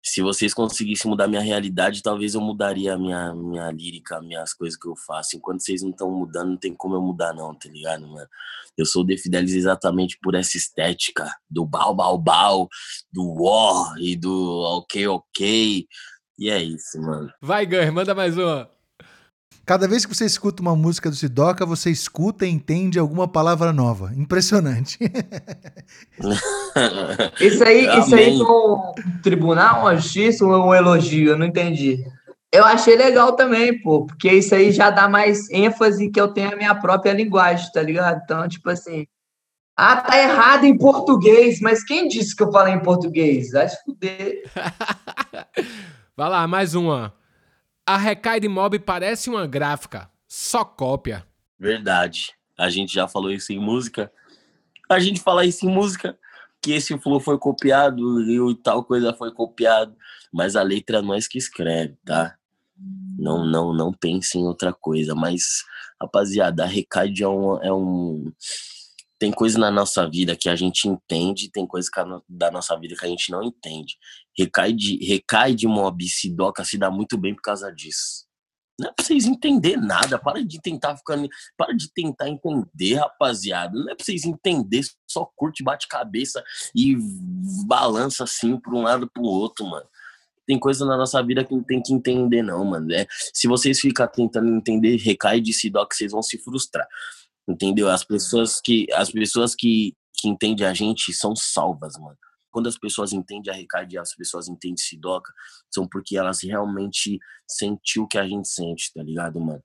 Se 0.02 0.22
vocês 0.22 0.54
conseguissem 0.54 1.10
mudar 1.10 1.28
minha 1.28 1.41
realidade, 1.41 2.02
talvez 2.02 2.34
eu 2.34 2.41
mudaria 2.41 2.93
a 2.93 2.97
minha, 2.97 3.34
minha 3.34 3.70
lírica, 3.72 4.22
minhas 4.22 4.54
coisas 4.54 4.80
que 4.80 4.88
eu 4.88 4.95
faço. 4.95 5.36
Enquanto 5.36 5.62
vocês 5.62 5.82
não 5.82 5.89
estão 5.89 6.10
mudando, 6.10 6.50
não 6.52 6.58
tem 6.58 6.74
como 6.74 6.95
eu 6.95 7.02
mudar, 7.02 7.34
não, 7.34 7.54
tá 7.54 7.70
ligado, 7.70 8.08
mano? 8.08 8.28
Eu 8.78 8.86
sou 8.86 9.06
The 9.06 9.18
Fidelis 9.18 9.54
exatamente 9.54 10.18
por 10.22 10.36
essa 10.36 10.56
estética 10.56 11.30
do 11.50 11.66
bau, 11.66 11.93
bau, 11.93 12.18
bau, 12.18 12.70
do 13.12 13.43
war 13.43 13.95
e 14.00 14.16
do 14.16 14.62
ok, 14.78 15.08
ok. 15.08 15.88
E 16.38 16.50
é 16.50 16.64
isso, 16.64 17.02
mano. 17.02 17.30
Vai, 17.41 17.66
Gun, 17.66 17.91
manda 17.91 18.16
mais 18.16 18.38
uma. 18.38 18.79
Cada 19.70 19.88
vez 19.88 20.03
que 20.03 20.15
você 20.15 20.26
escuta 20.26 20.63
uma 20.63 20.76
música 20.76 21.11
do 21.11 21.15
Sidoca, 21.15 21.63
você 21.63 21.91
escuta 21.91 22.43
e 22.43 22.49
entende 22.49 22.97
alguma 22.97 23.28
palavra 23.28 23.72
nova. 23.72 24.11
Impressionante. 24.17 24.97
isso 27.39 27.63
aí, 27.63 27.99
isso 27.99 28.15
aí 28.15 28.41
um 28.41 28.93
tribunal, 29.22 29.82
uma 29.82 29.95
justiça 29.95 30.43
ou 30.43 30.70
um 30.70 30.74
elogio? 30.74 31.30
Eu 31.30 31.38
não 31.38 31.45
entendi. 31.45 32.03
Eu 32.51 32.65
achei 32.65 32.95
legal 32.95 33.34
também, 33.34 33.80
pô, 33.80 34.07
porque 34.07 34.32
isso 34.32 34.55
aí 34.55 34.72
já 34.72 34.89
dá 34.89 35.07
mais 35.07 35.47
ênfase 35.51 36.09
que 36.09 36.20
eu 36.20 36.30
tenho 36.30 36.51
a 36.51 36.55
minha 36.55 36.74
própria 36.74 37.13
linguagem, 37.13 37.72
tá 37.72 37.84
ligado? 37.84 38.22
Então, 38.24 38.47
tipo 38.47 38.72
assim, 38.72 39.05
ah, 39.78 39.97
tá 39.97 40.17
errado 40.17 40.63
em 40.63 40.76
português, 40.76 41.61
mas 41.61 41.84
quem 41.84 42.07
disse 42.07 42.36
que 42.36 42.41
eu 42.41 42.51
falei 42.51 42.74
em 42.74 42.82
português? 42.82 43.51
Vai 43.51 43.70
se 43.70 43.78
fuder. 43.84 44.51
Vai 46.17 46.28
lá, 46.28 46.47
mais 46.47 46.74
uma. 46.74 47.18
A 47.90 47.98
Recai 47.98 48.40
de 48.40 48.48
Mob 48.48 48.78
parece 48.78 49.32
uma 49.32 49.48
gráfica, 49.48 50.12
só 50.28 50.64
cópia. 50.64 51.26
Verdade. 51.60 52.36
A 52.56 52.70
gente 52.70 52.94
já 52.94 53.08
falou 53.08 53.32
isso 53.32 53.52
em 53.52 53.58
música. 53.58 54.12
A 54.88 55.00
gente 55.00 55.20
fala 55.20 55.44
isso 55.44 55.66
em 55.66 55.74
música, 55.74 56.16
que 56.62 56.74
esse 56.74 56.96
flow 57.00 57.20
foi 57.20 57.40
copiado 57.40 58.22
e 58.22 58.56
tal 58.58 58.84
coisa 58.84 59.12
foi 59.12 59.34
copiado. 59.34 59.96
Mas 60.32 60.56
a 60.56 60.62
letra 60.62 61.00
é 61.00 61.02
nós 61.02 61.28
que 61.28 61.40
escreve, 61.40 61.98
tá? 62.06 62.36
Não, 63.18 63.44
não, 63.44 63.74
não 63.74 63.92
pense 63.92 64.38
em 64.38 64.46
outra 64.46 64.72
coisa. 64.72 65.16
Mas, 65.16 65.64
rapaziada, 66.00 66.66
a 66.66 66.68
Recai 66.68 67.12
é 67.20 67.28
um, 67.28 67.64
é 67.64 67.74
um 67.74 68.32
tem 69.20 69.32
coisa 69.34 69.59
na 69.59 69.70
nossa 69.70 70.09
vida 70.09 70.34
que 70.34 70.47
a 70.47 70.55
gente 70.55 70.88
entende, 70.88 71.51
tem 71.51 71.67
coisa 71.67 71.89
da 72.28 72.49
nossa 72.49 72.80
vida 72.80 72.95
que 72.95 73.05
a 73.05 73.09
gente 73.09 73.30
não 73.30 73.43
entende. 73.43 73.97
Recai 74.36 74.72
de, 74.72 74.97
recai 75.05 75.53
de 75.53 75.67
mob 75.67 76.07
se 76.07 76.30
doca 76.30 76.63
se 76.63 76.78
dá 76.78 76.89
muito 76.89 77.17
bem 77.17 77.36
por 77.36 77.41
causa 77.41 77.70
disso. 77.70 78.26
Não 78.80 78.88
é 78.88 78.93
pra 78.93 79.03
vocês 79.03 79.26
entender 79.26 79.76
nada, 79.76 80.17
para 80.17 80.41
de 80.41 80.61
tentar 80.61 80.95
ficar, 80.95 81.17
para 81.57 81.76
de 81.76 81.91
tentar 81.93 82.30
entender, 82.30 82.93
rapaziada. 82.93 83.78
Não 83.78 83.91
é 83.91 83.95
pra 83.95 84.05
vocês 84.05 84.24
entender, 84.24 84.84
só 85.05 85.30
curte, 85.36 85.61
bate 85.61 85.86
cabeça 85.89 86.41
e 86.74 86.95
balança 87.67 88.24
assim 88.24 88.57
para 88.57 88.74
um 88.74 88.84
lado 88.84 89.11
pro 89.13 89.24
outro, 89.24 89.65
mano. 89.65 89.86
Tem 90.47 90.57
coisa 90.57 90.86
na 90.86 90.95
nossa 90.95 91.22
vida 91.22 91.43
que 91.43 91.53
não 91.53 91.61
tem 91.61 91.82
que 91.82 91.93
entender 91.93 92.41
não, 92.41 92.63
mano. 92.63 92.91
É, 92.93 93.05
se 93.34 93.49
vocês 93.49 93.82
ficarem 93.82 94.13
tentando 94.13 94.49
entender, 94.55 94.95
recai 94.95 95.41
de 95.41 95.51
se 95.51 95.70
doca, 95.70 95.93
vocês 95.93 96.13
vão 96.13 96.24
se 96.24 96.38
frustrar 96.38 96.88
entendeu? 97.50 97.89
As 97.89 98.04
pessoas 98.04 98.62
que 98.62 98.88
as 98.93 99.12
pessoas 99.12 99.56
que, 99.56 99.93
que 100.14 100.30
entendem 100.30 100.66
a 100.66 100.74
gente 100.74 101.12
são 101.14 101.36
salvas, 101.36 101.97
mano. 101.97 102.18
Quando 102.52 102.68
as 102.68 102.78
pessoas 102.78 103.14
entendem 103.14 103.54
a 103.54 103.56
Ricardo 103.56 103.97
as 104.00 104.16
pessoas 104.16 104.47
entendem 104.47 104.78
Sidoca, 104.78 105.32
são 105.70 105.88
porque 105.88 106.18
elas 106.18 106.41
realmente 106.41 107.20
sentiu 107.47 108.04
o 108.04 108.08
que 108.08 108.18
a 108.18 108.28
gente 108.28 108.47
sente, 108.47 108.91
tá 108.93 109.04
ligado, 109.04 109.39
mano? 109.39 109.62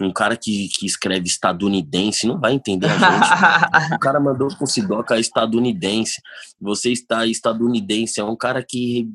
Um 0.00 0.12
cara 0.12 0.36
que, 0.36 0.68
que 0.68 0.86
escreve 0.86 1.26
estadunidense 1.26 2.26
não 2.26 2.40
vai 2.40 2.52
entender 2.52 2.88
a 2.88 2.98
gente. 2.98 3.94
o 3.94 3.98
cara 4.00 4.18
mandou 4.18 4.48
com 4.56 4.66
Sidoca 4.66 5.18
estadunidense. 5.20 6.20
Você 6.60 6.90
está 6.90 7.24
estadunidense. 7.24 8.18
É 8.18 8.24
um 8.24 8.34
cara 8.34 8.64
que 8.68 9.08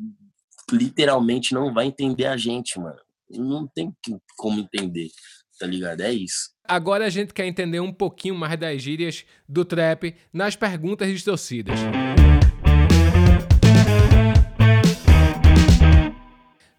literalmente 0.71 1.53
não 1.53 1.73
vai 1.73 1.87
entender 1.87 2.25
a 2.25 2.37
gente, 2.37 2.79
mano. 2.79 2.99
Não 3.29 3.67
tem 3.67 3.93
como 4.37 4.61
entender, 4.61 5.09
tá 5.59 5.67
ligado? 5.67 6.01
É 6.01 6.11
isso. 6.11 6.51
Agora 6.67 7.05
a 7.05 7.09
gente 7.09 7.33
quer 7.33 7.45
entender 7.45 7.79
um 7.79 7.91
pouquinho 7.91 8.35
mais 8.35 8.57
das 8.57 8.81
gírias 8.81 9.25
do 9.47 9.65
trap 9.65 10.15
nas 10.31 10.55
perguntas 10.55 11.07
distorcidas. 11.09 11.77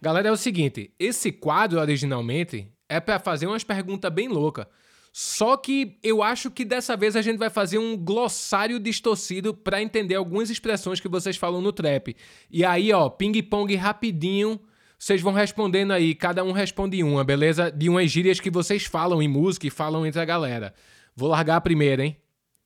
Galera, 0.03 0.29
é 0.29 0.33
o 0.33 0.37
seguinte, 0.37 0.95
esse 0.99 1.31
quadro 1.31 1.79
originalmente 1.79 2.67
é 2.89 2.99
para 2.99 3.19
fazer 3.19 3.47
umas 3.47 3.63
perguntas 3.63 4.11
bem 4.11 4.29
loucas. 4.29 4.67
Só 5.13 5.57
que 5.57 5.99
eu 6.03 6.23
acho 6.23 6.51
que 6.51 6.65
dessa 6.65 6.97
vez 6.97 7.17
a 7.17 7.23
gente 7.23 7.37
vai 7.37 7.51
fazer 7.51 7.79
um 7.79 7.97
glossário 7.97 8.79
distorcido 8.79 9.53
para 9.53 9.83
entender 9.83 10.15
algumas 10.15 10.49
expressões 10.49 11.01
que 11.01 11.09
vocês 11.09 11.37
falam 11.37 11.61
no 11.61 11.73
trap. 11.73 12.17
E 12.51 12.65
aí, 12.65 12.93
ó, 12.93 13.11
ping-pong 13.11 13.75
rapidinho 13.75 14.59
vocês 15.01 15.23
vão 15.23 15.33
respondendo 15.33 15.93
aí, 15.93 16.15
cada 16.15 16.45
um 16.45 16.53
responde 16.53 17.03
uma, 17.03 17.25
beleza? 17.25 17.73
De 17.73 17.89
umas 17.89 18.11
gírias 18.11 18.39
que 18.39 18.51
vocês 18.51 18.85
falam 18.85 19.23
em 19.23 19.29
música 19.29 19.67
e 19.67 19.71
falam 19.71 20.05
entre 20.05 20.21
a 20.21 20.27
galera. 20.27 20.75
Vou 21.17 21.27
largar 21.27 21.57
a 21.57 21.61
primeira, 21.61 22.05
hein? 22.05 22.19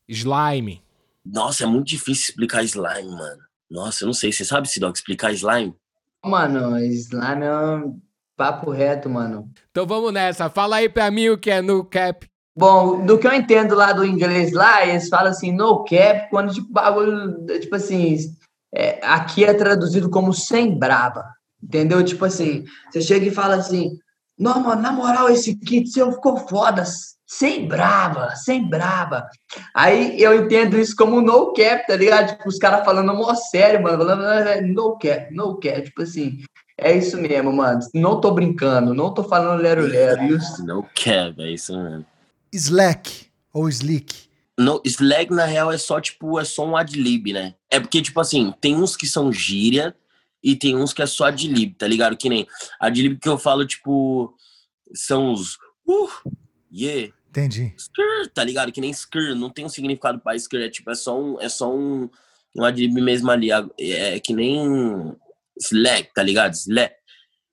Slime. 0.09 0.82
Nossa, 1.24 1.62
é 1.62 1.66
muito 1.68 1.87
difícil 1.87 2.30
explicar 2.30 2.64
slime, 2.64 3.09
mano. 3.09 3.41
Nossa, 3.70 4.03
eu 4.03 4.07
não 4.07 4.12
sei. 4.12 4.32
Você 4.32 4.45
sabe, 4.45 4.68
Sidoc, 4.68 4.97
explicar 4.97 5.32
slime? 5.32 5.76
Mano, 6.24 6.76
slime 6.80 7.45
é 7.45 7.57
um 7.57 8.01
papo 8.37 8.72
reto, 8.72 9.09
mano. 9.09 9.49
Então 9.70 9.87
vamos 9.87 10.12
nessa. 10.12 10.51
Fala 10.51 10.76
aí 10.76 10.89
pra 10.89 11.12
mim 11.12 11.28
o 11.28 11.39
que 11.39 11.53
é 11.53 11.62
no 11.62 11.85
cap. 11.85 12.26
Bom, 12.57 13.07
do 13.07 13.16
que 13.16 13.28
eu 13.28 13.32
entendo 13.32 13.76
lá 13.76 13.93
do 13.93 14.05
inglês 14.05 14.53
lá, 14.53 14.85
eles 14.85 15.09
falam 15.09 15.30
assim, 15.30 15.53
no 15.53 15.85
cap, 15.85 16.28
quando 16.30 16.53
tipo, 16.53 16.72
bagulho, 16.72 17.47
tipo 17.61 17.76
assim, 17.76 18.16
é, 18.74 18.99
aqui 19.07 19.45
é 19.45 19.55
traduzido 19.55 20.11
como 20.11 20.35
sem 20.35 20.76
braba. 20.76 21.32
Entendeu? 21.65 22.05
Tipo 22.05 22.27
assim, 22.27 22.65
você 22.91 23.01
chega 23.01 23.27
e 23.27 23.31
fala 23.31 23.55
assim: 23.55 23.99
não, 24.39 24.61
mano, 24.61 24.83
na 24.83 24.93
moral, 24.93 25.31
esse 25.31 25.57
kit 25.57 25.89
seu 25.89 26.12
ficou 26.12 26.37
foda, 26.37 26.85
sem 27.27 27.67
braba, 27.67 28.37
sem 28.37 28.69
braba. 28.69 29.29
Aí 29.75 30.21
eu 30.21 30.45
entendo 30.45 30.79
isso 30.79 30.95
como 30.95 31.21
no 31.21 31.53
cap, 31.55 31.87
tá 31.87 31.97
ligado? 31.97 32.37
Tipo, 32.37 32.49
os 32.49 32.59
caras 32.59 32.85
falando 32.85 33.15
mó 33.15 33.35
sério, 33.35 33.83
mano, 33.83 33.99
falando 33.99 34.67
no 34.67 34.99
cap, 34.99 35.35
no 35.35 35.57
cap. 35.59 35.83
Tipo 35.83 36.03
assim, 36.03 36.43
é 36.77 36.97
isso 36.97 37.17
mesmo, 37.17 37.53
mano. 37.53 37.81
Não 37.95 38.21
tô 38.21 38.31
brincando, 38.33 38.93
não 38.93 39.15
tô 39.15 39.25
falando 39.25 39.62
lero-lero. 39.62 40.21
No 40.65 40.83
cap, 40.83 41.35
é 41.39 41.51
isso 41.51 41.77
mesmo. 41.81 42.05
Slack 42.53 43.27
ou 43.53 43.69
slick? 43.69 44.29
No, 44.59 44.81
slack, 44.85 45.33
na 45.33 45.45
real, 45.45 45.73
é 45.73 45.79
só, 45.79 46.01
tipo, 46.01 46.39
é 46.39 46.45
só 46.45 46.65
um 46.65 46.77
adlib, 46.77 47.33
né? 47.33 47.55
É 47.71 47.81
porque, 47.81 48.01
tipo 48.01 48.21
assim, 48.21 48.55
tem 48.61 48.77
uns 48.77 48.97
que 48.97 49.07
são 49.07 49.33
gíria, 49.33 49.95
e 50.45 50.55
tem 50.55 50.76
uns 50.76 50.92
que 50.92 51.01
é 51.01 51.07
só 51.07 51.24
adlib, 51.24 51.74
tá 51.74 51.88
ligado? 51.88 52.18
Que 52.18 52.28
nem 52.28 52.47
adlib 52.78 53.18
que 53.18 53.28
eu 53.28 53.38
falo, 53.38 53.66
tipo, 53.66 54.36
são 54.95 55.32
os 55.32 55.55
uh, 55.88 56.11
yeah. 56.70 57.11
Entendi. 57.30 57.74
Skr, 57.76 58.30
tá 58.32 58.45
ligado? 58.45 58.70
Que 58.70 58.80
nem 58.80 58.90
skr, 58.90 59.34
não 59.34 59.49
tem 59.49 59.64
um 59.64 59.70
significado 59.70 60.20
pra 60.20 60.36
skr, 60.36 60.59
é 60.59 60.68
tipo, 60.68 60.90
é 60.90 60.95
só 60.95 61.18
um, 61.18 61.40
é 61.40 61.49
só 61.49 61.74
um, 61.74 62.11
um 62.55 62.62
adlib 62.62 63.01
mesmo 63.01 63.30
ali, 63.30 63.51
é, 63.51 63.64
é 63.80 64.20
que 64.20 64.34
nem 64.34 65.16
slack, 65.59 66.12
tá 66.14 66.22
ligado? 66.22 66.53
Slack. 66.53 66.95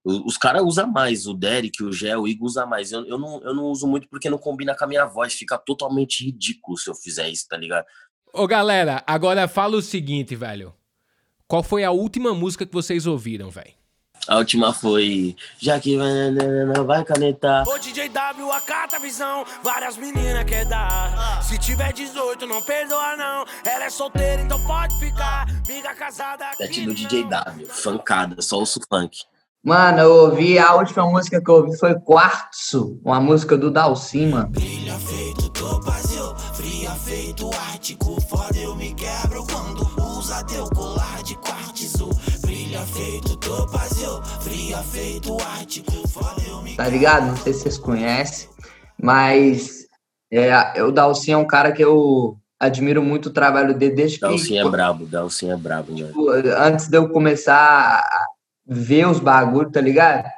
Os 0.04 0.36
caras 0.36 0.64
usam 0.64 0.88
mais, 0.88 1.28
o 1.28 1.34
Derek, 1.34 1.84
o 1.84 1.94
Gé, 1.94 2.18
o 2.18 2.28
Igor 2.28 2.48
usa 2.48 2.66
mais. 2.66 2.92
Eu, 2.92 3.06
eu, 3.06 3.20
não, 3.20 3.42
eu 3.44 3.54
não 3.54 3.66
uso 3.66 3.88
muito 3.88 4.10
porque 4.10 4.32
não 4.32 4.38
combina 4.38 4.76
com 4.76 4.84
a 4.84 4.88
minha 4.88 5.06
voz. 5.06 5.34
Fica 5.34 5.60
totalmente 5.60 6.26
ridículo 6.26 6.76
se 6.76 6.90
eu 6.90 6.96
fizer 6.96 7.30
isso, 7.30 7.48
tá 7.48 7.56
ligado? 7.56 7.86
Ô 8.34 8.48
galera, 8.48 9.04
agora 9.06 9.48
fala 9.48 9.78
o 9.78 9.82
seguinte, 9.82 10.36
velho. 10.36 10.74
Qual 11.52 11.62
foi 11.62 11.84
a 11.84 11.92
última 11.92 12.34
música 12.34 12.66
que 12.66 12.72
vocês 12.72 13.06
ouviram, 13.06 13.50
velho? 13.50 13.74
A 14.26 14.38
última 14.38 14.72
foi 14.72 15.36
Já 15.60 15.82
que 15.82 15.98
vai, 15.98 16.86
vai 16.86 17.04
canetar. 17.04 17.68
Ô 17.68 17.78
DJ 17.78 18.08
W, 18.08 18.50
a 18.50 18.62
carta 18.62 18.98
visão. 19.02 19.44
Várias 19.62 19.98
meninas 19.98 20.46
quer 20.46 20.64
dar. 20.64 21.44
Se 21.44 21.58
tiver 21.58 21.92
18, 21.92 22.48
não 22.48 22.62
perdoa, 22.62 23.18
não. 23.18 23.44
Ela 23.66 23.84
é 23.84 23.90
solteira, 23.90 24.42
então 24.42 24.66
pode 24.66 24.98
ficar. 24.98 25.46
Miga 25.68 25.94
casada. 25.94 26.46
Sete 26.56 26.86
do 26.86 26.94
DJ 26.94 27.26
W, 27.26 27.68
funkada, 27.68 28.42
só 28.42 28.60
ouço 28.60 28.80
funk. 28.90 29.18
Mano, 29.62 30.00
eu 30.00 30.12
ouvi, 30.12 30.58
a 30.58 30.74
última 30.76 31.06
música 31.06 31.44
que 31.44 31.52
eu 31.52 31.56
ouvi 31.56 31.78
foi 31.78 32.00
Quartzo, 32.00 32.98
uma 33.04 33.20
música 33.20 33.58
do 33.58 33.70
Dalcin, 33.70 34.28
mano. 34.28 34.48
Brilha 34.52 34.98
feito 34.98 35.50
topazio, 35.50 36.34
fria 36.54 36.92
feito 36.92 37.50
ártico, 37.54 38.22
foda 38.22 38.58
eu 38.58 38.74
me 38.78 38.94
Feito 43.02 43.36
topazio, 43.38 44.22
fria 44.42 44.78
feito 44.78 45.36
Tá 46.78 46.88
ligado? 46.88 47.26
Não 47.26 47.36
sei 47.36 47.52
se 47.52 47.62
vocês 47.62 47.78
conhecem, 47.80 48.48
mas 48.96 49.88
é, 50.32 50.84
o 50.84 50.92
Dalcin 50.92 51.32
é 51.32 51.38
um 51.38 51.48
cara 51.48 51.72
que 51.72 51.84
eu 51.84 52.38
admiro 52.60 53.02
muito 53.02 53.30
o 53.30 53.34
trabalho 53.34 53.74
dele 53.74 53.96
desde 53.96 54.20
que... 54.20 54.22
Dalcin 54.22 54.60
é 54.60 54.70
brabo, 54.70 55.08
Dalcin 55.08 55.50
é 55.50 55.58
brabo, 55.58 55.92
né? 55.94 56.06
Tipo, 56.06 56.30
antes 56.30 56.90
de 56.90 56.96
eu 56.96 57.10
começar 57.10 57.58
a 57.58 58.28
ver 58.68 59.08
os 59.08 59.20
bagulhos, 59.20 59.72
tá 59.72 59.82
ligado? 59.82 60.30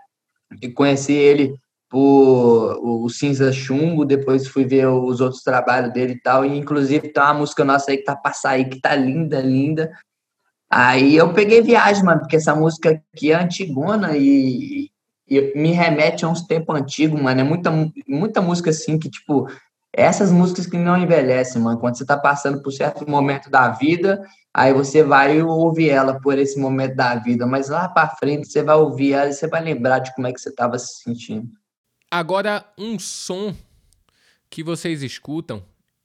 E 0.61 0.69
conheci 0.69 1.11
ele 1.11 1.57
por 1.89 2.79
o 2.81 3.09
Cinza 3.09 3.51
Chumbo, 3.51 4.05
depois 4.05 4.47
fui 4.47 4.63
ver 4.63 4.87
os 4.87 5.19
outros 5.19 5.43
trabalhos 5.43 5.91
dele 5.91 6.13
e 6.13 6.21
tal, 6.21 6.45
e 6.45 6.57
inclusive 6.57 7.09
tem 7.09 7.21
uma 7.21 7.33
música 7.33 7.65
nossa 7.65 7.91
aí 7.91 7.97
que 7.97 8.05
tá 8.05 8.15
pra 8.15 8.31
sair, 8.31 8.69
que 8.69 8.79
tá 8.79 8.95
linda, 8.95 9.41
linda. 9.41 9.91
Aí 10.75 11.15
eu 11.15 11.31
peguei 11.31 11.61
viagem, 11.61 12.03
mano, 12.03 12.21
porque 12.21 12.37
essa 12.37 12.55
música 12.55 12.99
aqui 13.13 13.31
é 13.31 13.35
antigona 13.35 14.17
e, 14.17 14.89
e 15.29 15.53
me 15.55 15.71
remete 15.71 16.25
a 16.25 16.27
uns 16.27 16.41
tempos 16.47 16.75
antigos, 16.75 17.21
mano. 17.21 17.39
É 17.39 17.43
muita, 17.43 17.71
muita 18.07 18.41
música 18.41 18.71
assim 18.71 18.97
que, 18.97 19.07
tipo, 19.07 19.47
essas 19.93 20.31
músicas 20.31 20.65
que 20.65 20.75
não 20.75 20.97
envelhecem, 20.97 21.61
mano. 21.61 21.79
Quando 21.79 21.95
você 21.95 22.03
tá 22.03 22.17
passando 22.17 22.59
por 22.63 22.71
certo 22.71 23.07
momento 23.07 23.51
da 23.51 23.69
vida, 23.69 24.19
aí 24.51 24.73
você 24.73 25.03
vai 25.03 25.39
ouvir 25.43 25.89
ela 25.89 26.19
por 26.19 26.39
esse 26.39 26.59
momento 26.59 26.95
da 26.95 27.13
vida, 27.17 27.45
mas 27.45 27.69
lá 27.69 27.87
para 27.87 28.15
frente 28.15 28.47
você 28.47 28.63
vai 28.63 28.75
ouvir 28.75 29.13
ela 29.13 29.29
e 29.29 29.33
você 29.33 29.45
vai 29.45 29.63
lembrar 29.63 29.99
de 29.99 30.11
como 30.15 30.25
é 30.25 30.33
que 30.33 30.41
você 30.41 30.51
tava 30.51 30.79
se 30.79 31.03
sentindo. 31.03 31.49
Agora, 32.09 32.65
um 32.79 32.97
som 32.97 33.53
que 34.49 34.63
vocês 34.63 35.03
escutam 35.03 35.63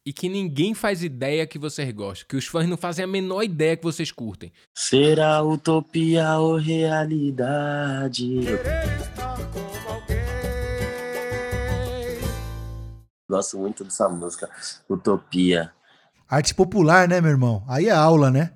e 0.08 0.12
que 0.14 0.26
ninguém 0.26 0.72
faz 0.72 1.02
ideia 1.02 1.46
que 1.46 1.58
vocês 1.58 1.92
gostam, 1.92 2.26
que 2.26 2.36
os 2.36 2.46
fãs 2.46 2.66
não 2.66 2.78
fazem 2.78 3.04
a 3.04 3.06
menor 3.06 3.42
ideia 3.42 3.76
que 3.76 3.84
vocês 3.84 4.10
curtem. 4.10 4.50
Será 4.74 5.42
utopia 5.42 6.38
ou 6.38 6.56
realidade? 6.56 8.40
Gosto 13.28 13.58
muito 13.58 13.84
dessa 13.84 14.08
música, 14.08 14.48
Utopia. 14.88 15.70
Arte 16.26 16.54
popular, 16.54 17.06
né, 17.06 17.20
meu 17.20 17.32
irmão? 17.32 17.62
Aí 17.68 17.88
é 17.88 17.92
aula, 17.92 18.30
né? 18.30 18.54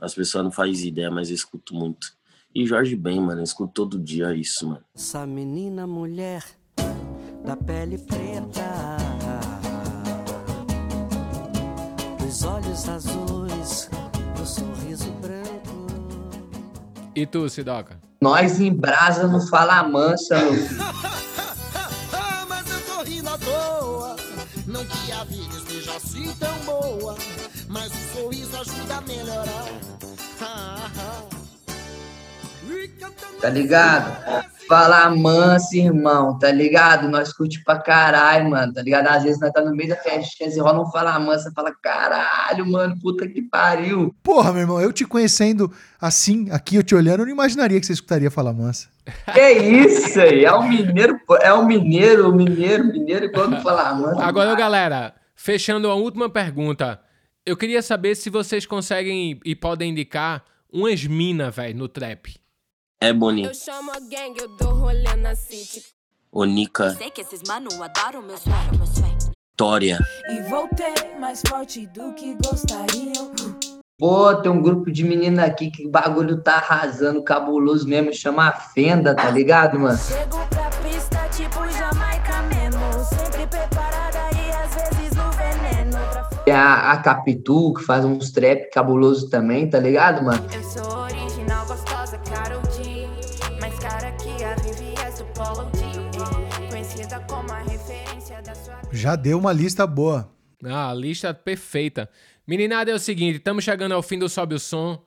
As 0.00 0.14
pessoas 0.14 0.44
não 0.44 0.50
fazem 0.50 0.88
ideia, 0.88 1.10
mas 1.10 1.28
eu 1.28 1.34
escuto 1.34 1.74
muito. 1.74 2.16
E 2.54 2.66
Jorge 2.66 2.96
Ben, 2.96 3.20
mano, 3.20 3.42
eu 3.42 3.44
escuto 3.44 3.70
todo 3.70 3.98
dia 3.98 4.34
isso, 4.34 4.66
mano. 4.66 4.82
Essa 4.94 5.26
menina 5.26 5.86
mulher 5.86 6.42
da 7.44 7.54
pele 7.54 7.98
preta, 7.98 8.96
dos 12.36 12.44
olhos 12.44 12.88
azuis, 12.88 13.88
do 14.36 14.44
sorriso 14.44 15.10
branco. 15.22 15.86
E 17.14 17.24
tu, 17.24 17.48
Sidoca? 17.48 17.98
Nós 18.20 18.60
em 18.60 18.74
brasa 18.74 19.26
não 19.26 19.40
fala 19.46 19.82
mansa, 19.82 20.38
meu 20.38 20.54
filho. 20.54 20.76
Mas 22.46 22.70
eu 22.70 22.80
tô 22.82 23.02
rindo 23.04 23.30
à 23.30 23.38
toa. 23.38 24.16
Não 24.66 24.84
que 24.84 25.12
a 25.12 25.24
vida 25.24 25.56
esteja 25.56 25.96
assim 25.96 26.34
tão 26.34 26.54
boa. 26.66 27.16
Mas 27.68 27.90
o 27.90 28.18
sorriso 28.18 28.54
ajuda 28.54 28.96
a 28.96 29.00
melhorar. 29.00 29.68
Ah, 30.42 30.90
ah. 30.98 31.22
Cantando 33.00 33.40
Tá 33.40 33.48
ligado? 33.48 34.55
Fala 34.68 35.08
mansa, 35.10 35.76
irmão, 35.76 36.38
tá 36.38 36.50
ligado? 36.50 37.08
Nós 37.08 37.32
curte 37.32 37.62
pra 37.62 37.78
caralho, 37.78 38.50
mano, 38.50 38.72
tá 38.72 38.82
ligado? 38.82 39.06
Às 39.08 39.22
vezes 39.22 39.40
nós 39.40 39.52
tá 39.52 39.60
no 39.60 39.74
meio 39.74 39.90
da 39.90 39.96
festinha, 39.96 40.48
assim, 40.48 40.60
rola 40.60 40.82
um 40.82 40.90
fala 40.90 41.18
mansa, 41.20 41.52
fala 41.54 41.72
caralho, 41.72 42.66
mano, 42.66 42.98
puta 43.00 43.28
que 43.28 43.42
pariu. 43.42 44.14
Porra, 44.22 44.52
meu 44.52 44.62
irmão, 44.62 44.80
eu 44.80 44.92
te 44.92 45.04
conhecendo 45.04 45.72
assim, 46.00 46.48
aqui 46.50 46.76
eu 46.76 46.82
te 46.82 46.94
olhando, 46.94 47.20
eu 47.20 47.26
não 47.26 47.32
imaginaria 47.32 47.78
que 47.78 47.86
você 47.86 47.92
escutaria 47.92 48.30
falar 48.30 48.52
mansa. 48.52 48.88
Que 49.32 49.52
isso 49.52 50.20
aí? 50.20 50.44
É 50.44 50.52
o 50.52 50.68
mineiro, 50.68 51.20
é 51.40 51.52
o 51.52 51.64
mineiro, 51.64 52.28
o 52.28 52.34
mineiro, 52.34 52.84
mineiro 52.84 53.30
quando 53.30 53.60
fala 53.62 53.94
mansa. 53.94 54.24
Agora, 54.24 54.54
galera, 54.56 55.14
fechando 55.34 55.88
a 55.88 55.94
última 55.94 56.28
pergunta. 56.28 57.00
Eu 57.44 57.56
queria 57.56 57.80
saber 57.80 58.16
se 58.16 58.28
vocês 58.28 58.66
conseguem 58.66 59.38
e 59.44 59.54
podem 59.54 59.92
indicar 59.92 60.42
umas 60.72 61.04
minas, 61.04 61.54
velho, 61.54 61.78
no 61.78 61.88
trap. 61.88 62.34
É 63.00 63.12
Boni, 63.12 63.44
Eu 63.44 63.52
chamo 63.54 63.90
a 63.90 64.00
gang, 64.00 64.34
eu 64.40 64.48
dou 64.56 64.72
rolê 64.74 65.14
na 65.16 65.34
city. 65.34 65.84
Onika, 66.32 66.94
Sei 66.96 67.10
que 67.10 67.20
esses 67.20 67.42
mano 67.46 67.68
adoram 67.82 68.22
meu 68.22 68.38
swag, 68.38 68.76
meu 68.76 68.86
swag. 68.86 69.16
Tória. 69.54 69.98
E 70.30 70.40
voltei 70.48 70.94
mais 71.20 71.42
forte 71.46 71.86
do 71.88 72.14
que 72.14 72.34
gostariam. 72.42 73.32
Pô, 73.98 74.34
tem 74.36 74.50
um 74.50 74.62
grupo 74.62 74.90
de 74.90 75.04
menina 75.04 75.44
aqui 75.44 75.70
que 75.70 75.86
o 75.86 75.90
bagulho 75.90 76.42
tá 76.42 76.56
arrasando, 76.56 77.22
cabuloso 77.22 77.86
mesmo, 77.86 78.12
chama 78.14 78.48
a 78.48 78.52
Fenda, 78.52 79.14
tá 79.14 79.30
ligado, 79.30 79.78
mano? 79.78 79.98
Chego 79.98 80.38
pra 80.48 80.70
pista 80.82 81.28
tipo 81.30 81.68
Jamaica 81.70 82.42
mesmo. 82.42 83.04
Sempre 83.04 83.46
preparada 83.46 84.18
e 84.36 84.50
às 84.52 84.74
vezes 84.74 85.16
no 85.16 85.30
veneno. 85.32 85.98
Pra 86.12 86.24
Tem 86.44 86.54
a, 86.54 86.92
a 86.92 86.96
Capitu, 86.98 87.72
que 87.74 87.82
faz 87.84 88.04
uns 88.06 88.30
trap 88.30 88.70
cabuloso 88.70 89.28
também, 89.30 89.68
tá 89.68 89.78
ligado, 89.78 90.22
mano? 90.22 90.46
Eu 90.52 90.62
sou 90.62 90.98
original, 90.98 91.35
Já 98.92 99.14
deu 99.16 99.38
uma 99.38 99.52
lista 99.52 99.86
boa. 99.86 100.30
Ah, 100.64 100.92
lista 100.94 101.34
perfeita. 101.34 102.08
Meninada, 102.46 102.90
é 102.90 102.94
o 102.94 102.98
seguinte, 102.98 103.36
estamos 103.36 103.64
chegando 103.64 103.92
ao 103.92 104.02
fim 104.02 104.18
do 104.18 104.28
Sobe 104.28 104.54
o 104.54 104.58
Som. 104.58 105.02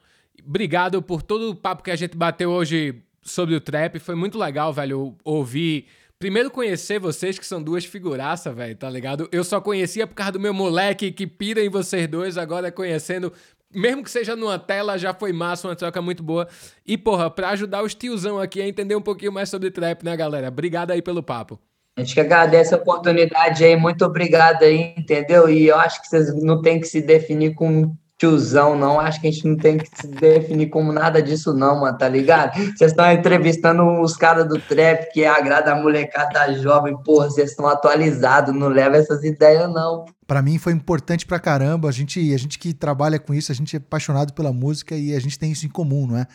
Obrigado 0.45 1.01
por 1.01 1.21
todo 1.21 1.49
o 1.49 1.55
papo 1.55 1.83
que 1.83 1.91
a 1.91 1.95
gente 1.95 2.15
bateu 2.15 2.51
hoje 2.51 3.01
sobre 3.21 3.55
o 3.55 3.61
trap. 3.61 3.99
Foi 3.99 4.15
muito 4.15 4.37
legal, 4.37 4.71
velho, 4.73 5.15
ouvir. 5.23 5.87
Primeiro 6.17 6.51
conhecer 6.51 6.99
vocês, 6.99 7.39
que 7.39 7.45
são 7.45 7.63
duas 7.63 7.85
figuraças, 7.85 8.53
velho, 8.53 8.75
tá 8.75 8.89
ligado? 8.89 9.29
Eu 9.31 9.43
só 9.43 9.61
conhecia 9.61 10.05
por 10.05 10.15
causa 10.15 10.33
do 10.33 10.39
meu 10.39 10.53
moleque 10.53 11.11
que 11.11 11.25
pira 11.25 11.63
em 11.63 11.69
vocês 11.69 12.07
dois, 12.07 12.37
agora 12.37 12.71
conhecendo. 12.71 13.31
Mesmo 13.73 14.03
que 14.03 14.11
seja 14.11 14.35
numa 14.35 14.59
tela, 14.59 14.97
já 14.97 15.13
foi 15.13 15.31
massa, 15.31 15.67
uma 15.67 15.75
troca 15.75 16.01
muito 16.01 16.21
boa. 16.21 16.47
E, 16.85 16.97
porra, 16.97 17.29
pra 17.29 17.49
ajudar 17.51 17.83
os 17.83 17.95
tiozão 17.95 18.39
aqui 18.39 18.61
a 18.61 18.67
entender 18.67 18.95
um 18.95 19.01
pouquinho 19.01 19.31
mais 19.31 19.49
sobre 19.49 19.71
trap, 19.71 20.03
né, 20.03 20.15
galera? 20.17 20.49
Obrigado 20.49 20.91
aí 20.91 21.01
pelo 21.01 21.23
papo. 21.23 21.59
A 21.99 22.01
gente 22.01 22.13
que 22.13 22.21
agradece 22.21 22.73
a 22.73 22.77
oportunidade 22.77 23.61
aí, 23.61 23.75
muito 23.75 24.05
obrigado 24.05 24.63
aí, 24.63 24.93
entendeu? 24.97 25.49
E 25.49 25.67
eu 25.67 25.77
acho 25.77 26.01
que 26.01 26.07
vocês 26.07 26.33
não 26.41 26.61
tem 26.61 26.79
que 26.79 26.87
se 26.87 27.01
definir 27.01 27.53
como 27.55 27.93
tiozão, 28.17 28.73
não. 28.77 29.01
Acho 29.01 29.19
que 29.19 29.27
a 29.27 29.31
gente 29.31 29.45
não 29.45 29.57
tem 29.57 29.77
que 29.77 29.89
se 29.93 30.07
definir 30.07 30.69
como 30.69 30.93
nada 30.93 31.21
disso, 31.21 31.53
não, 31.53 31.81
mano, 31.81 31.97
tá 31.97 32.07
ligado? 32.07 32.55
Vocês 32.55 32.91
estão 32.91 33.11
entrevistando 33.11 33.83
os 33.99 34.15
caras 34.15 34.47
do 34.47 34.57
trap 34.57 35.11
que 35.11 35.25
agrada 35.25 35.73
a 35.73 35.75
molecada 35.75 36.53
jovem, 36.53 36.95
porra, 37.03 37.29
vocês 37.29 37.49
estão 37.49 37.67
atualizados, 37.67 38.55
não 38.55 38.69
leva 38.69 38.95
essas 38.95 39.21
ideias, 39.25 39.69
não. 39.69 40.05
Pra 40.25 40.41
mim 40.41 40.57
foi 40.57 40.71
importante 40.71 41.25
pra 41.25 41.37
caramba. 41.37 41.89
A 41.89 41.91
gente, 41.91 42.33
a 42.33 42.37
gente 42.37 42.57
que 42.57 42.73
trabalha 42.73 43.19
com 43.19 43.33
isso, 43.33 43.51
a 43.51 43.55
gente 43.55 43.75
é 43.75 43.79
apaixonado 43.79 44.31
pela 44.31 44.53
música 44.53 44.95
e 44.95 45.13
a 45.13 45.19
gente 45.19 45.37
tem 45.37 45.51
isso 45.51 45.65
em 45.65 45.69
comum, 45.69 46.07
não 46.07 46.17
é? 46.17 46.25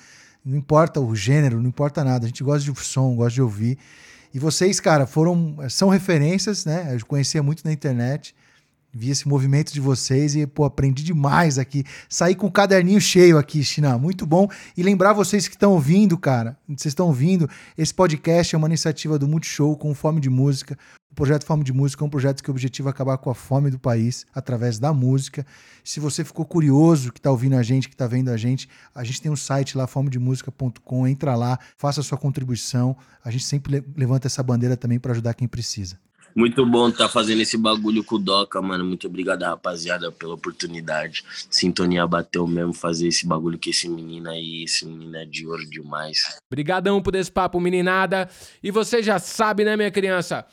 Não 0.45 0.59
importa 0.59 1.01
o 1.01 1.17
gênero, 1.17 1.59
não 1.59 1.71
importa 1.71 2.05
nada. 2.05 2.27
A 2.27 2.29
gente 2.29 2.45
gosta 2.45 2.71
de 2.71 2.79
som, 2.81 3.17
gosta 3.17 3.33
de 3.33 3.41
ouvir. 3.41 3.79
E 4.35 4.39
vocês, 4.41 4.81
cara, 4.81 5.07
foram 5.07 5.57
são 5.71 5.89
referências, 5.89 6.65
né? 6.65 6.93
Eu 6.93 7.07
conhecia 7.07 7.41
muito 7.41 7.65
na 7.65 7.73
internet. 7.73 8.35
Vi 8.93 9.11
esse 9.11 9.27
movimento 9.29 9.73
de 9.73 9.81
vocês 9.81 10.35
e, 10.35 10.45
pô, 10.47 10.65
aprendi 10.65 11.05
demais 11.05 11.57
aqui. 11.59 11.85
Saí 12.09 12.35
com 12.35 12.49
o 12.49 12.53
caderninho 12.53 13.01
cheio 13.01 13.39
aqui, 13.39 13.63
China. 13.63 13.97
Muito 13.97 14.27
bom. 14.27 14.49
E 14.77 14.83
lembrar 14.83 15.13
vocês 15.13 15.47
que 15.47 15.55
estão 15.55 15.73
ouvindo, 15.73 16.19
cara, 16.19 16.57
vocês 16.69 16.93
estão 16.93 17.07
ouvindo, 17.07 17.49
esse 17.79 17.95
podcast 17.95 18.55
é 18.55 18.59
uma 18.59 18.69
iniciativa 18.69 19.19
do 19.19 19.29
Multishow 19.29 19.77
com 19.77 19.95
Fome 19.95 20.21
de 20.21 20.31
Música. 20.31 20.77
O 21.15 21.23
projeto 21.25 21.47
Fome 21.47 21.63
de 21.63 21.73
Música 21.73 22.03
é 22.03 22.07
um 22.09 22.11
projeto 22.11 22.43
que 22.43 22.51
o 22.51 22.53
objetivo 22.53 22.89
é 22.89 22.91
acabar 22.91 23.17
com 23.19 23.31
a 23.31 23.35
fome 23.37 23.71
do 23.71 23.79
país 23.79 24.27
através 24.35 24.81
da 24.81 24.93
música. 24.93 25.47
Se 25.85 26.01
você 26.01 26.25
ficou 26.25 26.45
curioso, 26.45 27.13
que 27.13 27.21
está 27.21 27.31
ouvindo 27.31 27.55
a 27.55 27.63
gente, 27.63 27.89
que 27.89 27.95
está 27.95 28.09
vendo 28.09 28.31
a 28.31 28.37
gente, 28.37 28.69
a 28.93 29.05
gente 29.05 29.23
tem 29.23 29.31
um 29.31 29.37
site 29.37 29.79
lá, 29.79 29.87
fomedemusica.com. 29.87 31.07
Entra 31.07 31.37
lá, 31.37 31.57
faça 31.79 32.01
a 32.01 32.03
sua 32.03 32.19
contribuição. 32.19 32.97
A 33.25 33.31
gente 33.31 33.45
sempre 33.45 33.75
le- 33.77 33.85
levanta 33.97 34.27
essa 34.27 34.43
bandeira 34.43 34.77
também 34.77 34.99
para 34.99 35.13
ajudar 35.13 35.35
quem 35.35 35.47
precisa. 35.47 36.01
Muito 36.35 36.67
bom 36.67 36.91
tá 36.91 37.09
fazendo 37.09 37.43
esse 37.43 37.57
bagulho 37.57 38.03
com 38.03 38.17
o 38.17 38.19
Doca, 38.19 38.61
mano. 38.61 38.85
Muito 38.85 39.07
obrigado, 39.07 39.43
rapaziada, 39.45 40.11
pela 40.11 40.35
oportunidade. 40.35 41.23
Sintonia 41.49 42.05
bateu 42.09 42.45
mesmo 42.45 42.73
fazer 42.75 43.07
esse 43.07 43.25
bagulho 43.25 43.57
com 43.57 43.71
esse 43.71 43.89
menino 43.89 44.29
aí. 44.29 44.65
Esse 44.65 44.85
menino 44.85 45.17
é 45.17 45.25
de 45.25 45.47
ouro 45.47 45.65
demais. 45.71 46.19
Brigadão 46.51 47.01
por 47.01 47.15
esse 47.15 47.31
papo, 47.31 47.61
meninada. 47.61 48.29
E 48.61 48.73
você 48.73 49.01
já 49.01 49.21
sabe, 49.21 49.65
né, 49.65 49.77
minha 49.77 49.93
criança? 49.93 50.45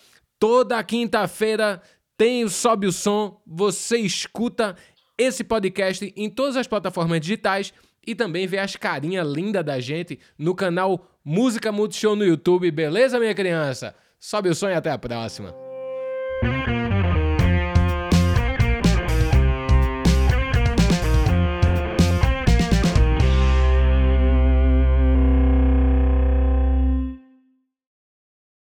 Toda 0.42 0.84
quinta-feira 0.84 1.80
tem 2.18 2.44
o 2.44 2.50
Sobe 2.50 2.88
o 2.88 2.92
Som. 2.92 3.40
Você 3.46 4.00
escuta 4.00 4.76
esse 5.16 5.44
podcast 5.44 6.12
em 6.18 6.32
todas 6.32 6.58
as 6.58 6.66
plataformas 6.66 7.22
digitais 7.22 7.72
e 8.08 8.16
também 8.16 8.48
vê 8.48 8.58
as 8.58 8.76
carinhas 8.76 9.28
lindas 9.28 9.64
da 9.64 9.80
gente 9.80 10.20
no 10.40 10.56
canal 10.56 11.08
Música 11.24 11.72
Multishow 11.72 12.16
no 12.16 12.26
YouTube. 12.26 12.72
Beleza, 12.72 13.20
minha 13.20 13.36
criança? 13.36 13.94
Sobe 14.20 14.50
o 14.50 14.56
som 14.56 14.68
e 14.68 14.74
até 14.74 14.90
a 14.90 14.98
próxima. 14.98 15.54